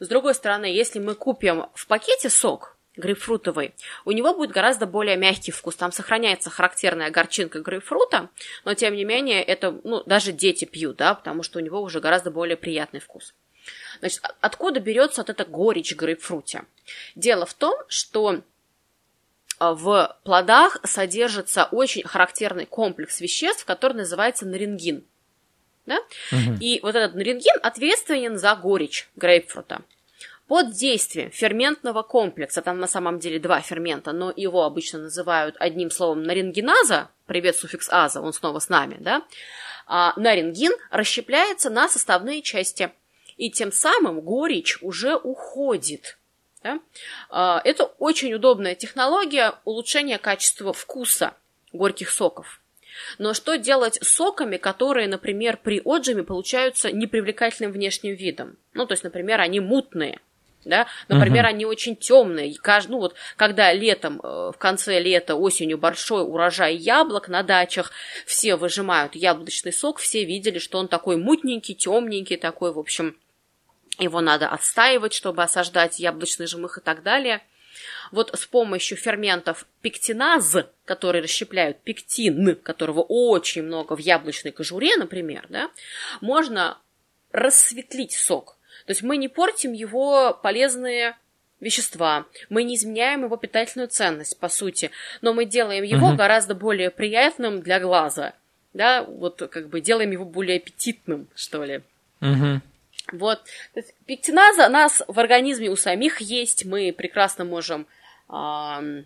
С 0.00 0.08
другой 0.08 0.34
стороны, 0.34 0.66
если 0.66 0.98
мы 0.98 1.14
купим 1.14 1.66
в 1.74 1.86
пакете 1.86 2.30
сок, 2.30 2.76
грейпфрутовый, 2.96 3.74
у 4.04 4.12
него 4.12 4.34
будет 4.34 4.50
гораздо 4.50 4.86
более 4.86 5.16
мягкий 5.16 5.52
вкус. 5.52 5.76
Там 5.76 5.92
сохраняется 5.92 6.50
характерная 6.50 7.10
горчинка 7.10 7.60
грейпфрута, 7.60 8.28
но 8.64 8.74
тем 8.74 8.94
не 8.94 9.04
менее 9.04 9.42
это, 9.42 9.80
ну, 9.84 10.02
даже 10.04 10.32
дети 10.32 10.64
пьют, 10.64 10.96
да, 10.96 11.14
потому 11.14 11.42
что 11.42 11.58
у 11.58 11.62
него 11.62 11.80
уже 11.80 12.00
гораздо 12.00 12.30
более 12.30 12.56
приятный 12.56 13.00
вкус. 13.00 13.34
Значит, 14.00 14.22
откуда 14.40 14.80
берется 14.80 15.20
вот 15.20 15.30
эта 15.30 15.44
горечь 15.44 15.94
грейпфруте? 15.94 16.64
Дело 17.14 17.46
в 17.46 17.54
том, 17.54 17.74
что 17.88 18.42
а, 19.58 19.74
в 19.74 20.16
плодах 20.24 20.78
содержится 20.84 21.64
очень 21.70 22.02
характерный 22.02 22.66
комплекс 22.66 23.20
веществ, 23.20 23.64
который 23.64 23.94
называется 23.94 24.46
нарингин. 24.46 25.04
Да? 25.86 25.98
Угу. 26.32 26.58
И 26.60 26.80
вот 26.82 26.94
этот 26.94 27.14
нарингин 27.14 27.56
ответственен 27.62 28.38
за 28.38 28.54
горечь 28.54 29.08
грейпфрута. 29.16 29.82
Под 30.46 30.72
действием 30.72 31.30
ферментного 31.30 32.02
комплекса, 32.02 32.62
там 32.62 32.80
на 32.80 32.86
самом 32.86 33.18
деле 33.18 33.38
два 33.38 33.60
фермента, 33.60 34.12
но 34.12 34.32
его 34.34 34.64
обычно 34.64 34.98
называют 34.98 35.56
одним 35.58 35.90
словом 35.90 36.22
нарингиназа, 36.22 37.10
привет 37.26 37.56
суффикс 37.56 37.88
аза, 37.90 38.22
он 38.22 38.32
снова 38.32 38.58
с 38.58 38.70
нами, 38.70 38.96
да, 38.98 39.22
а 39.86 40.14
нарингин 40.16 40.72
расщепляется 40.90 41.68
на 41.68 41.86
составные 41.86 42.40
части, 42.40 42.90
и 43.38 43.50
тем 43.50 43.72
самым 43.72 44.20
горечь 44.20 44.78
уже 44.82 45.16
уходит 45.16 46.18
да? 46.62 46.80
А, 47.30 47.60
это 47.64 47.84
очень 47.98 48.34
удобная 48.34 48.74
технология 48.74 49.54
улучшения 49.64 50.18
качества 50.18 50.72
вкуса 50.72 51.34
горьких 51.72 52.10
соков. 52.10 52.60
Но 53.18 53.32
что 53.32 53.56
делать 53.56 53.98
с 54.02 54.08
соками, 54.08 54.56
которые, 54.56 55.06
например, 55.06 55.58
при 55.62 55.80
отжиме 55.84 56.24
получаются 56.24 56.90
непривлекательным 56.90 57.70
внешним 57.70 58.14
видом? 58.14 58.56
Ну, 58.74 58.86
то 58.86 58.92
есть, 58.92 59.04
например, 59.04 59.40
они 59.40 59.60
мутные, 59.60 60.18
да, 60.64 60.88
например, 61.06 61.44
угу. 61.44 61.50
они 61.50 61.64
очень 61.64 61.94
темные. 61.94 62.54
Ну 62.88 62.98
вот, 62.98 63.14
когда 63.36 63.72
летом, 63.72 64.20
э, 64.20 64.50
в 64.52 64.58
конце 64.58 64.98
лета, 64.98 65.36
осенью 65.36 65.78
большой 65.78 66.22
урожай 66.22 66.74
яблок 66.74 67.28
на 67.28 67.44
дачах, 67.44 67.92
все 68.26 68.56
выжимают 68.56 69.14
яблочный 69.14 69.72
сок, 69.72 69.98
все 69.98 70.24
видели, 70.24 70.58
что 70.58 70.78
он 70.78 70.88
такой 70.88 71.16
мутненький, 71.16 71.74
темненький, 71.74 72.36
такой, 72.36 72.72
в 72.72 72.78
общем, 72.80 73.16
его 73.98 74.20
надо 74.20 74.48
отстаивать, 74.48 75.12
чтобы 75.12 75.42
осаждать 75.42 75.98
яблочный 75.98 76.46
жмых 76.46 76.78
и 76.78 76.80
так 76.80 77.02
далее. 77.02 77.42
Вот 78.10 78.36
с 78.38 78.46
помощью 78.46 78.96
ферментов 78.96 79.66
пектиназ, 79.82 80.56
которые 80.84 81.22
расщепляют 81.22 81.80
пектин, 81.80 82.56
которого 82.56 83.00
очень 83.02 83.62
много 83.62 83.94
в 83.94 83.98
яблочной 83.98 84.52
кожуре, 84.52 84.96
например, 84.96 85.46
да, 85.48 85.70
можно 86.20 86.78
рассветлить 87.32 88.12
сок. 88.12 88.56
То 88.86 88.92
есть 88.92 89.02
мы 89.02 89.16
не 89.16 89.28
портим 89.28 89.72
его 89.72 90.32
полезные 90.42 91.16
вещества, 91.60 92.26
мы 92.48 92.62
не 92.62 92.76
изменяем 92.76 93.24
его 93.24 93.36
питательную 93.36 93.88
ценность, 93.88 94.38
по 94.38 94.48
сути, 94.48 94.90
но 95.20 95.34
мы 95.34 95.44
делаем 95.44 95.82
его 95.84 96.08
угу. 96.08 96.16
гораздо 96.16 96.54
более 96.54 96.90
приятным 96.90 97.60
для 97.60 97.80
глаза, 97.80 98.34
да, 98.72 99.02
вот 99.02 99.42
как 99.50 99.68
бы 99.68 99.80
делаем 99.80 100.10
его 100.10 100.24
более 100.24 100.58
аппетитным, 100.58 101.28
что 101.34 101.64
ли. 101.64 101.82
Угу. 102.20 102.60
Вот. 103.12 103.40
Пектиназа 104.06 104.68
нас 104.68 105.02
в 105.06 105.18
организме 105.18 105.70
у 105.70 105.76
самих 105.76 106.20
есть. 106.20 106.64
Мы 106.64 106.92
прекрасно 106.92 107.44
можем 107.44 107.86
э, 108.28 109.02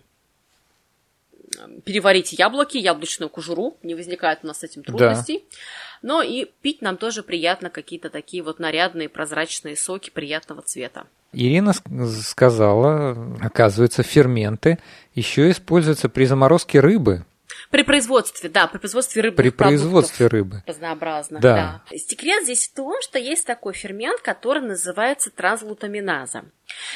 переварить 1.85 2.33
яблоки, 2.33 2.77
яблочную 2.77 3.29
кожуру. 3.29 3.77
Не 3.83 3.95
возникает 3.95 4.39
у 4.43 4.47
нас 4.47 4.59
с 4.59 4.63
этим 4.63 4.83
трудностей. 4.83 5.45
Да. 5.49 5.57
Но 6.01 6.21
и 6.21 6.45
пить 6.61 6.81
нам 6.81 6.97
тоже 6.97 7.23
приятно 7.23 7.69
какие-то 7.69 8.09
такие 8.09 8.43
вот 8.43 8.59
нарядные 8.59 9.07
прозрачные 9.07 9.77
соки 9.77 10.09
приятного 10.09 10.61
цвета. 10.61 11.05
Ирина 11.31 11.73
сказала, 11.73 13.17
оказывается, 13.41 14.03
ферменты 14.03 14.79
еще 15.15 15.49
используются 15.49 16.09
при 16.09 16.25
заморозке 16.25 16.79
рыбы. 16.79 17.25
При 17.73 17.81
производстве, 17.81 18.49
да, 18.49 18.67
при 18.67 18.77
производстве 18.77 19.23
рыбы. 19.23 19.35
При 19.35 19.49
производстве 19.49 20.27
рыбы. 20.27 20.61
Разнообразно, 20.67 21.39
да. 21.39 21.81
да. 21.89 21.97
Секрет 21.97 22.43
здесь 22.43 22.67
в 22.67 22.75
том, 22.75 23.01
что 23.01 23.17
есть 23.17 23.47
такой 23.47 23.73
фермент, 23.73 24.21
который 24.21 24.61
называется 24.61 25.31
транслутаминаза. 25.31 26.45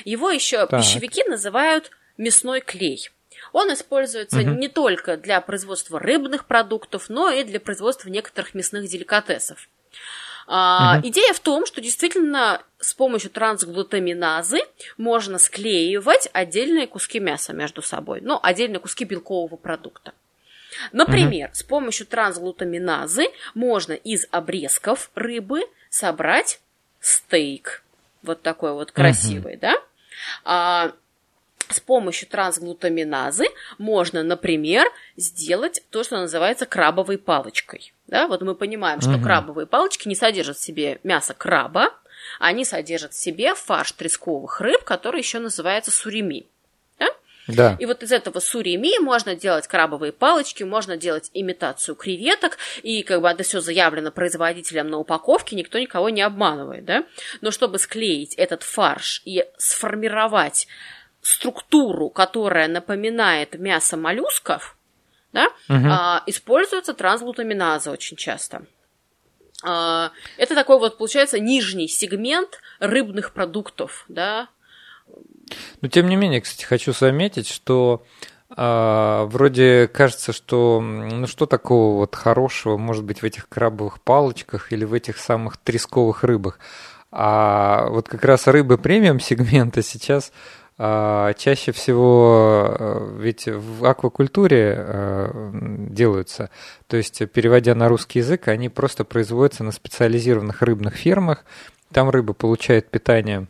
Его 0.05 0.29
еще 0.29 0.67
так. 0.67 0.79
пищевики 0.79 1.23
называют 1.23 1.89
мясной 2.17 2.61
клей. 2.61 3.09
Он 3.53 3.73
используется 3.73 4.41
угу. 4.41 4.49
не 4.51 4.67
только 4.67 5.17
для 5.17 5.41
производства 5.41 5.99
рыбных 5.99 6.45
продуктов, 6.45 7.09
но 7.09 7.31
и 7.31 7.43
для 7.43 7.59
производства 7.59 8.09
некоторых 8.09 8.53
мясных 8.53 8.87
деликатесов. 8.87 9.67
А, 10.45 10.99
угу. 10.99 11.07
Идея 11.07 11.33
в 11.33 11.39
том, 11.39 11.65
что 11.65 11.81
действительно 11.81 12.61
с 12.79 12.93
помощью 12.93 13.31
трансглутаминазы 13.31 14.59
можно 14.97 15.39
склеивать 15.39 16.29
отдельные 16.33 16.85
куски 16.85 17.19
мяса 17.19 17.51
между 17.51 17.81
собой, 17.81 18.21
ну, 18.21 18.39
отдельные 18.43 18.79
куски 18.79 19.05
белкового 19.05 19.55
продукта. 19.55 20.13
Например, 20.91 21.47
угу. 21.47 21.55
с 21.55 21.63
помощью 21.63 22.07
трансглутаминазы 22.07 23.25
можно 23.53 23.93
из 23.93 24.27
обрезков 24.31 25.11
рыбы 25.15 25.61
собрать 25.89 26.59
стейк. 26.99 27.83
Вот 28.23 28.41
такой 28.41 28.73
вот 28.73 28.91
красивый, 28.91 29.53
угу. 29.53 29.61
да? 29.61 29.75
А, 30.43 30.91
с 31.69 31.79
помощью 31.79 32.27
трансглутаминазы 32.27 33.45
можно, 33.77 34.23
например, 34.23 34.87
сделать 35.15 35.83
то, 35.89 36.03
что 36.03 36.17
называется 36.17 36.65
крабовой 36.65 37.17
палочкой. 37.17 37.93
Да, 38.07 38.27
вот 38.27 38.41
мы 38.41 38.55
понимаем, 38.55 39.01
что 39.01 39.15
угу. 39.15 39.23
крабовые 39.23 39.67
палочки 39.67 40.07
не 40.07 40.15
содержат 40.15 40.57
в 40.57 40.63
себе 40.63 40.99
мясо 41.03 41.33
краба, 41.33 41.93
они 42.39 42.65
содержат 42.65 43.13
в 43.13 43.19
себе 43.19 43.55
фарш 43.55 43.91
тресковых 43.93 44.61
рыб, 44.61 44.83
который 44.83 45.19
еще 45.19 45.39
называется 45.39 45.91
сурими. 45.91 46.45
Да? 47.47 47.77
И 47.79 47.85
вот 47.85 48.03
из 48.03 48.11
этого 48.11 48.39
сурими 48.39 48.99
можно 48.99 49.35
делать 49.35 49.67
крабовые 49.67 50.11
палочки, 50.11 50.63
можно 50.63 50.97
делать 50.97 51.31
имитацию 51.33 51.95
креветок, 51.95 52.57
и 52.83 53.03
как 53.03 53.21
бы 53.21 53.29
это 53.29 53.43
все 53.43 53.61
заявлено 53.61 54.11
производителем 54.11 54.89
на 54.89 54.97
упаковке, 54.97 55.55
никто 55.55 55.79
никого 55.79 56.09
не 56.09 56.21
обманывает, 56.21 56.85
да? 56.85 57.05
Но 57.41 57.51
чтобы 57.51 57.79
склеить 57.79 58.35
этот 58.35 58.63
фарш 58.63 59.21
и 59.25 59.45
сформировать 59.57 60.67
структуру, 61.21 62.09
которая 62.09 62.67
напоминает 62.67 63.57
мясо 63.57 63.97
моллюсков, 63.97 64.77
да, 65.33 65.47
угу. 65.69 65.87
а, 65.89 66.23
используется 66.25 66.93
трансглутаминаза 66.93 67.91
очень 67.91 68.17
часто. 68.17 68.65
А, 69.63 70.11
это 70.37 70.55
такой 70.55 70.79
вот, 70.79 70.97
получается, 70.97 71.39
нижний 71.39 71.87
сегмент 71.87 72.59
рыбных 72.79 73.33
продуктов, 73.33 74.05
да. 74.07 74.49
Но 75.81 75.87
тем 75.87 76.07
не 76.07 76.15
менее, 76.15 76.41
кстати, 76.41 76.65
хочу 76.65 76.93
заметить, 76.93 77.47
что 77.47 78.03
а, 78.49 79.25
вроде 79.25 79.87
кажется, 79.87 80.31
что 80.31 80.79
ну 80.81 81.27
что 81.27 81.45
такого 81.45 81.97
вот 81.97 82.15
хорошего 82.15 82.77
может 82.77 83.03
быть 83.03 83.21
в 83.21 83.25
этих 83.25 83.49
крабовых 83.49 84.01
палочках 84.01 84.71
или 84.71 84.85
в 84.85 84.93
этих 84.93 85.17
самых 85.17 85.57
тресковых 85.57 86.23
рыбах. 86.23 86.59
А 87.11 87.87
вот 87.89 88.09
как 88.09 88.23
раз 88.23 88.47
рыбы 88.47 88.77
премиум 88.77 89.19
сегмента 89.19 89.81
сейчас 89.81 90.31
а, 90.79 91.33
чаще 91.33 91.71
всего 91.71 92.75
э, 92.77 93.17
ведь 93.19 93.47
в 93.47 93.83
аквакультуре 93.83 94.75
э, 94.77 95.49
делаются, 95.89 96.51
то 96.85 96.97
есть 96.97 97.27
переводя 97.31 97.73
на 97.73 97.89
русский 97.89 98.19
язык, 98.19 98.47
они 98.47 98.69
просто 98.69 99.03
производятся 99.03 99.63
на 99.63 99.71
специализированных 99.71 100.61
рыбных 100.61 100.95
фермах. 100.95 101.45
Там 101.91 102.09
рыба 102.11 102.33
получает 102.33 102.91
питание 102.91 103.47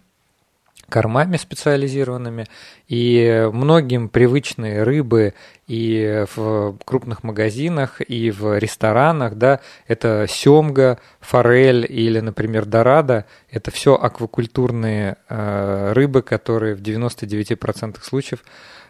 кормами 0.89 1.38
специализированными, 1.38 2.45
и 2.88 3.49
многим 3.51 4.09
привычные 4.09 4.83
рыбы 4.83 5.33
и 5.67 6.25
в 6.35 6.77
крупных 6.85 7.23
магазинах, 7.23 8.01
и 8.01 8.31
в 8.31 8.57
ресторанах, 8.57 9.35
да, 9.35 9.59
это 9.88 10.25
семга, 10.29 10.99
форель 11.19 11.85
или, 11.88 12.19
например, 12.19 12.65
дорадо, 12.65 13.25
это 13.49 13.71
все 13.71 13.95
аквакультурные 13.95 15.17
э, 15.27 15.91
рыбы, 15.93 16.21
которые 16.21 16.75
в 16.75 16.81
99% 16.81 17.97
случаев 18.01 18.43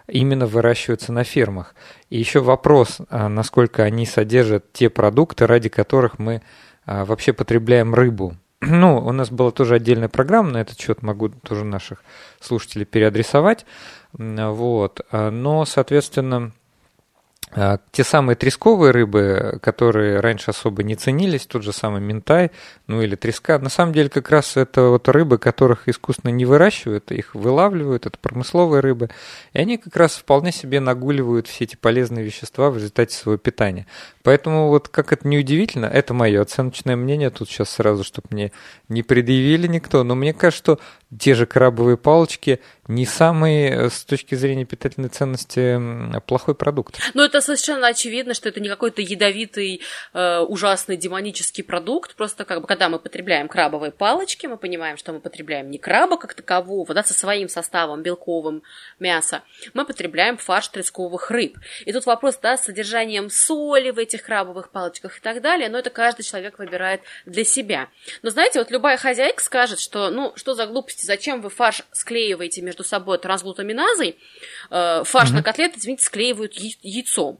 именно 0.07 0.45
выращиваются 0.45 1.11
на 1.11 1.23
фермах. 1.23 1.75
И 2.09 2.17
еще 2.17 2.39
вопрос, 2.39 2.99
а 3.09 3.27
насколько 3.27 3.83
они 3.83 4.05
содержат 4.05 4.71
те 4.71 4.89
продукты, 4.89 5.47
ради 5.47 5.69
которых 5.69 6.19
мы 6.19 6.41
а, 6.85 7.05
вообще 7.05 7.33
потребляем 7.33 7.93
рыбу. 7.93 8.35
Ну, 8.61 8.97
у 8.97 9.11
нас 9.11 9.29
была 9.29 9.51
тоже 9.51 9.75
отдельная 9.75 10.09
программа 10.09 10.51
на 10.51 10.57
этот 10.57 10.79
счет, 10.79 11.03
могу 11.03 11.29
тоже 11.29 11.63
наших 11.63 12.03
слушателей 12.39 12.85
переадресовать. 12.85 13.65
Вот. 14.13 15.01
Но, 15.11 15.65
соответственно, 15.65 16.37
а, 16.47 16.51
те 17.91 18.03
самые 18.03 18.35
тресковые 18.35 18.91
рыбы, 18.91 19.57
которые 19.61 20.19
раньше 20.19 20.51
особо 20.51 20.83
не 20.83 20.95
ценились, 20.95 21.45
тот 21.45 21.63
же 21.63 21.71
самый 21.71 22.01
ментай, 22.01 22.51
ну 22.87 23.01
или 23.01 23.15
треска, 23.15 23.57
на 23.57 23.69
самом 23.69 23.93
деле 23.93 24.09
как 24.09 24.29
раз 24.29 24.57
это 24.57 24.83
вот 24.89 25.07
рыбы, 25.07 25.37
которых 25.37 25.87
искусственно 25.87 26.31
не 26.31 26.45
выращивают, 26.45 27.11
их 27.11 27.33
вылавливают, 27.33 28.05
это 28.05 28.17
промысловые 28.19 28.81
рыбы, 28.81 29.09
и 29.53 29.59
они 29.59 29.77
как 29.77 29.95
раз 29.95 30.15
вполне 30.15 30.51
себе 30.51 30.79
нагуливают 30.81 31.47
все 31.47 31.63
эти 31.63 31.77
полезные 31.77 32.25
вещества 32.25 32.69
в 32.69 32.75
результате 32.75 33.15
своего 33.15 33.37
питания. 33.37 33.87
Поэтому 34.23 34.67
вот 34.67 34.89
как 34.89 35.13
это 35.13 35.25
не 35.27 35.37
удивительно, 35.37 35.85
это 35.85 36.13
мое 36.13 36.41
оценочное 36.41 36.97
мнение, 36.97 37.29
тут 37.29 37.49
сейчас 37.49 37.69
сразу, 37.69 38.03
чтобы 38.03 38.27
мне 38.29 38.51
не 38.89 39.03
предъявили 39.03 39.67
никто, 39.67 40.03
но 40.03 40.15
мне 40.15 40.33
кажется, 40.33 40.57
что 40.57 40.79
те 41.17 41.35
же 41.35 41.45
крабовые 41.45 41.97
палочки 41.97 42.59
не 42.87 43.05
самый 43.05 43.69
э, 43.69 43.89
с 43.89 44.03
точки 44.03 44.35
зрения 44.35 44.65
питательной 44.65 45.09
ценности 45.09 46.19
плохой 46.21 46.55
продукт. 46.55 46.99
Ну, 47.13 47.23
это 47.23 47.41
совершенно 47.41 47.87
очевидно, 47.87 48.33
что 48.33 48.49
это 48.49 48.59
не 48.59 48.69
какой-то 48.69 49.01
ядовитый, 49.01 49.81
э, 50.13 50.39
ужасный 50.39 50.97
демонический 50.97 51.63
продукт. 51.63 52.15
Просто 52.15 52.45
как 52.45 52.61
бы, 52.61 52.67
когда 52.67 52.89
мы 52.89 52.99
потребляем 52.99 53.47
крабовые 53.47 53.91
палочки, 53.91 54.47
мы 54.47 54.57
понимаем, 54.57 54.97
что 54.97 55.13
мы 55.13 55.19
потребляем 55.19 55.69
не 55.69 55.77
краба 55.77 56.17
как 56.17 56.33
такового, 56.33 56.93
да, 56.93 57.03
со 57.03 57.13
своим 57.13 57.49
составом 57.49 58.03
белковым 58.03 58.63
мяса, 58.99 59.43
мы 59.73 59.85
потребляем 59.85 60.37
фарш 60.37 60.69
тресковых 60.69 61.29
рыб. 61.31 61.57
И 61.85 61.93
тут 61.93 62.05
вопрос, 62.05 62.37
да, 62.41 62.57
с 62.57 62.65
содержанием 62.65 63.29
соли 63.29 63.91
в 63.91 63.97
этих 63.97 64.23
крабовых 64.23 64.71
палочках 64.71 65.17
и 65.17 65.21
так 65.21 65.41
далее, 65.41 65.69
но 65.69 65.79
это 65.79 65.89
каждый 65.89 66.23
человек 66.23 66.59
выбирает 66.59 67.01
для 67.25 67.43
себя. 67.43 67.89
Но 68.21 68.29
знаете, 68.29 68.59
вот 68.59 68.71
любая 68.71 68.97
хозяйка 68.97 69.43
скажет, 69.43 69.79
что, 69.79 70.09
ну, 70.09 70.33
что 70.35 70.53
за 70.53 70.67
глупости, 70.97 71.05
зачем 71.05 71.41
вы 71.41 71.49
фарш 71.49 71.83
склеиваете 71.91 72.61
между 72.61 72.83
собой 72.83 73.17
трансглутаминазой, 73.17 74.17
э, 74.69 75.03
фарш 75.03 75.29
угу. 75.29 75.37
на 75.37 75.43
котлеты, 75.43 75.79
извините, 75.79 76.03
склеивают 76.03 76.53
яйцом, 76.55 77.39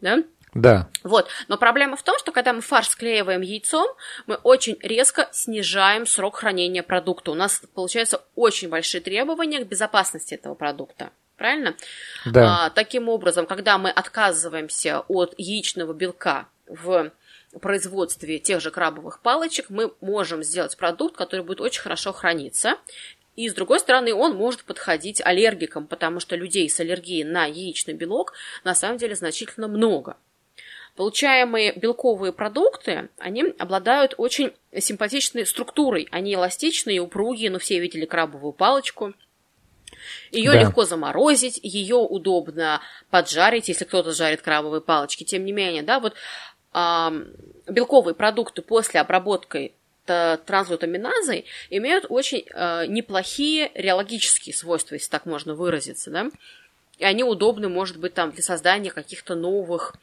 да? 0.00 0.22
Да. 0.54 0.88
Вот. 1.04 1.28
Но 1.48 1.58
проблема 1.58 1.96
в 1.96 2.02
том, 2.02 2.18
что 2.18 2.32
когда 2.32 2.52
мы 2.52 2.62
фарш 2.62 2.88
склеиваем 2.88 3.42
яйцом, 3.42 3.86
мы 4.26 4.36
очень 4.36 4.76
резко 4.82 5.28
снижаем 5.30 6.06
срок 6.06 6.36
хранения 6.36 6.82
продукта. 6.82 7.30
У 7.30 7.34
нас 7.34 7.62
получаются 7.74 8.22
очень 8.34 8.68
большие 8.68 9.00
требования 9.00 9.60
к 9.60 9.68
безопасности 9.68 10.34
этого 10.34 10.54
продукта. 10.54 11.10
Правильно? 11.36 11.76
Да. 12.24 12.66
А, 12.66 12.70
таким 12.70 13.08
образом, 13.08 13.46
когда 13.46 13.78
мы 13.78 13.90
отказываемся 13.90 15.04
от 15.06 15.34
яичного 15.38 15.92
белка 15.92 16.48
в 16.66 17.12
производстве 17.58 18.38
тех 18.38 18.60
же 18.60 18.70
крабовых 18.70 19.20
палочек, 19.20 19.70
мы 19.70 19.92
можем 20.00 20.42
сделать 20.42 20.76
продукт, 20.76 21.16
который 21.16 21.44
будет 21.44 21.60
очень 21.60 21.80
хорошо 21.80 22.12
храниться. 22.12 22.76
И, 23.36 23.48
с 23.48 23.54
другой 23.54 23.78
стороны, 23.78 24.12
он 24.12 24.34
может 24.34 24.64
подходить 24.64 25.20
аллергикам, 25.24 25.86
потому 25.86 26.20
что 26.20 26.36
людей 26.36 26.68
с 26.68 26.80
аллергией 26.80 27.24
на 27.24 27.46
яичный 27.46 27.94
белок 27.94 28.32
на 28.64 28.74
самом 28.74 28.98
деле 28.98 29.14
значительно 29.14 29.68
много. 29.68 30.16
Получаемые 30.96 31.72
белковые 31.74 32.32
продукты, 32.32 33.08
они 33.18 33.54
обладают 33.58 34.14
очень 34.18 34.52
симпатичной 34.76 35.46
структурой. 35.46 36.08
Они 36.10 36.34
эластичные, 36.34 37.00
упругие, 37.00 37.50
ну 37.50 37.60
все 37.60 37.78
видели 37.78 38.04
крабовую 38.04 38.52
палочку– 38.52 39.14
ее 40.30 40.52
да. 40.52 40.60
легко 40.60 40.84
заморозить, 40.84 41.60
ее 41.62 41.96
удобно 41.96 42.80
поджарить, 43.10 43.68
если 43.68 43.84
кто-то 43.84 44.12
жарит 44.12 44.42
крабовые 44.42 44.80
палочки. 44.80 45.24
Тем 45.24 45.44
не 45.44 45.52
менее, 45.52 45.82
да, 45.82 46.00
вот 46.00 46.14
белковые 46.72 48.14
продукты 48.14 48.62
после 48.62 49.00
обработки 49.00 49.72
трансглутаминазой 50.04 51.44
имеют 51.68 52.06
очень 52.08 52.46
э, 52.48 52.86
неплохие 52.86 53.70
реологические 53.74 54.54
свойства, 54.54 54.94
если 54.94 55.10
так 55.10 55.26
можно 55.26 55.54
выразиться, 55.54 56.10
да, 56.10 56.30
и 56.98 57.04
они 57.04 57.24
удобны, 57.24 57.68
может 57.68 57.98
быть, 57.98 58.14
там 58.14 58.32
для 58.32 58.42
создания 58.42 58.90
каких-то 58.90 59.34
новых 59.34 59.94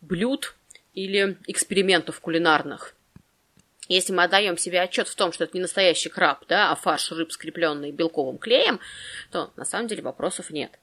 блюд 0.00 0.54
или 0.94 1.38
экспериментов 1.46 2.20
кулинарных. 2.20 2.94
Если 3.88 4.12
мы 4.12 4.24
отдаем 4.24 4.56
себе 4.56 4.80
отчет 4.80 5.08
в 5.08 5.14
том, 5.14 5.32
что 5.32 5.44
это 5.44 5.56
не 5.56 5.60
настоящий 5.60 6.08
краб, 6.08 6.44
да, 6.48 6.70
а 6.70 6.74
фарш 6.76 7.10
рыб, 7.10 7.32
скрепленный 7.32 7.90
белковым 7.90 8.38
клеем, 8.38 8.80
то 9.30 9.52
на 9.56 9.64
самом 9.64 9.88
деле 9.88 10.02
вопросов 10.02 10.50
нет. 10.50 10.78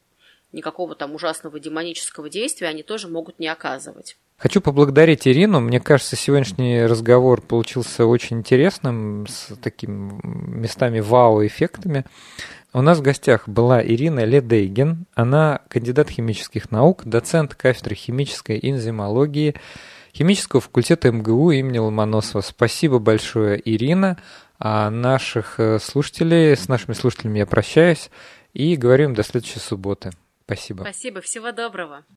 Никакого 0.51 0.95
там 0.95 1.15
ужасного 1.15 1.59
демонического 1.59 2.29
действия 2.29 2.67
они 2.67 2.83
тоже 2.83 3.07
могут 3.07 3.39
не 3.39 3.47
оказывать. 3.47 4.17
Хочу 4.39 4.61
поблагодарить 4.61 5.27
Ирину. 5.27 5.59
Мне 5.59 5.81
кажется, 5.81 6.15
сегодняшний 6.15 6.85
разговор 6.85 7.41
получился 7.41 8.05
очень 8.05 8.37
интересным, 8.37 9.27
с 9.27 9.53
такими 9.61 10.17
местами 10.23 11.01
вау-эффектами. 11.01 12.05
У 12.71 12.81
нас 12.81 12.99
в 12.99 13.01
гостях 13.01 13.49
была 13.49 13.83
Ирина 13.85 14.23
Ледейген. 14.23 15.05
Она 15.13 15.59
кандидат 15.67 16.09
химических 16.09 16.71
наук, 16.71 17.03
доцент 17.03 17.53
кафедры 17.53 17.95
химической 17.95 18.57
энзимологии 18.61 19.55
химического 20.15 20.61
факультета 20.61 21.11
МГУ 21.11 21.51
имени 21.51 21.77
Ломоносова. 21.77 22.41
Спасибо 22.41 22.99
большое, 22.99 23.61
Ирина. 23.63 24.17
А 24.57 24.89
наших 24.89 25.59
э, 25.59 25.79
слушателей, 25.79 26.55
с 26.55 26.67
нашими 26.67 26.93
слушателями 26.93 27.39
я 27.39 27.45
прощаюсь 27.45 28.09
и 28.53 28.75
говорю 28.75 29.05
им 29.05 29.13
до 29.15 29.23
следующей 29.23 29.59
субботы. 29.59 30.11
Спасибо. 30.45 30.81
Спасибо, 30.81 31.21
всего 31.21 31.51
доброго. 31.51 32.03